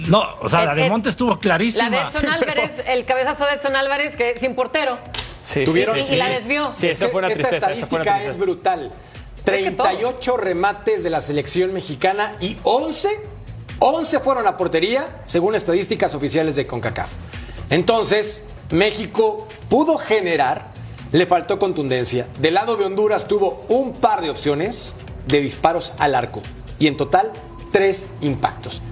no, 0.06 0.22
o 0.40 0.48
sea, 0.48 0.64
la 0.66 0.72
Eh, 0.72 0.76
de 0.76 0.86
eh, 0.86 0.90
Montes 0.90 1.10
estuvo 1.14 1.36
clarísima. 1.38 1.90
La 1.90 2.02
de 2.04 2.06
Edson 2.08 2.26
Álvarez, 2.32 2.84
el 2.86 3.04
cabezazo 3.04 3.44
de 3.46 3.54
Edson 3.54 3.74
Álvarez, 3.74 4.14
que 4.16 4.36
sin 4.36 4.54
portero. 4.54 4.98
Sí, 5.40 5.64
Tuvieron- 5.64 5.96
y, 5.98 6.14
y 6.14 6.16
la 6.16 6.28
desvió. 6.28 6.74
Sí, 6.74 6.88
esa 6.88 7.08
fue 7.08 7.18
una 7.20 7.28
Esta 7.28 7.42
tristeza. 7.48 7.72
estadística 7.72 8.16
es 8.16 8.22
tristeza. 8.24 8.44
brutal. 8.44 8.86
Es 8.86 9.44
que 9.62 9.70
todo. 9.70 9.86
38 9.88 10.36
remates 10.36 11.02
de 11.02 11.10
la 11.10 11.20
selección 11.20 11.72
mexicana 11.72 12.36
y 12.40 12.56
11, 12.64 13.08
11 13.78 14.20
fueron 14.20 14.46
a 14.46 14.56
portería, 14.56 15.22
según 15.24 15.54
estadísticas 15.54 16.14
oficiales 16.14 16.56
de 16.56 16.66
CONCACAF. 16.66 17.08
Entonces, 17.70 18.44
México 18.70 19.46
pudo 19.68 19.96
generar, 19.98 20.72
le 21.12 21.24
faltó 21.26 21.58
contundencia. 21.58 22.26
Del 22.38 22.54
lado 22.54 22.76
de 22.76 22.84
Honduras 22.84 23.26
tuvo 23.28 23.64
un 23.68 23.94
par 23.94 24.20
de 24.20 24.30
opciones 24.30 24.96
de 25.26 25.40
disparos 25.40 25.92
al 25.98 26.14
arco 26.14 26.42
y 26.78 26.86
en 26.86 26.96
total 26.96 27.32
tres 27.72 28.08
impactos. 28.20 28.82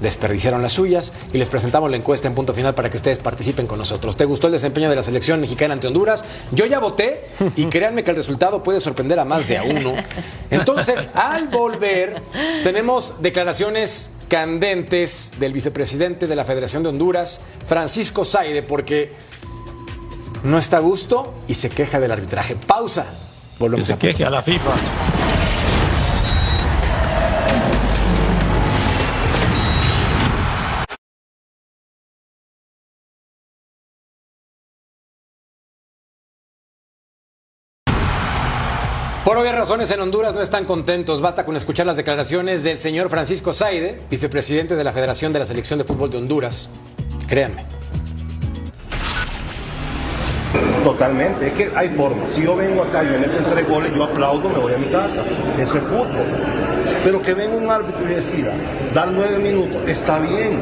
Desperdiciaron 0.00 0.62
las 0.62 0.72
suyas 0.72 1.12
y 1.32 1.38
les 1.38 1.48
presentamos 1.48 1.90
la 1.90 1.96
encuesta 1.96 2.28
en 2.28 2.34
punto 2.34 2.52
final 2.52 2.74
para 2.74 2.90
que 2.90 2.96
ustedes 2.96 3.18
participen 3.18 3.66
con 3.66 3.78
nosotros. 3.78 4.16
¿Te 4.16 4.24
gustó 4.24 4.46
el 4.48 4.52
desempeño 4.52 4.90
de 4.90 4.96
la 4.96 5.02
selección 5.02 5.40
mexicana 5.40 5.74
ante 5.74 5.86
Honduras? 5.86 6.24
Yo 6.52 6.66
ya 6.66 6.78
voté 6.78 7.24
y 7.56 7.66
créanme 7.66 8.04
que 8.04 8.10
el 8.10 8.16
resultado 8.16 8.62
puede 8.62 8.80
sorprender 8.80 9.18
a 9.18 9.24
más 9.24 9.48
de 9.48 9.58
a 9.58 9.62
uno. 9.62 9.94
Entonces, 10.50 11.08
al 11.14 11.48
volver, 11.48 12.22
tenemos 12.62 13.14
declaraciones 13.20 14.12
candentes 14.28 15.32
del 15.38 15.52
vicepresidente 15.52 16.26
de 16.26 16.36
la 16.36 16.44
Federación 16.44 16.82
de 16.82 16.90
Honduras, 16.90 17.40
Francisco 17.66 18.24
Saide, 18.24 18.62
porque 18.62 19.12
no 20.44 20.58
está 20.58 20.76
a 20.78 20.80
gusto 20.80 21.34
y 21.48 21.54
se 21.54 21.70
queja 21.70 22.00
del 22.00 22.12
arbitraje. 22.12 22.56
Pausa. 22.56 23.04
Que 23.04 23.58
Volvemos 23.58 23.86
se 23.86 23.94
a 23.94 23.98
queje 23.98 24.24
a 24.24 24.30
la 24.30 24.42
FIFA. 24.42 25.25
Por 39.66 39.74
obvias 39.74 39.88
razones 39.88 39.98
en 39.98 40.00
Honduras 40.00 40.34
no 40.36 40.42
están 40.42 40.64
contentos. 40.64 41.20
Basta 41.20 41.44
con 41.44 41.56
escuchar 41.56 41.86
las 41.86 41.96
declaraciones 41.96 42.62
del 42.62 42.78
señor 42.78 43.10
Francisco 43.10 43.52
Saide, 43.52 43.98
vicepresidente 44.08 44.76
de 44.76 44.84
la 44.84 44.92
Federación 44.92 45.32
de 45.32 45.40
la 45.40 45.44
Selección 45.44 45.76
de 45.76 45.84
Fútbol 45.84 46.08
de 46.08 46.18
Honduras. 46.18 46.70
Créanme. 47.26 47.64
Totalmente, 50.84 51.48
es 51.48 51.52
que 51.54 51.72
hay 51.74 51.88
formas. 51.88 52.30
Si 52.30 52.44
yo 52.44 52.54
vengo 52.54 52.84
acá 52.84 53.02
y 53.02 53.08
me 53.08 53.18
meten 53.18 53.44
tres 53.50 53.68
goles, 53.68 53.90
yo 53.92 54.04
aplaudo, 54.04 54.48
me 54.48 54.58
voy 54.60 54.72
a 54.72 54.78
mi 54.78 54.86
casa. 54.86 55.24
Eso 55.58 55.78
es 55.78 55.82
fútbol. 55.82 56.26
Pero 57.02 57.20
que 57.20 57.34
venga 57.34 57.56
un 57.56 57.68
árbitro 57.68 58.08
y 58.08 58.14
decida, 58.14 58.52
dar 58.94 59.10
nueve 59.10 59.38
minutos, 59.38 59.88
está 59.88 60.20
bien, 60.20 60.60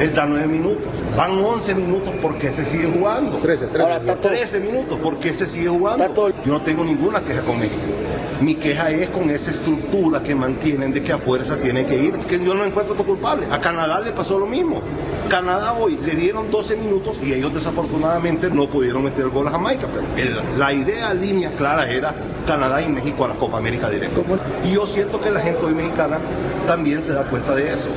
es 0.00 0.14
dar 0.14 0.28
nueve 0.28 0.46
minutos. 0.46 0.88
Van 1.14 1.32
once 1.44 1.74
minutos 1.74 2.14
porque 2.22 2.50
se 2.52 2.64
sigue 2.64 2.90
jugando. 2.90 3.38
Ahora 3.78 3.96
está 3.98 4.16
13 4.16 4.60
minutos 4.60 4.98
porque 5.02 5.34
se 5.34 5.46
sigue 5.46 5.68
jugando. 5.68 6.32
Yo 6.42 6.52
no 6.52 6.62
tengo 6.62 6.84
ninguna 6.84 7.20
queja 7.20 7.42
con 7.42 7.58
México. 7.58 8.05
Mi 8.40 8.54
queja 8.54 8.90
es 8.90 9.08
con 9.08 9.30
esa 9.30 9.50
estructura 9.50 10.22
que 10.22 10.34
mantienen 10.34 10.92
de 10.92 11.02
que 11.02 11.12
a 11.12 11.18
fuerza 11.18 11.56
tiene 11.56 11.86
que 11.86 11.96
ir, 11.96 12.14
que 12.18 12.38
yo 12.44 12.54
no 12.54 12.64
encuentro 12.64 12.92
otro 12.92 13.06
culpable. 13.06 13.46
A 13.50 13.58
Canadá 13.58 14.00
le 14.00 14.12
pasó 14.12 14.38
lo 14.38 14.44
mismo. 14.44 14.82
Canadá 15.30 15.72
hoy 15.72 15.98
le 16.04 16.14
dieron 16.14 16.50
12 16.50 16.76
minutos 16.76 17.16
y 17.22 17.32
ellos 17.32 17.54
desafortunadamente 17.54 18.50
no 18.50 18.66
pudieron 18.66 19.04
meter 19.04 19.28
gol 19.28 19.48
a 19.48 19.52
Jamaica. 19.52 19.86
Pero 20.14 20.42
la 20.58 20.70
idea, 20.72 21.14
línea 21.14 21.50
clara 21.52 21.90
era 21.90 22.14
Canadá 22.46 22.82
y 22.82 22.88
México 22.88 23.24
a 23.24 23.28
la 23.28 23.34
Copa 23.36 23.56
América 23.56 23.88
directo. 23.88 24.22
Y 24.64 24.72
yo 24.72 24.86
siento 24.86 25.18
que 25.18 25.30
la 25.30 25.40
gente 25.40 25.64
hoy 25.64 25.72
mexicana 25.72 26.18
también 26.66 27.02
se 27.02 27.14
da 27.14 27.24
cuenta 27.24 27.54
de 27.54 27.72
eso. 27.72 27.88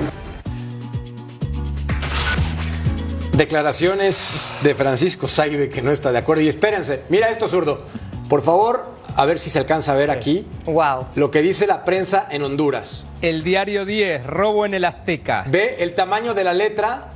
Declaraciones 3.34 4.54
de 4.64 4.74
Francisco 4.74 5.28
Saide 5.28 5.68
que 5.68 5.82
no 5.82 5.92
está 5.92 6.14
de 6.14 6.18
acuerdo. 6.18 6.44
Y 6.44 6.48
espérense, 6.48 7.04
mira 7.10 7.30
esto 7.30 7.48
zurdo. 7.48 7.82
Por 8.30 8.42
favor, 8.42 8.99
a 9.16 9.26
ver 9.26 9.40
si 9.40 9.50
se 9.50 9.60
alcanza 9.60 9.94
a 9.94 9.96
ver 9.96 10.12
aquí 10.12 10.46
Wow. 10.66 11.08
lo 11.16 11.32
que 11.32 11.42
dice 11.42 11.68
la 11.68 11.84
prensa 11.84 12.28
en 12.30 12.44
Honduras. 12.44 13.08
El 13.22 13.44
diario 13.44 13.86
10, 13.86 14.26
robo 14.26 14.66
en 14.66 14.74
el 14.74 14.86
Azteca. 14.86 15.46
Ve 15.48 15.78
el 15.80 15.94
tamaño 15.96 16.34
de 16.34 16.44
la 16.44 16.54
letra 16.54 17.10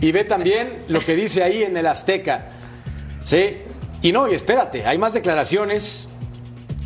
y 0.00 0.12
ve 0.12 0.24
también 0.24 0.84
lo 0.88 1.00
que 1.00 1.14
dice 1.14 1.42
ahí 1.42 1.62
en 1.62 1.76
el 1.76 1.86
Azteca. 1.86 2.46
Sí, 3.24 3.58
y 4.02 4.12
no, 4.12 4.28
y 4.30 4.34
espérate, 4.34 4.84
hay 4.86 4.98
más 4.98 5.14
declaraciones 5.14 6.08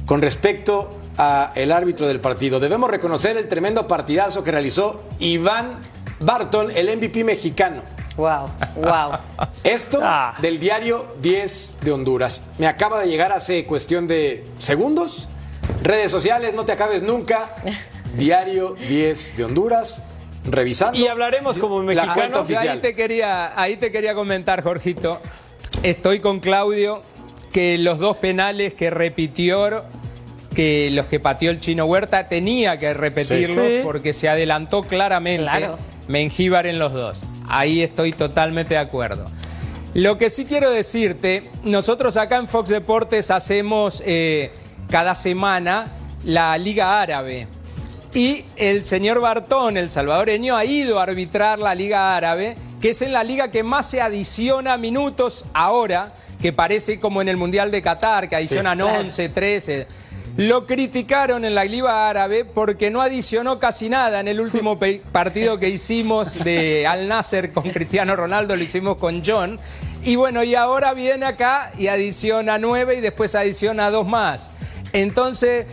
con 0.07 0.23
respecto 0.23 0.97
a 1.19 1.53
el 1.55 1.71
árbitro 1.73 2.07
del 2.09 2.21
partido. 2.21 2.61
Debemos 2.61 2.91
reconocer 2.91 3.37
el 3.37 3.47
tremendo 3.49 3.87
partidazo 3.87 4.43
que 4.43 4.51
realizó 4.51 5.03
Iván 5.19 5.81
Barton, 6.21 6.71
el 6.75 6.97
MVP 6.97 7.25
mexicano. 7.25 7.83
Wow, 8.21 8.51
wow. 8.77 9.19
Esto 9.65 9.99
Ah. 10.03 10.35
del 10.43 10.61
diario 10.61 11.07
10 11.23 11.79
de 11.81 11.91
Honduras. 11.93 12.45
Me 12.59 12.67
acaba 12.67 13.01
de 13.01 13.07
llegar 13.07 13.33
hace 13.33 13.65
cuestión 13.65 14.07
de 14.07 14.45
segundos. 14.59 15.29
Redes 15.83 16.11
sociales, 16.11 16.53
no 16.53 16.65
te 16.67 16.73
acabes 16.73 17.03
nunca. 17.03 17.55
Diario 18.15 18.75
10 18.75 19.37
de 19.39 19.45
Honduras. 19.45 20.03
Revisando. 20.45 20.99
Y 20.99 21.07
hablaremos 21.07 21.59
como 21.59 21.79
La 21.81 21.85
mexicanos. 21.85 22.15
cuenta 22.15 22.37
Ahí 22.39 22.43
oficial. 22.45 22.81
te 22.81 22.95
quería, 22.95 23.59
ahí 23.61 23.77
te 23.77 23.91
quería 23.93 24.15
comentar, 24.15 24.63
Jorgito. 24.63 25.21
Estoy 25.83 26.21
con 26.21 26.41
Claudio 26.41 27.03
que 27.53 27.79
los 27.79 27.99
dos 27.99 28.17
penales 28.19 28.75
que 28.75 28.91
repitió, 28.91 29.85
que 30.55 30.91
los 30.93 31.07
que 31.07 31.21
pateó 31.21 31.51
el 31.51 31.61
chino 31.61 31.85
Huerta, 31.87 32.27
tenía 32.29 32.79
que 32.79 32.93
repetirlos 32.95 33.51
Sí. 33.67 33.77
Sí. 33.79 33.81
porque 33.83 34.13
se 34.13 34.29
adelantó 34.29 34.83
claramente 34.83 35.43
Claro. 35.43 35.79
Mengíbar 36.11 36.67
en 36.67 36.81
los 36.81 36.93
dos. 36.93 37.23
Ahí 37.49 37.83
estoy 37.83 38.13
totalmente 38.13 38.75
de 38.75 38.81
acuerdo. 38.81 39.27
Lo 39.95 40.19
que 40.19 40.29
sí 40.29 40.45
quiero 40.45 40.71
decirte, 40.71 41.49
nosotros 41.63 42.17
acá 42.17 42.37
en 42.37 42.49
Fox 42.49 42.69
Deportes 42.69 43.31
hacemos 43.31 44.03
eh, 44.05 44.51
cada 44.89 45.15
semana 45.15 45.87
la 46.25 46.59
Liga 46.59 47.01
Árabe. 47.01 47.47
Y 48.13 48.45
el 48.57 48.83
señor 48.83 49.21
Bartón, 49.21 49.77
el 49.77 49.89
salvadoreño, 49.89 50.57
ha 50.57 50.65
ido 50.65 50.99
a 50.99 51.05
arbitrar 51.05 51.61
la 51.61 51.77
Liga 51.77 52.17
Árabe, 52.17 52.57
que 52.81 52.91
es 52.91 53.03
en 53.03 53.13
la 53.13 53.23
liga 53.23 53.53
que 53.53 53.63
más 53.63 53.89
se 53.89 54.01
adiciona 54.01 54.77
minutos 54.79 55.45
ahora, 55.55 56.13
que 56.43 56.53
parece 56.53 56.99
como 56.99 57.23
en 57.23 57.29
el 57.29 57.37
Mundial 57.37 57.71
de 57.71 57.83
Qatar, 57.83 58.29
que 58.29 58.35
adicionan 58.35 58.79
claro. 58.79 58.99
11, 58.99 59.29
13. 59.29 59.87
Lo 60.41 60.67
criticaron 60.67 61.45
en 61.45 61.55
la 61.55 61.67
Liga 61.67 62.09
Árabe 62.09 62.47
porque 62.47 62.91
no 62.91 63.03
adicionó 63.03 63.59
casi 63.59 63.91
nada 63.91 64.21
en 64.21 64.27
el 64.27 64.41
último 64.41 64.79
partido 65.13 65.61
que 65.61 65.69
hicimos 65.69 66.43
de 66.43 66.87
Al 66.87 67.09
Nasser 67.09 67.53
con 67.53 67.69
Cristiano 67.69 68.17
Ronaldo, 68.17 68.57
lo 68.57 68.63
hicimos 68.63 68.97
con 68.97 69.23
John. 69.23 69.61
Y 70.03 70.17
bueno, 70.17 70.43
y 70.43 70.55
ahora 70.55 70.95
viene 70.95 71.27
acá 71.27 71.73
y 71.77 71.89
adiciona 71.89 72.57
nueve 72.57 72.95
y 72.95 73.01
después 73.03 73.35
adiciona 73.35 73.91
dos 73.91 74.09
más. 74.09 74.55
Entonces, 74.95 75.67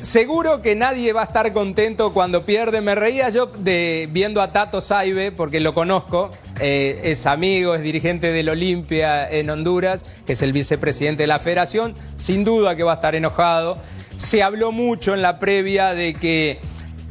Seguro 0.00 0.62
que 0.62 0.74
nadie 0.76 1.12
va 1.12 1.20
a 1.20 1.24
estar 1.24 1.52
contento 1.52 2.14
cuando 2.14 2.46
pierde. 2.46 2.80
Me 2.80 2.94
reía 2.94 3.28
yo 3.28 3.44
de 3.44 4.08
viendo 4.10 4.40
a 4.40 4.50
Tato 4.50 4.80
Saibe, 4.80 5.30
porque 5.30 5.60
lo 5.60 5.74
conozco, 5.74 6.30
eh, 6.58 7.00
es 7.04 7.26
amigo, 7.26 7.74
es 7.74 7.82
dirigente 7.82 8.32
del 8.32 8.48
Olimpia 8.48 9.30
en 9.30 9.50
Honduras, 9.50 10.06
que 10.24 10.32
es 10.32 10.40
el 10.40 10.54
vicepresidente 10.54 11.24
de 11.24 11.26
la 11.26 11.38
federación. 11.38 11.94
Sin 12.16 12.44
duda 12.44 12.76
que 12.76 12.82
va 12.82 12.92
a 12.92 12.94
estar 12.94 13.14
enojado. 13.14 13.76
Se 14.20 14.42
habló 14.42 14.70
mucho 14.70 15.14
en 15.14 15.22
la 15.22 15.38
previa 15.38 15.94
de 15.94 16.12
que 16.12 16.60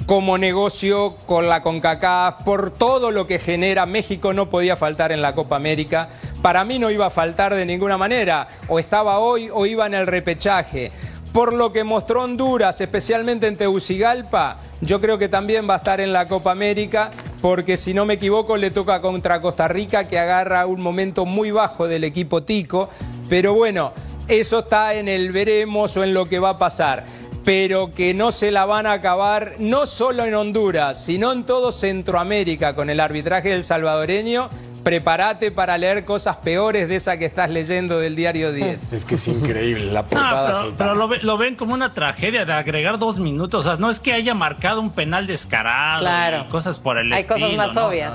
como 0.05 0.37
negocio 0.37 1.15
con 1.25 1.49
la 1.49 1.63
CONCACAF, 1.63 2.43
por 2.43 2.69
todo 2.69 3.09
lo 3.09 3.25
que 3.25 3.39
genera, 3.39 3.87
México 3.87 4.31
no 4.31 4.47
podía 4.47 4.75
faltar 4.75 5.11
en 5.11 5.23
la 5.23 5.33
Copa 5.33 5.55
América. 5.55 6.09
Para 6.43 6.63
mí 6.65 6.77
no 6.77 6.91
iba 6.91 7.07
a 7.07 7.09
faltar 7.09 7.55
de 7.55 7.65
ninguna 7.65 7.97
manera. 7.97 8.47
O 8.67 8.77
estaba 8.77 9.17
hoy 9.17 9.49
o 9.51 9.65
iba 9.65 9.87
en 9.87 9.95
el 9.95 10.05
repechaje. 10.05 10.91
Por 11.33 11.51
lo 11.51 11.71
que 11.71 11.83
mostró 11.83 12.21
Honduras, 12.21 12.79
especialmente 12.79 13.47
en 13.47 13.57
Tegucigalpa, 13.57 14.59
yo 14.81 15.01
creo 15.01 15.17
que 15.17 15.29
también 15.29 15.67
va 15.67 15.73
a 15.73 15.77
estar 15.77 15.99
en 15.99 16.13
la 16.13 16.27
Copa 16.27 16.51
América, 16.51 17.09
porque 17.41 17.75
si 17.75 17.95
no 17.95 18.05
me 18.05 18.13
equivoco 18.13 18.55
le 18.55 18.69
toca 18.69 19.01
contra 19.01 19.41
Costa 19.41 19.67
Rica, 19.67 20.07
que 20.07 20.19
agarra 20.19 20.67
un 20.67 20.79
momento 20.79 21.25
muy 21.25 21.49
bajo 21.49 21.87
del 21.87 22.03
equipo 22.03 22.43
Tico. 22.43 22.89
Pero 23.29 23.55
bueno, 23.55 23.93
eso 24.29 24.59
está 24.59 24.93
en 24.93 25.07
el 25.07 25.31
veremos 25.31 25.97
o 25.97 26.03
en 26.03 26.13
lo 26.13 26.29
que 26.29 26.39
va 26.39 26.51
a 26.51 26.57
pasar 26.57 27.03
pero 27.45 27.93
que 27.95 28.13
no 28.13 28.31
se 28.31 28.51
la 28.51 28.65
van 28.65 28.85
a 28.85 28.91
acabar 28.91 29.55
no 29.59 29.85
solo 29.87 30.25
en 30.25 30.35
Honduras, 30.35 31.03
sino 31.03 31.31
en 31.31 31.45
todo 31.45 31.71
Centroamérica 31.71 32.75
con 32.75 32.89
el 32.91 32.99
arbitraje 32.99 33.49
del 33.49 33.63
salvadoreño. 33.63 34.49
Prepárate 34.83 35.49
para 35.49 35.77
leer 35.77 36.05
cosas 36.05 36.35
peores 36.37 36.87
de 36.87 36.97
esa 36.97 37.17
que 37.17 37.25
estás 37.25 37.49
leyendo 37.49 37.97
del 37.99 38.15
diario 38.15 38.51
10. 38.51 38.93
Es 38.93 39.03
que 39.05 39.15
es 39.15 39.27
increíble 39.27 39.85
la 39.85 40.01
No, 40.03 40.07
portada 40.09 40.45
pero, 40.47 40.57
soltada. 40.59 40.91
pero 40.91 40.95
lo, 40.99 41.07
ve- 41.07 41.19
lo 41.23 41.37
ven 41.37 41.55
como 41.55 41.73
una 41.73 41.93
tragedia 41.93 42.45
de 42.45 42.53
agregar 42.53 42.99
dos 42.99 43.19
minutos. 43.19 43.65
O 43.65 43.69
sea, 43.69 43.77
no 43.79 43.89
es 43.89 43.99
que 43.99 44.13
haya 44.13 44.33
marcado 44.35 44.79
un 44.81 44.91
penal 44.91 45.25
descarado 45.25 46.01
Claro. 46.01 46.45
y 46.47 46.51
cosas 46.51 46.79
por 46.79 46.97
el 46.97 47.11
Hay 47.11 47.21
estilo. 47.21 47.39
cosas 47.47 47.57
más 47.57 47.73
¿no? 47.73 47.87
obvias. 47.87 48.11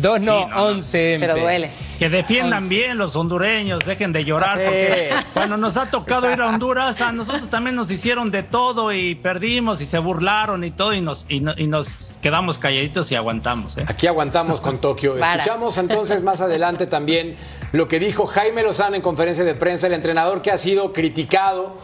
Dos 0.00 0.20
no, 0.20 0.40
Sí, 0.42 0.46
no, 0.48 0.48
no. 0.48 0.64
once. 0.64 1.16
Pero 1.18 1.36
duele. 1.36 1.70
Que 1.98 2.08
defiendan 2.08 2.68
bien 2.68 2.96
los 2.98 3.16
hondureños, 3.16 3.80
dejen 3.84 4.12
de 4.12 4.24
llorar, 4.24 4.56
Sí. 4.58 4.62
porque 4.64 5.10
cuando 5.34 5.56
nos 5.56 5.76
ha 5.76 5.90
tocado 5.90 6.30
ir 6.32 6.40
a 6.40 6.46
Honduras, 6.48 7.00
a 7.00 7.10
nosotros 7.10 7.48
también 7.50 7.74
nos 7.74 7.90
hicieron 7.90 8.30
de 8.30 8.42
todo 8.44 8.92
y 8.92 9.16
perdimos 9.16 9.80
y 9.80 9.86
se 9.86 9.98
burlaron 9.98 10.62
y 10.62 10.70
todo 10.70 10.94
y 10.94 11.00
nos, 11.00 11.26
y 11.28 11.40
no- 11.40 11.54
y 11.56 11.66
nos 11.66 12.16
quedamos 12.22 12.58
calladitos 12.58 13.10
y 13.10 13.16
aguantamos. 13.16 13.76
¿eh? 13.78 13.84
Aquí 13.88 14.06
aguantamos 14.06 14.60
con 14.60 14.78
Tokio. 14.78 15.18
Para. 15.18 15.42
Escuchamos 15.42 15.76
entonces 15.78 16.22
más 16.22 16.40
adelante 16.40 16.86
también 16.86 17.36
lo 17.72 17.88
que 17.88 17.98
dijo 17.98 18.26
Jaime 18.26 18.62
Lozano 18.62 18.94
en 18.94 19.02
conferencia 19.02 19.42
de 19.44 19.54
prensa, 19.54 19.88
el 19.88 19.94
entrenador 19.94 20.42
que 20.42 20.50
ha 20.52 20.58
sido 20.58 20.92
criticado 20.92 21.76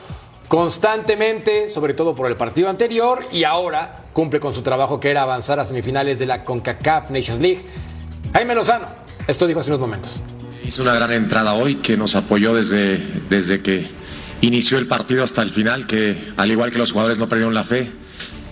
constantemente, 0.48 1.68
sobre 1.68 1.94
todo 1.94 2.14
por 2.14 2.28
el 2.28 2.36
partido 2.36 2.68
anterior, 2.70 3.26
y 3.32 3.44
ahora 3.44 4.02
cumple 4.12 4.38
con 4.40 4.54
su 4.54 4.62
trabajo 4.62 5.00
que 5.00 5.10
era 5.10 5.22
avanzar 5.22 5.58
a 5.58 5.64
semifinales 5.64 6.18
de 6.18 6.26
la 6.26 6.44
CONCACAF 6.44 7.10
Nations 7.10 7.40
League. 7.40 7.64
Jaime 8.34 8.56
Lozano, 8.56 8.88
esto 9.28 9.46
dijo 9.46 9.60
hace 9.60 9.70
unos 9.70 9.78
momentos. 9.78 10.20
Hizo 10.66 10.82
una 10.82 10.92
gran 10.92 11.12
entrada 11.12 11.54
hoy 11.54 11.76
que 11.76 11.96
nos 11.96 12.16
apoyó 12.16 12.52
desde, 12.52 12.98
desde 13.30 13.62
que 13.62 13.86
inició 14.40 14.78
el 14.78 14.88
partido 14.88 15.22
hasta 15.22 15.40
el 15.40 15.50
final, 15.50 15.86
que 15.86 16.32
al 16.36 16.50
igual 16.50 16.72
que 16.72 16.78
los 16.78 16.90
jugadores 16.90 17.16
no 17.16 17.28
perdieron 17.28 17.54
la 17.54 17.62
fe 17.62 17.92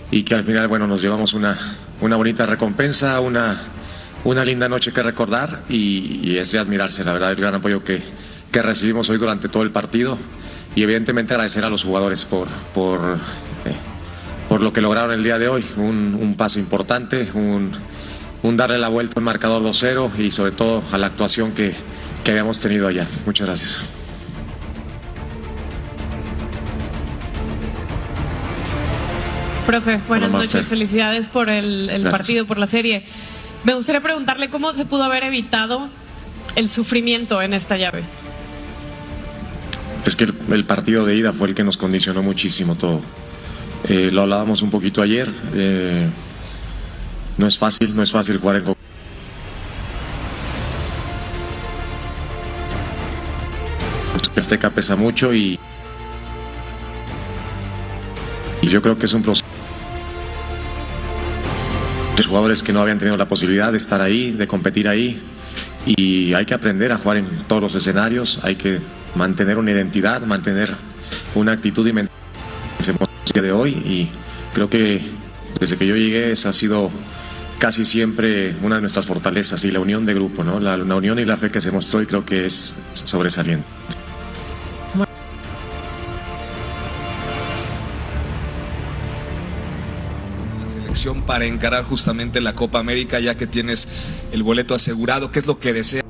y 0.09 0.23
que 0.23 0.35
al 0.35 0.45
final 0.45 0.69
bueno, 0.69 0.87
nos 0.87 1.01
llevamos 1.01 1.33
una, 1.33 1.59
una 1.99 2.15
bonita 2.15 2.45
recompensa, 2.45 3.19
una, 3.19 3.59
una 4.23 4.45
linda 4.45 4.69
noche 4.69 4.93
que 4.93 5.03
recordar 5.03 5.63
y, 5.67 6.37
es 6.37 6.53
de 6.53 6.59
admirarse, 6.59 7.03
la 7.03 7.11
verdad, 7.11 7.31
el 7.31 7.37
gran 7.37 7.55
apoyo 7.55 7.83
que, 7.83 8.01
que 8.53 8.61
recibimos 8.61 9.09
hoy 9.09 9.17
durante 9.17 9.49
todo 9.49 9.63
el 9.63 9.71
partido 9.71 10.17
y 10.75 10.83
evidentemente 10.83 11.33
agradecer 11.33 11.65
a 11.65 11.69
los 11.69 11.83
jugadores 11.83 12.23
por, 12.23 12.47
por, 12.73 13.01
eh, 13.65 13.75
por 14.47 14.61
lo 14.61 14.71
que 14.71 14.79
lograron 14.79 15.11
el 15.11 15.23
día 15.23 15.37
de 15.37 15.49
hoy, 15.49 15.65
un, 15.75 16.17
un 16.17 16.37
paso 16.37 16.57
importante, 16.57 17.29
un, 17.33 17.71
un 18.43 18.57
darle 18.57 18.77
la 18.77 18.89
vuelta 18.89 19.13
al 19.19 19.23
marcador 19.23 19.63
2-0 19.63 20.19
y 20.19 20.31
sobre 20.31 20.51
todo 20.51 20.83
a 20.91 20.97
la 20.97 21.07
actuación 21.07 21.53
que, 21.53 21.75
que 22.23 22.31
habíamos 22.31 22.59
tenido 22.59 22.87
allá. 22.87 23.07
Muchas 23.25 23.47
gracias. 23.47 23.79
Profe, 29.65 29.99
buenas 30.07 30.29
noches. 30.29 30.67
Felicidades 30.67 31.29
por 31.29 31.49
el, 31.49 32.07
partido, 32.11 32.45
por 32.45 32.57
la 32.57 32.67
serie. 32.67 33.05
Me 33.63 33.73
gustaría 33.73 34.01
preguntarle 34.01 34.49
cómo 34.49 34.73
se 34.73 34.85
pudo 34.85 35.03
haber 35.03 35.23
evitado 35.23 35.89
el 36.55 36.69
sufrimiento 36.69 37.41
en 37.41 37.53
esta 37.53 37.77
llave. 37.77 38.03
Es 40.05 40.17
que 40.17 40.25
el, 40.25 40.35
el 40.51 40.65
partido 40.65 41.05
de 41.05 41.15
ida 41.15 41.31
fue 41.31 41.47
el 41.47 41.55
que 41.55 41.63
nos 41.63 41.77
condicionó 41.77 42.21
muchísimo 42.21 42.75
todo. 42.75 42.99
Eh, 43.87 44.09
lo 44.11 44.23
hablábamos 44.23 44.61
un 44.61 44.69
poquito 44.69 45.01
ayer. 45.01 45.31
eh, 45.53 46.09
no 47.37 47.47
es 47.47 47.57
fácil, 47.57 47.95
no 47.95 48.03
es 48.03 48.11
fácil 48.11 48.37
jugar 48.37 48.57
en... 48.57 48.75
Azteca 54.35 54.69
pesa 54.71 54.95
mucho 54.95 55.33
y, 55.33 55.59
yo 58.61 58.81
creo 58.81 58.97
que 58.97 59.05
es 59.05 59.13
un 59.13 59.21
proceso. 59.21 59.45
Los 62.17 62.27
jugadores 62.27 62.61
que 62.63 62.73
no 62.73 62.81
habían 62.81 62.99
tenido 62.99 63.17
la 63.17 63.27
posibilidad 63.27 63.71
de 63.71 63.77
estar 63.77 64.01
ahí, 64.01 64.31
de 64.31 64.47
competir 64.47 64.87
ahí, 64.87 65.21
y 65.85 66.33
hay 66.33 66.45
que 66.45 66.53
aprender 66.53 66.91
a 66.91 66.97
jugar 66.97 67.17
en 67.17 67.27
todos 67.47 67.61
los 67.61 67.75
escenarios, 67.75 68.39
hay 68.43 68.55
que 68.55 68.79
mantener 69.15 69.57
una 69.57 69.71
identidad, 69.71 70.21
mantener 70.21 70.73
una 71.35 71.53
actitud 71.53 71.85
y 71.87 71.93
mentalidad 71.93 72.13
de 73.33 73.51
hoy 73.51 73.71
y 73.71 74.09
creo 74.53 74.69
que 74.69 75.01
desde 75.59 75.77
que 75.77 75.87
yo 75.87 75.95
llegué 75.95 76.31
esa 76.31 76.49
ha 76.49 76.53
sido 76.53 76.91
casi 77.63 77.85
siempre 77.85 78.53
una 78.61 78.75
de 78.75 78.81
nuestras 78.81 79.05
fortalezas 79.05 79.63
y 79.63 79.71
la 79.71 79.79
unión 79.79 80.05
de 80.05 80.13
grupo, 80.13 80.43
¿no? 80.43 80.59
La, 80.59 80.75
la 80.75 80.95
unión 80.95 81.17
y 81.17 81.23
la 81.23 81.37
fe 81.37 81.49
que 81.49 81.61
se 81.61 81.71
mostró 81.71 82.01
y 82.01 82.05
creo 82.05 82.25
que 82.25 82.45
es 82.45 82.75
sobresaliente. 82.91 83.65
la 90.59 90.69
selección 90.69 91.21
para 91.21 91.45
encarar 91.45 91.85
justamente 91.85 92.41
la 92.41 92.53
Copa 92.53 92.79
América 92.79 93.21
ya 93.21 93.35
que 93.35 93.47
tienes 93.47 93.87
el 94.33 94.43
boleto 94.43 94.75
asegurado? 94.75 95.31
¿Qué 95.31 95.39
es 95.39 95.47
lo 95.47 95.57
que 95.57 95.71
desea 95.71 96.03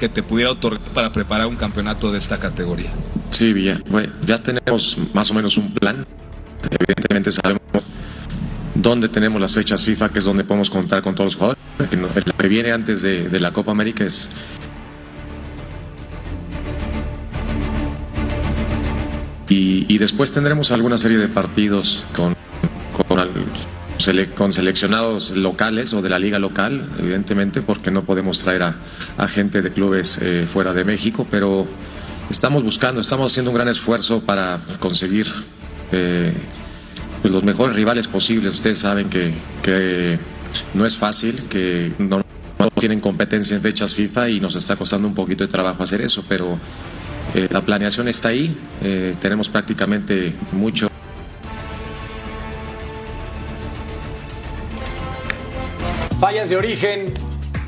que 0.00 0.08
te 0.08 0.22
pudiera 0.22 0.50
otorgar 0.50 0.88
para 0.94 1.12
preparar 1.12 1.46
un 1.46 1.56
campeonato 1.56 2.10
de 2.10 2.16
esta 2.16 2.40
categoría? 2.40 2.90
Sí, 3.28 3.52
Villa. 3.52 3.82
Bueno, 3.90 4.14
ya 4.26 4.42
tenemos 4.42 4.96
más 5.12 5.30
o 5.30 5.34
menos 5.34 5.58
un 5.58 5.74
plan. 5.74 6.06
Evidentemente 6.70 7.30
sabemos 7.30 7.60
donde 8.80 9.08
tenemos 9.08 9.40
las 9.40 9.54
fechas 9.54 9.84
FIFA, 9.84 10.10
que 10.10 10.20
es 10.20 10.24
donde 10.24 10.44
podemos 10.44 10.70
contar 10.70 11.02
con 11.02 11.14
todos 11.14 11.34
los 11.34 11.36
jugadores. 11.36 11.62
Que 12.38 12.48
viene 12.48 12.72
antes 12.72 13.02
de, 13.02 13.40
la 13.40 13.52
Copa 13.52 13.72
América 13.72 14.04
es 14.04 14.28
Y, 19.50 19.96
después 19.96 20.30
tendremos 20.30 20.70
alguna 20.72 20.98
serie 20.98 21.16
de 21.16 21.26
partidos 21.26 22.04
con, 22.14 22.36
con, 24.36 24.52
seleccionados 24.52 25.30
locales 25.30 25.94
o 25.94 26.02
de 26.02 26.10
la 26.10 26.18
liga 26.18 26.38
local, 26.38 26.86
evidentemente, 26.98 27.62
porque 27.62 27.90
no 27.90 28.02
podemos 28.02 28.38
traer 28.40 28.62
a, 28.62 28.76
a 29.16 29.26
gente 29.26 29.62
de 29.62 29.72
clubes 29.72 30.18
eh, 30.20 30.46
fuera 30.52 30.74
de 30.74 30.84
México, 30.84 31.26
pero 31.30 31.66
estamos 32.28 32.62
buscando, 32.62 33.00
estamos 33.00 33.32
haciendo 33.32 33.50
un 33.50 33.56
gran 33.56 33.68
esfuerzo 33.68 34.20
para 34.20 34.60
conseguir 34.80 35.26
eh, 35.92 36.34
pues, 37.28 37.34
los 37.34 37.44
mejores 37.44 37.76
rivales 37.76 38.08
posibles. 38.08 38.54
Ustedes 38.54 38.78
saben 38.78 39.10
que, 39.10 39.32
que 39.62 40.18
no 40.72 40.86
es 40.86 40.96
fácil, 40.96 41.44
que 41.50 41.92
no, 41.98 42.22
tienen 42.80 43.00
competencia 43.00 43.54
en 43.54 43.62
fechas 43.62 43.94
FIFA 43.94 44.30
y 44.30 44.40
nos 44.40 44.54
está 44.54 44.76
costando 44.76 45.06
un 45.06 45.14
poquito 45.14 45.44
de 45.44 45.50
trabajo 45.50 45.82
hacer 45.82 46.00
eso, 46.00 46.24
pero 46.28 46.58
eh, 47.34 47.48
la 47.50 47.60
planeación 47.60 48.08
está 48.08 48.30
ahí, 48.30 48.56
eh, 48.82 49.14
tenemos 49.20 49.48
prácticamente 49.48 50.32
mucho. 50.52 50.88
Fallas 56.18 56.48
de 56.48 56.56
origen 56.56 57.12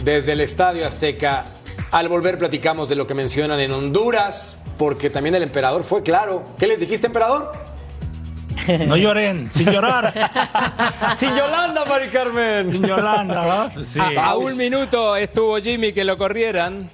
desde 0.04 0.32
el 0.32 0.40
Estadio 0.40 0.86
Azteca. 0.86 1.52
Al 1.92 2.08
volver 2.08 2.38
platicamos 2.38 2.88
de 2.88 2.94
lo 2.94 3.06
que 3.06 3.14
mencionan 3.14 3.60
en 3.60 3.72
Honduras, 3.72 4.62
porque 4.78 5.10
también 5.10 5.34
el 5.34 5.42
emperador 5.42 5.82
fue 5.82 6.02
claro. 6.02 6.44
¿Qué 6.56 6.66
les 6.66 6.80
dijiste, 6.80 7.08
emperador? 7.08 7.69
No 8.86 8.96
lloren, 8.96 9.50
sin 9.50 9.70
llorar. 9.70 10.12
Sin 11.14 11.34
Yolanda, 11.34 11.84
Mari 11.84 12.08
Carmen. 12.08 12.70
Sin 12.70 12.86
Yolanda, 12.86 13.70
¿no? 13.74 13.84
Sí. 13.84 14.00
A 14.20 14.34
un 14.36 14.56
minuto 14.56 15.16
estuvo 15.16 15.58
Jimmy 15.58 15.92
que 15.92 16.04
lo 16.04 16.16
corrieran. 16.18 16.88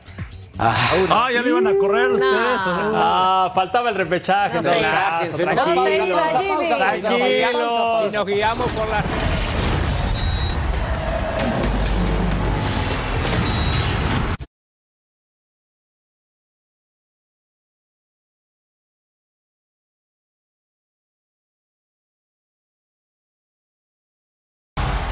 Ah, 0.58 1.28
ya 1.32 1.42
le 1.42 1.50
iban 1.50 1.66
a 1.66 1.76
correr 1.76 2.10
ustedes. 2.10 2.60
Ah, 2.64 3.52
faltaba 3.54 3.90
el 3.90 3.94
repechaje. 3.94 4.62
No 4.62 4.70
no. 4.70 5.54
Tranquilos. 5.54 6.20
Si 8.10 8.16
nos 8.16 8.26
guiamos 8.26 8.70
por 8.70 8.88
las 8.88 9.04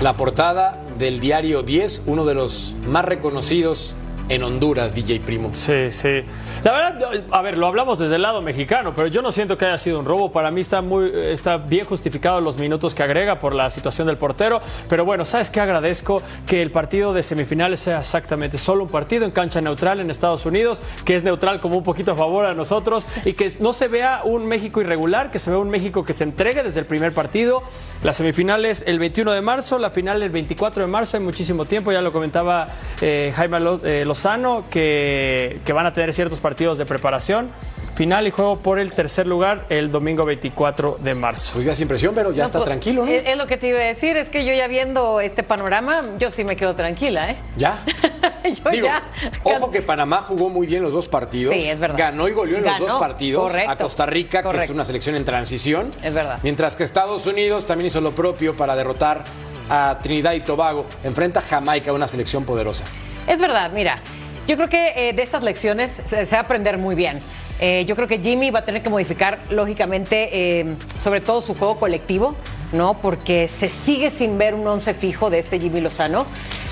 La 0.05 0.19
portada 0.19 0.79
del 0.99 1.19
diario 1.19 1.63
10, 1.63 2.03
uno 2.05 2.27
de 2.27 2.35
los 2.35 2.77
más 2.87 3.07
reconocidos 3.07 3.97
en 4.29 4.43
Honduras, 4.43 4.95
DJ 4.95 5.21
Primo. 5.21 5.51
Sí, 5.53 5.91
sí. 5.91 6.25
La 6.63 6.73
verdad, 6.73 7.25
a 7.31 7.43
ver, 7.43 7.59
lo 7.59 7.67
hablamos 7.67 7.99
desde 7.99 8.17
el 8.17 8.23
lado 8.23 8.41
mexicano, 8.41 8.95
pero 8.97 9.07
yo 9.09 9.21
no 9.21 9.31
siento 9.31 9.59
que 9.59 9.67
haya 9.67 9.77
sido 9.77 9.99
un 9.99 10.07
robo. 10.07 10.33
Para 10.33 10.51
mí 10.51 10.63
está 10.63 10.81
muy, 10.81 11.11
está 11.15 11.59
bien 11.59 11.85
justificado 11.85 12.41
los 12.41 12.57
minutos 12.57 12.95
que 12.95 13.03
agrega 13.03 13.39
por 13.39 13.55
la 13.55 13.69
situación 13.69 14.07
del 14.07 14.17
portero. 14.17 14.63
Pero 14.89 15.05
bueno, 15.05 15.27
¿sabes 15.27 15.51
qué? 15.51 15.61
Agradezco 15.61 16.23
que 16.47 16.63
el 16.63 16.71
partido 16.71 17.13
de 17.13 17.23
semifinales 17.23 17.81
sea 17.81 17.99
exactamente 18.01 18.57
solo 18.59 18.85
un 18.85 18.89
partido 18.91 19.27
en 19.27 19.31
cancha 19.31 19.61
neutral 19.61 20.01
en 20.01 20.09
Estados 20.09 20.47
Unidos, 20.47 20.81
que 21.05 21.15
es 21.17 21.23
neutral 21.23 21.61
como 21.61 21.77
un 21.77 21.85
poquito 21.85 22.13
a 22.13 22.17
favor 22.17 22.47
a 22.47 22.55
nosotros 22.55 23.07
y 23.27 23.35
que 23.35 23.53
no 23.61 23.75
se 23.75 23.89
vea 23.89 24.23
un 24.25 24.47
México 24.47 24.81
irregular, 24.81 25.31
que 25.31 25.39
se 25.39 25.51
vea 25.51 25.59
un 25.59 25.69
México 25.69 26.03
que 26.03 26.15
se 26.15 26.25
entregue 26.25 26.63
desde 26.63 26.81
el 26.81 26.87
primer 26.87 27.13
partido. 27.13 27.63
Las 28.03 28.17
semifinales 28.17 28.85
el 28.87 28.99
21 28.99 29.33
de 29.33 29.43
marzo, 29.43 29.79
la 29.79 29.91
final 29.91 30.23
el 30.23 30.31
24 30.31 30.83
de 30.85 30.91
marzo, 30.91 31.19
hay 31.19 31.23
muchísimo 31.23 31.67
tiempo, 31.67 31.93
ya 31.93 32.01
lo 32.01 32.11
comentaba 32.13 32.69
eh, 33.03 33.33
Jaime 33.37 33.61
Lo- 33.61 33.81
eh, 33.85 34.05
Lozano, 34.15 34.65
que, 34.71 35.59
que 35.65 35.73
van 35.73 35.87
a 35.87 35.93
tener 35.93 36.13
ciertos 36.13 36.39
partidos 36.39 36.79
de 36.79 36.87
preparación. 36.87 37.51
Final 37.97 38.27
y 38.27 38.31
juego 38.31 38.59
por 38.59 38.79
el 38.79 38.93
tercer 38.93 39.27
lugar 39.27 39.67
el 39.69 39.91
domingo 39.91 40.25
24 40.25 40.99
de 41.01 41.15
marzo. 41.15 41.53
Pues 41.55 41.65
ya 41.65 41.75
sin 41.75 41.87
presión, 41.89 42.13
pero 42.15 42.33
ya 42.33 42.43
No, 42.43 42.47
está 42.47 42.59
pues, 42.59 42.67
tranquilo, 42.67 43.05
¿no? 43.07 43.11
Es, 43.11 43.25
es 43.27 43.37
lo 43.37 43.47
que 43.47 43.57
te 43.57 43.69
iba 43.69 43.79
a 43.79 43.83
decir, 43.85 44.17
es 44.17 44.29
que 44.29 44.45
yo 44.45 44.53
ya 44.53 44.67
viendo 44.69 45.21
este 45.21 45.43
panorama, 45.45 46.11
yo 46.19 46.31
sí 46.33 46.45
me 46.45 46.55
quedo 46.57 46.75
tranquila, 46.75 47.31
¿eh? 47.31 47.37
Ya. 47.57 47.81
yo 48.45 48.71
Digo, 48.71 48.87
ya. 48.87 49.03
ojo 49.45 49.71
que 49.71 49.83
Panamá 49.83 50.25
jugó 50.27 50.49
muy 50.49 50.67
bien 50.67 50.83
los 50.83 50.93
dos 50.93 51.07
partidos. 51.09 51.55
Sí, 51.55 51.69
es 51.69 51.79
verdad. 51.79 51.97
Ganó 51.99 52.27
y 52.29 52.33
goleó 52.33 52.59
en 52.59 52.65
los 52.65 52.79
dos 52.79 52.99
partidos 53.01 53.43
correcto, 53.43 53.71
a 53.71 53.77
Costa 53.77 54.07
Rica, 54.07 54.43
que 54.43 54.57
es 54.57 54.71
una 54.71 54.85
selección 54.85 55.15
en 55.17 55.25
transición. 55.25 55.93
Es 56.03 56.15
verdad. 56.15 56.39
Mientras 56.43 56.75
que 56.77 56.83
Estados 56.85 57.27
Unidos 57.27 57.65
también 57.67 57.87
hizo 57.87 58.01
lo 58.01 58.13
propio 58.13 58.57
para 58.57 58.75
derrotar 58.75 59.25
a 59.71 59.99
Trinidad 60.03 60.33
y 60.33 60.41
Tobago. 60.41 60.87
Enfrenta 61.05 61.41
a 61.41 61.43
Jamaica, 61.43 61.93
una 61.93 62.09
selección 62.09 62.45
poderosa. 62.45 62.85
Es 63.27 63.41
verdad, 63.41 63.71
mira, 63.73 64.01
yo 64.47 64.57
creo 64.57 64.69
que 64.69 65.09
eh, 65.09 65.13
de 65.13 65.23
estas 65.23 65.43
lecciones 65.43 66.03
se, 66.05 66.27
se 66.27 66.37
va 66.37 66.41
a 66.41 66.45
aprender 66.45 66.79
muy 66.79 66.95
bien. 66.95 67.21
Eh, 67.61 67.85
yo 67.87 67.95
creo 67.95 68.09
que 68.09 68.19
Jimmy 68.19 68.51
va 68.51 68.61
a 68.61 68.65
tener 68.65 68.83
que 68.83 68.91
modificar, 68.91 69.39
lógicamente, 69.51 70.61
eh, 70.61 70.75
sobre 71.03 71.21
todo 71.21 71.41
su 71.41 71.55
juego 71.55 71.79
colectivo, 71.79 72.35
¿no? 72.73 72.95
Porque 72.95 73.49
se 73.49 73.69
sigue 73.69 74.11
sin 74.11 74.37
ver 74.39 74.55
un 74.55 74.67
once 74.67 74.93
fijo 74.93 75.31
de 75.31 75.39
este 75.39 75.61
Jimmy 75.61 75.81
Lozano. 75.81 76.27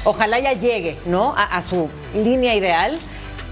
Ojalá 0.04 0.40
ya 0.40 0.52
llegue, 0.52 0.96
¿no? 1.06 1.34
A, 1.36 1.62
su 1.62 1.88
línea 2.14 2.54
ideal. 2.56 2.98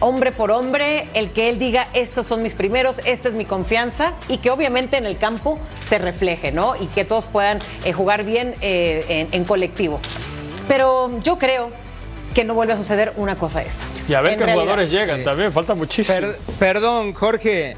Hombre 0.00 0.32
por 0.32 0.50
hombre, 0.50 1.08
el 1.14 1.30
que 1.30 1.48
él 1.50 1.58
diga, 1.58 1.86
estos 1.92 2.26
son 2.26 2.42
mis 2.42 2.54
primeros, 2.54 3.00
esta 3.04 3.28
es 3.28 3.34
mi 3.34 3.44
confianza, 3.44 4.14
y 4.28 4.38
que 4.38 4.50
obviamente 4.50 4.96
en 4.96 5.06
el 5.06 5.16
campo 5.18 5.58
se 5.88 5.98
refleje, 5.98 6.52
¿no? 6.52 6.74
Y 6.74 6.86
que 6.86 7.04
todos 7.04 7.26
puedan 7.26 7.60
jugar 7.94 8.24
bien 8.24 8.54
en, 8.60 9.28
en 9.30 9.44
colectivo. 9.44 10.00
Pero 10.66 11.20
yo 11.22 11.38
creo 11.38 11.70
que 12.34 12.44
no 12.44 12.54
vuelve 12.54 12.72
a 12.72 12.76
suceder 12.76 13.12
una 13.16 13.36
cosa 13.36 13.60
de 13.60 13.66
estas. 13.68 14.02
Y 14.08 14.14
a 14.14 14.20
ver 14.20 14.32
qué 14.36 14.44
realidad. 14.44 14.62
jugadores 14.62 14.90
llegan 14.90 15.24
también, 15.24 15.52
falta 15.52 15.74
muchísimo. 15.74 16.18
Per- 16.18 16.38
perdón, 16.58 17.12
Jorge. 17.12 17.76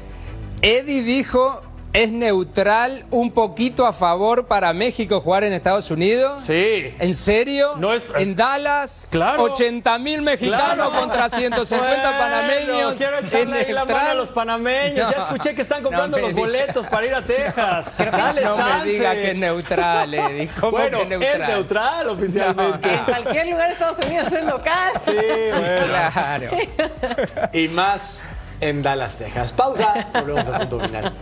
Eddie 0.61 1.03
dijo, 1.03 1.61
¿es 1.93 2.11
neutral 2.11 3.05
un 3.11 3.31
poquito 3.31 3.85
a 3.85 3.93
favor 3.93 4.47
para 4.47 4.73
México 4.73 5.21
jugar 5.21 5.43
en 5.43 5.53
Estados 5.53 5.91
Unidos? 5.91 6.41
Sí. 6.43 6.93
¿En 6.99 7.13
serio? 7.13 7.75
No 7.77 7.93
es- 7.93 8.11
¿En 8.17 8.35
Dallas? 8.35 9.07
Claro. 9.11 9.43
80 9.43 9.99
mil 9.99 10.23
mexicanos 10.23 10.73
Claro. 10.89 10.91
contra 10.91 11.29
150 11.29 12.01
Bueno, 12.01 12.17
panameños. 12.19 12.97
Quiero 12.97 13.19
¿Es 13.19 13.25
echarle 13.33 13.59
ahí 13.59 13.71
la 13.73 13.85
mano 13.85 13.93
neutral? 13.93 14.07
a 14.07 14.13
los 14.15 14.29
panameños. 14.29 15.11
Ya 15.11 15.17
escuché 15.19 15.53
que 15.53 15.61
están 15.61 15.83
comprando 15.83 16.17
los 16.17 16.29
diga. 16.29 16.39
boletos 16.41 16.87
para 16.87 17.05
ir 17.05 17.13
a 17.15 17.21
Texas. 17.23 17.91
Dales 17.97 18.43
no 18.49 18.55
chance. 18.55 18.85
me 18.85 18.91
diga 18.91 19.13
que 19.13 19.31
es 19.31 19.37
neutral, 19.37 20.13
Eddie. 20.13 20.49
¿Cómo 20.59 20.71
bueno, 20.71 20.99
que 20.99 21.05
neutral? 21.05 21.41
es 21.41 21.47
neutral 21.47 22.09
oficialmente. 22.09 22.91
En 22.91 23.03
cualquier 23.05 23.47
lugar 23.47 23.67
de 23.67 23.73
Estados 23.73 24.05
Unidos 24.05 24.31
es 24.31 24.43
local. 24.45 24.91
Sí, 24.99 25.11
bueno. 25.11 25.85
Claro. 25.85 26.49
Y 27.53 27.67
más 27.67 28.29
en 28.61 28.81
Dallas, 28.81 29.17
Texas. 29.17 29.53
Pausa, 29.53 30.07
volvemos 30.13 30.47
al 30.47 30.67
punto 30.67 30.79
final. 30.87 31.13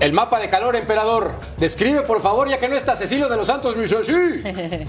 El 0.00 0.12
mapa 0.14 0.38
de 0.40 0.48
calor, 0.48 0.76
emperador. 0.76 1.32
Describe, 1.58 2.00
por 2.02 2.22
favor, 2.22 2.48
ya 2.48 2.58
que 2.58 2.68
no 2.68 2.74
está 2.76 2.96
Cecilio 2.96 3.28
de 3.28 3.36
los 3.36 3.46
Santos, 3.46 3.76
mi 3.76 3.86
sí. 3.86 4.02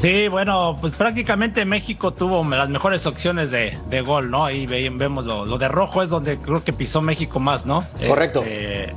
Sí, 0.00 0.28
bueno, 0.28 0.76
pues 0.80 0.92
prácticamente 0.94 1.64
México 1.64 2.12
tuvo 2.12 2.44
las 2.44 2.68
mejores 2.68 3.04
opciones 3.06 3.50
de, 3.50 3.76
de 3.90 4.00
gol, 4.00 4.30
¿no? 4.30 4.44
Ahí 4.44 4.64
ve- 4.64 4.90
vemos 4.94 5.26
lo, 5.26 5.44
lo 5.44 5.58
de 5.58 5.66
rojo 5.66 6.04
es 6.04 6.10
donde 6.10 6.38
creo 6.38 6.62
que 6.62 6.72
pisó 6.72 7.00
México 7.02 7.40
más, 7.40 7.66
¿no? 7.66 7.84
Correcto. 8.06 8.44
Este, 8.46 8.94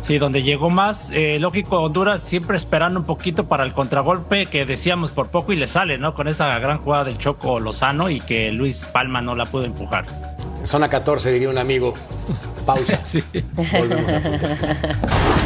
sí, 0.00 0.18
donde 0.18 0.44
llegó 0.44 0.70
más. 0.70 1.10
Eh, 1.12 1.38
lógico, 1.40 1.80
Honduras 1.82 2.22
siempre 2.22 2.56
esperando 2.56 3.00
un 3.00 3.06
poquito 3.06 3.48
para 3.48 3.64
el 3.64 3.72
contragolpe 3.72 4.46
que 4.46 4.64
decíamos 4.64 5.10
por 5.10 5.26
poco 5.26 5.52
y 5.52 5.56
le 5.56 5.66
sale, 5.66 5.98
¿no? 5.98 6.14
Con 6.14 6.28
esa 6.28 6.56
gran 6.60 6.78
jugada 6.78 7.02
del 7.02 7.18
Choco 7.18 7.58
Lozano 7.58 8.08
y 8.08 8.20
que 8.20 8.52
Luis 8.52 8.86
Palma 8.86 9.20
no 9.20 9.34
la 9.34 9.44
pudo 9.46 9.64
empujar. 9.64 10.04
Zona 10.64 10.88
14, 10.88 11.32
diría 11.32 11.48
un 11.48 11.58
amigo. 11.58 11.94
Pausa. 12.66 13.00
Sí. 13.04 13.22
Volvemos 13.54 14.12
a. 14.12 15.38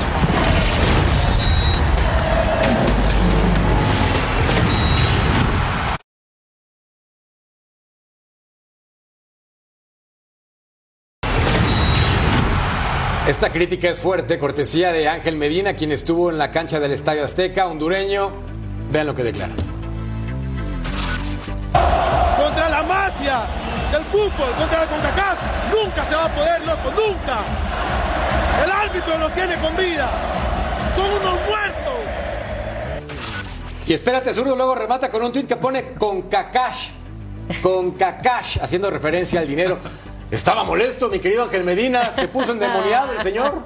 Esta 13.28 13.50
crítica 13.50 13.88
es 13.88 14.00
fuerte, 14.00 14.38
cortesía 14.38 14.92
de 14.92 15.08
Ángel 15.08 15.36
Medina, 15.36 15.74
quien 15.74 15.92
estuvo 15.92 16.28
en 16.28 16.38
la 16.38 16.50
cancha 16.50 16.80
del 16.80 16.90
Estadio 16.90 17.24
Azteca, 17.24 17.68
hondureño. 17.68 18.32
Vean 18.90 19.06
lo 19.06 19.14
que 19.14 19.22
declara. 19.22 19.54
Del 23.92 24.04
fútbol, 24.06 24.50
contra 24.58 24.80
la 24.80 24.86
CONCACAF. 24.86 25.38
Nunca 25.70 26.04
se 26.06 26.14
va 26.14 26.24
a 26.24 26.34
poder, 26.34 26.66
loco, 26.66 26.90
nunca. 26.90 27.38
El 28.64 28.70
árbitro 28.70 29.18
los 29.18 29.32
tiene 29.32 29.56
con 29.60 29.76
vida. 29.76 30.10
Son 30.96 31.04
unos 31.04 31.40
muertos. 31.46 31.92
Y 33.86 33.92
espérate, 33.94 34.32
zurdo 34.32 34.56
luego 34.56 34.74
remata 34.74 35.10
con 35.10 35.22
un 35.22 35.32
tuit 35.32 35.46
que 35.46 35.56
pone 35.56 35.92
con 35.94 36.22
cacash. 36.22 36.90
Con 37.60 37.92
cacash, 37.92 38.58
haciendo 38.62 38.90
referencia 38.90 39.40
al 39.40 39.46
dinero. 39.46 39.76
Estaba 40.30 40.64
molesto, 40.64 41.10
mi 41.10 41.18
querido 41.18 41.42
Ángel 41.42 41.62
Medina. 41.62 42.14
Se 42.14 42.28
puso 42.28 42.52
endemoniado 42.52 43.12
el 43.12 43.20
señor. 43.20 43.62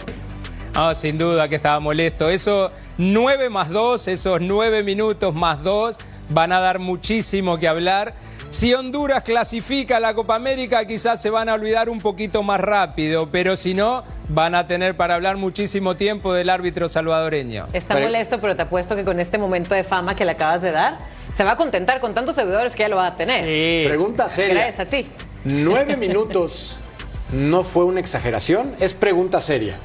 No, 0.74 0.94
sin 0.94 1.16
duda 1.16 1.48
que 1.48 1.56
estaba 1.56 1.78
molesto. 1.78 2.28
Eso 2.28 2.72
9 2.98 3.48
más 3.50 3.70
2, 3.70 4.08
esos 4.08 4.40
9 4.40 4.82
minutos 4.82 5.32
más 5.34 5.62
2 5.62 5.98
van 6.30 6.52
a 6.52 6.58
dar 6.60 6.80
muchísimo 6.80 7.58
que 7.58 7.68
hablar. 7.68 8.14
Si 8.50 8.72
Honduras 8.72 9.22
clasifica 9.22 9.98
a 9.98 10.00
la 10.00 10.14
Copa 10.14 10.34
América, 10.34 10.84
quizás 10.86 11.20
se 11.20 11.28
van 11.30 11.48
a 11.48 11.54
olvidar 11.54 11.90
un 11.90 11.98
poquito 12.00 12.42
más 12.42 12.60
rápido, 12.60 13.28
pero 13.30 13.54
si 13.56 13.74
no, 13.74 14.02
van 14.28 14.54
a 14.54 14.66
tener 14.66 14.96
para 14.96 15.14
hablar 15.16 15.36
muchísimo 15.36 15.96
tiempo 15.96 16.32
del 16.32 16.48
árbitro 16.48 16.88
salvadoreño. 16.88 17.66
Está 17.72 17.94
Pero- 17.94 18.06
molesto, 18.06 18.40
pero 18.40 18.56
te 18.56 18.62
apuesto 18.62 18.96
que 18.96 19.04
con 19.04 19.20
este 19.20 19.36
momento 19.36 19.74
de 19.74 19.84
fama 19.84 20.14
que 20.16 20.24
le 20.24 20.32
acabas 20.32 20.62
de 20.62 20.70
dar, 20.70 20.96
se 21.36 21.44
va 21.44 21.52
a 21.52 21.56
contentar 21.56 22.00
con 22.00 22.14
tantos 22.14 22.36
seguidores 22.36 22.74
que 22.74 22.80
ya 22.84 22.88
lo 22.88 22.96
va 22.96 23.08
a 23.08 23.16
tener. 23.16 23.44
Sí. 23.44 23.86
Pregunta 23.88 24.28
seria. 24.28 24.54
Gracias 24.54 24.80
a 24.80 24.90
ti. 24.90 25.06
¿Nueve 25.44 25.96
minutos 25.96 26.78
no 27.32 27.62
fue 27.62 27.84
una 27.84 28.00
exageración? 28.00 28.74
Es 28.80 28.94
pregunta 28.94 29.40
seria. 29.40 29.76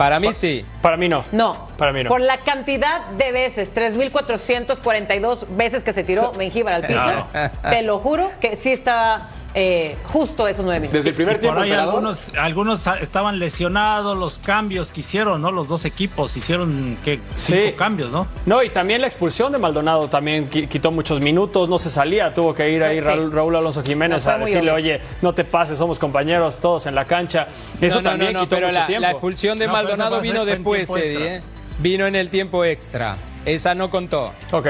Para 0.00 0.18
mí 0.18 0.32
sí. 0.32 0.64
Para 0.80 0.96
mí 0.96 1.10
no. 1.10 1.26
No. 1.30 1.66
Para 1.76 1.92
mí 1.92 2.02
no. 2.02 2.08
Por 2.08 2.22
la 2.22 2.38
cantidad 2.38 3.08
de 3.18 3.32
veces, 3.32 3.70
3.442 3.74 5.44
veces 5.50 5.84
que 5.84 5.92
se 5.92 6.04
tiró 6.04 6.32
Mengíbar 6.38 6.72
al 6.72 6.86
piso, 6.86 7.26
te 7.68 7.82
lo 7.82 7.98
juro 7.98 8.30
que 8.40 8.56
sí 8.56 8.72
estaba 8.72 9.28
eh, 9.54 9.96
justo 10.04 10.46
esos 10.46 10.64
nueve 10.64 10.80
minutos. 10.80 10.98
Desde 10.98 11.08
el 11.10 11.14
primer 11.16 11.34
Por 11.34 11.40
tiempo, 11.40 11.60
ahí 11.60 11.70
emperador. 11.70 11.94
algunos, 11.94 12.30
algunos 12.38 12.86
estaban 13.00 13.38
lesionados, 13.38 14.16
los 14.16 14.38
cambios 14.38 14.92
que 14.92 15.00
hicieron, 15.00 15.42
¿no? 15.42 15.50
Los 15.50 15.66
dos 15.68 15.84
equipos 15.84 16.36
hicieron 16.36 16.96
que 17.04 17.20
cinco 17.34 17.60
Sí. 17.66 17.72
cambios, 17.76 18.10
¿no? 18.10 18.26
No, 18.46 18.62
y 18.62 18.70
también 18.70 19.00
la 19.00 19.08
expulsión 19.08 19.50
de 19.52 19.58
Maldonado 19.58 20.08
también 20.08 20.48
qui- 20.48 20.68
quitó 20.68 20.90
muchos 20.92 21.20
minutos, 21.20 21.68
no 21.68 21.78
se 21.78 21.90
salía, 21.90 22.32
tuvo 22.32 22.54
que 22.54 22.70
ir 22.70 22.82
ahí 22.84 22.96
Sí. 22.96 23.00
Raúl, 23.00 23.32
Raúl 23.32 23.56
Alonso 23.56 23.82
Jiménez 23.82 24.24
No, 24.24 24.32
a 24.32 24.38
decirle, 24.38 24.70
oye, 24.70 25.00
no 25.22 25.34
te 25.34 25.44
pases, 25.44 25.78
somos 25.78 25.98
compañeros 25.98 26.60
todos 26.60 26.86
en 26.86 26.94
la 26.94 27.04
cancha. 27.04 27.48
Eso 27.80 27.96
no, 27.96 28.02
no, 28.02 28.10
también 28.10 28.32
no, 28.32 28.38
no, 28.40 28.44
quitó 28.44 28.56
pero 28.56 28.68
mucho 28.68 28.78
la, 28.80 28.86
tiempo. 28.86 29.02
la 29.02 29.10
expulsión 29.10 29.58
de 29.58 29.66
Maldonado 29.68 30.20
vino 30.20 30.44
después, 30.44 30.88
Eddie. 30.90 31.36
¿eh? 31.36 31.42
Vino 31.80 32.06
en 32.06 32.14
el 32.14 32.30
tiempo 32.30 32.64
extra. 32.64 33.16
Esa 33.44 33.74
no 33.74 33.90
contó. 33.90 34.32
Ok. 34.52 34.68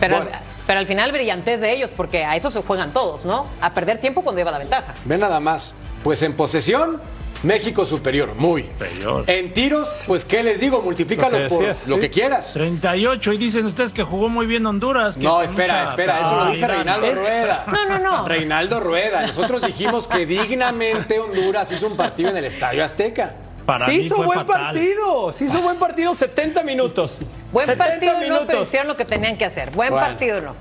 Pero, 0.00 0.16
Bueno. 0.16 0.30
Pero 0.66 0.78
al 0.78 0.86
final 0.86 1.12
brillantez 1.12 1.60
de 1.60 1.72
ellos, 1.72 1.90
porque 1.90 2.24
a 2.24 2.36
eso 2.36 2.50
se 2.50 2.62
juegan 2.62 2.92
todos, 2.92 3.24
¿no? 3.24 3.44
A 3.60 3.74
perder 3.74 3.98
tiempo 3.98 4.22
cuando 4.22 4.40
lleva 4.40 4.50
la 4.50 4.58
ventaja. 4.58 4.94
Ve 5.04 5.18
nada 5.18 5.40
más. 5.40 5.74
Pues 6.02 6.22
en 6.22 6.34
posesión, 6.34 7.00
México 7.42 7.84
superior, 7.84 8.34
muy. 8.34 8.62
Superior. 8.62 9.24
En 9.26 9.52
tiros, 9.52 10.04
pues 10.06 10.24
qué 10.24 10.42
les 10.42 10.60
digo, 10.60 10.80
multiplícalo 10.82 11.38
Lo 11.38 11.42
que 11.44 11.48
por 11.54 11.64
lo 11.88 11.94
sí. 11.96 12.00
que 12.00 12.10
quieras. 12.10 12.52
38 12.54 13.32
y 13.34 13.36
dicen 13.38 13.66
ustedes 13.66 13.92
que 13.92 14.02
jugó 14.02 14.28
muy 14.28 14.46
bien 14.46 14.64
Honduras. 14.66 15.16
que 15.18 15.24
No, 15.24 15.42
espera, 15.42 15.80
mucha 15.80 15.90
espera, 15.90 16.20
eso 16.20 16.36
lo 16.36 16.50
dice. 16.50 16.66
Reinaldo 16.66 17.14
Rueda. 17.14 17.64
No, 17.66 17.86
no, 17.86 17.98
no. 17.98 18.28
Reinaldo 18.28 18.80
Rueda. 18.80 19.22
Nosotros 19.26 19.62
dijimos 19.62 20.08
que 20.08 20.24
dignamente 20.26 21.18
Honduras 21.20 21.70
hizo 21.72 21.86
un 21.86 21.96
partido 21.96 22.30
en 22.30 22.38
el 22.38 22.44
Estadio 22.46 22.82
Azteca. 22.84 23.34
Para 23.66 23.84
se 23.86 23.92
mí 23.92 23.96
hizo 23.98 24.16
fue 24.16 24.26
buen 24.26 24.40
fatal. 24.40 24.62
partido, 24.74 25.32
se 25.32 25.44
hizo 25.46 25.62
buen 25.62 25.78
partido, 25.78 26.14
70 26.14 26.62
minutos. 26.64 27.18
Buen 27.52 27.66
70 27.66 27.84
partido 27.90 28.12
no, 28.12 28.18
pero 28.20 28.34
minutos. 28.34 28.68
hicieron 28.68 28.88
lo 28.88 28.96
que 28.96 29.04
tenían 29.04 29.36
que 29.38 29.44
hacer. 29.46 29.70
Buen 29.70 29.90
Bueno. 29.90 30.06
partido 30.06 30.40
no. 30.42 30.54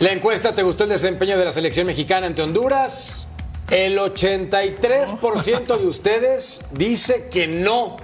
La 0.00 0.12
encuesta, 0.12 0.54
¿te 0.54 0.62
gustó 0.62 0.84
el 0.84 0.90
desempeño 0.90 1.36
de 1.38 1.44
la 1.44 1.52
selección 1.52 1.86
mexicana 1.86 2.26
ante 2.26 2.42
Honduras? 2.42 3.28
El 3.70 3.98
83% 3.98 5.78
de 5.78 5.86
ustedes 5.86 6.64
dice 6.72 7.28
que 7.30 7.46
no. 7.46 7.96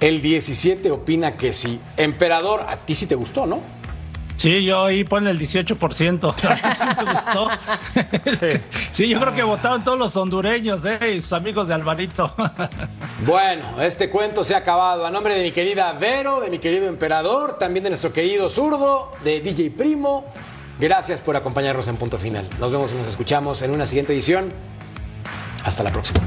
El 0.00 0.22
17 0.22 0.90
opina 0.90 1.36
que 1.36 1.52
sí. 1.52 1.80
Emperador, 1.96 2.64
a 2.68 2.76
ti 2.76 2.94
sí 2.94 3.06
te 3.06 3.14
gustó, 3.14 3.46
¿no? 3.46 3.60
Sí, 4.40 4.64
yo 4.64 4.86
ahí 4.86 5.04
pone 5.04 5.28
el 5.28 5.38
18%. 5.38 6.34
¿Sí 6.34 6.46
te 6.98 7.04
gustó? 7.04 7.48
Sí. 8.24 8.60
Sí, 8.90 9.08
yo 9.10 9.20
creo 9.20 9.34
que 9.34 9.42
votaron 9.42 9.84
todos 9.84 9.98
los 9.98 10.16
hondureños, 10.16 10.82
¿eh? 10.86 11.16
Y 11.16 11.20
sus 11.20 11.34
amigos 11.34 11.68
de 11.68 11.74
Alvarito. 11.74 12.34
Bueno, 13.26 13.62
este 13.82 14.08
cuento 14.08 14.42
se 14.42 14.54
ha 14.54 14.58
acabado. 14.58 15.04
A 15.04 15.10
nombre 15.10 15.34
de 15.34 15.42
mi 15.42 15.50
querida 15.50 15.92
Vero, 15.92 16.40
de 16.40 16.48
mi 16.48 16.58
querido 16.58 16.86
Emperador, 16.86 17.58
también 17.58 17.84
de 17.84 17.90
nuestro 17.90 18.14
querido 18.14 18.48
Zurdo, 18.48 19.12
de 19.22 19.42
DJ 19.42 19.72
Primo, 19.72 20.24
gracias 20.78 21.20
por 21.20 21.36
acompañarnos 21.36 21.86
en 21.88 21.98
Punto 21.98 22.16
Final. 22.16 22.48
Nos 22.58 22.72
vemos 22.72 22.92
y 22.92 22.94
nos 22.94 23.08
escuchamos 23.08 23.60
en 23.60 23.72
una 23.72 23.84
siguiente 23.84 24.14
edición. 24.14 24.54
Hasta 25.64 25.82
la 25.82 25.92
próxima. 25.92 26.20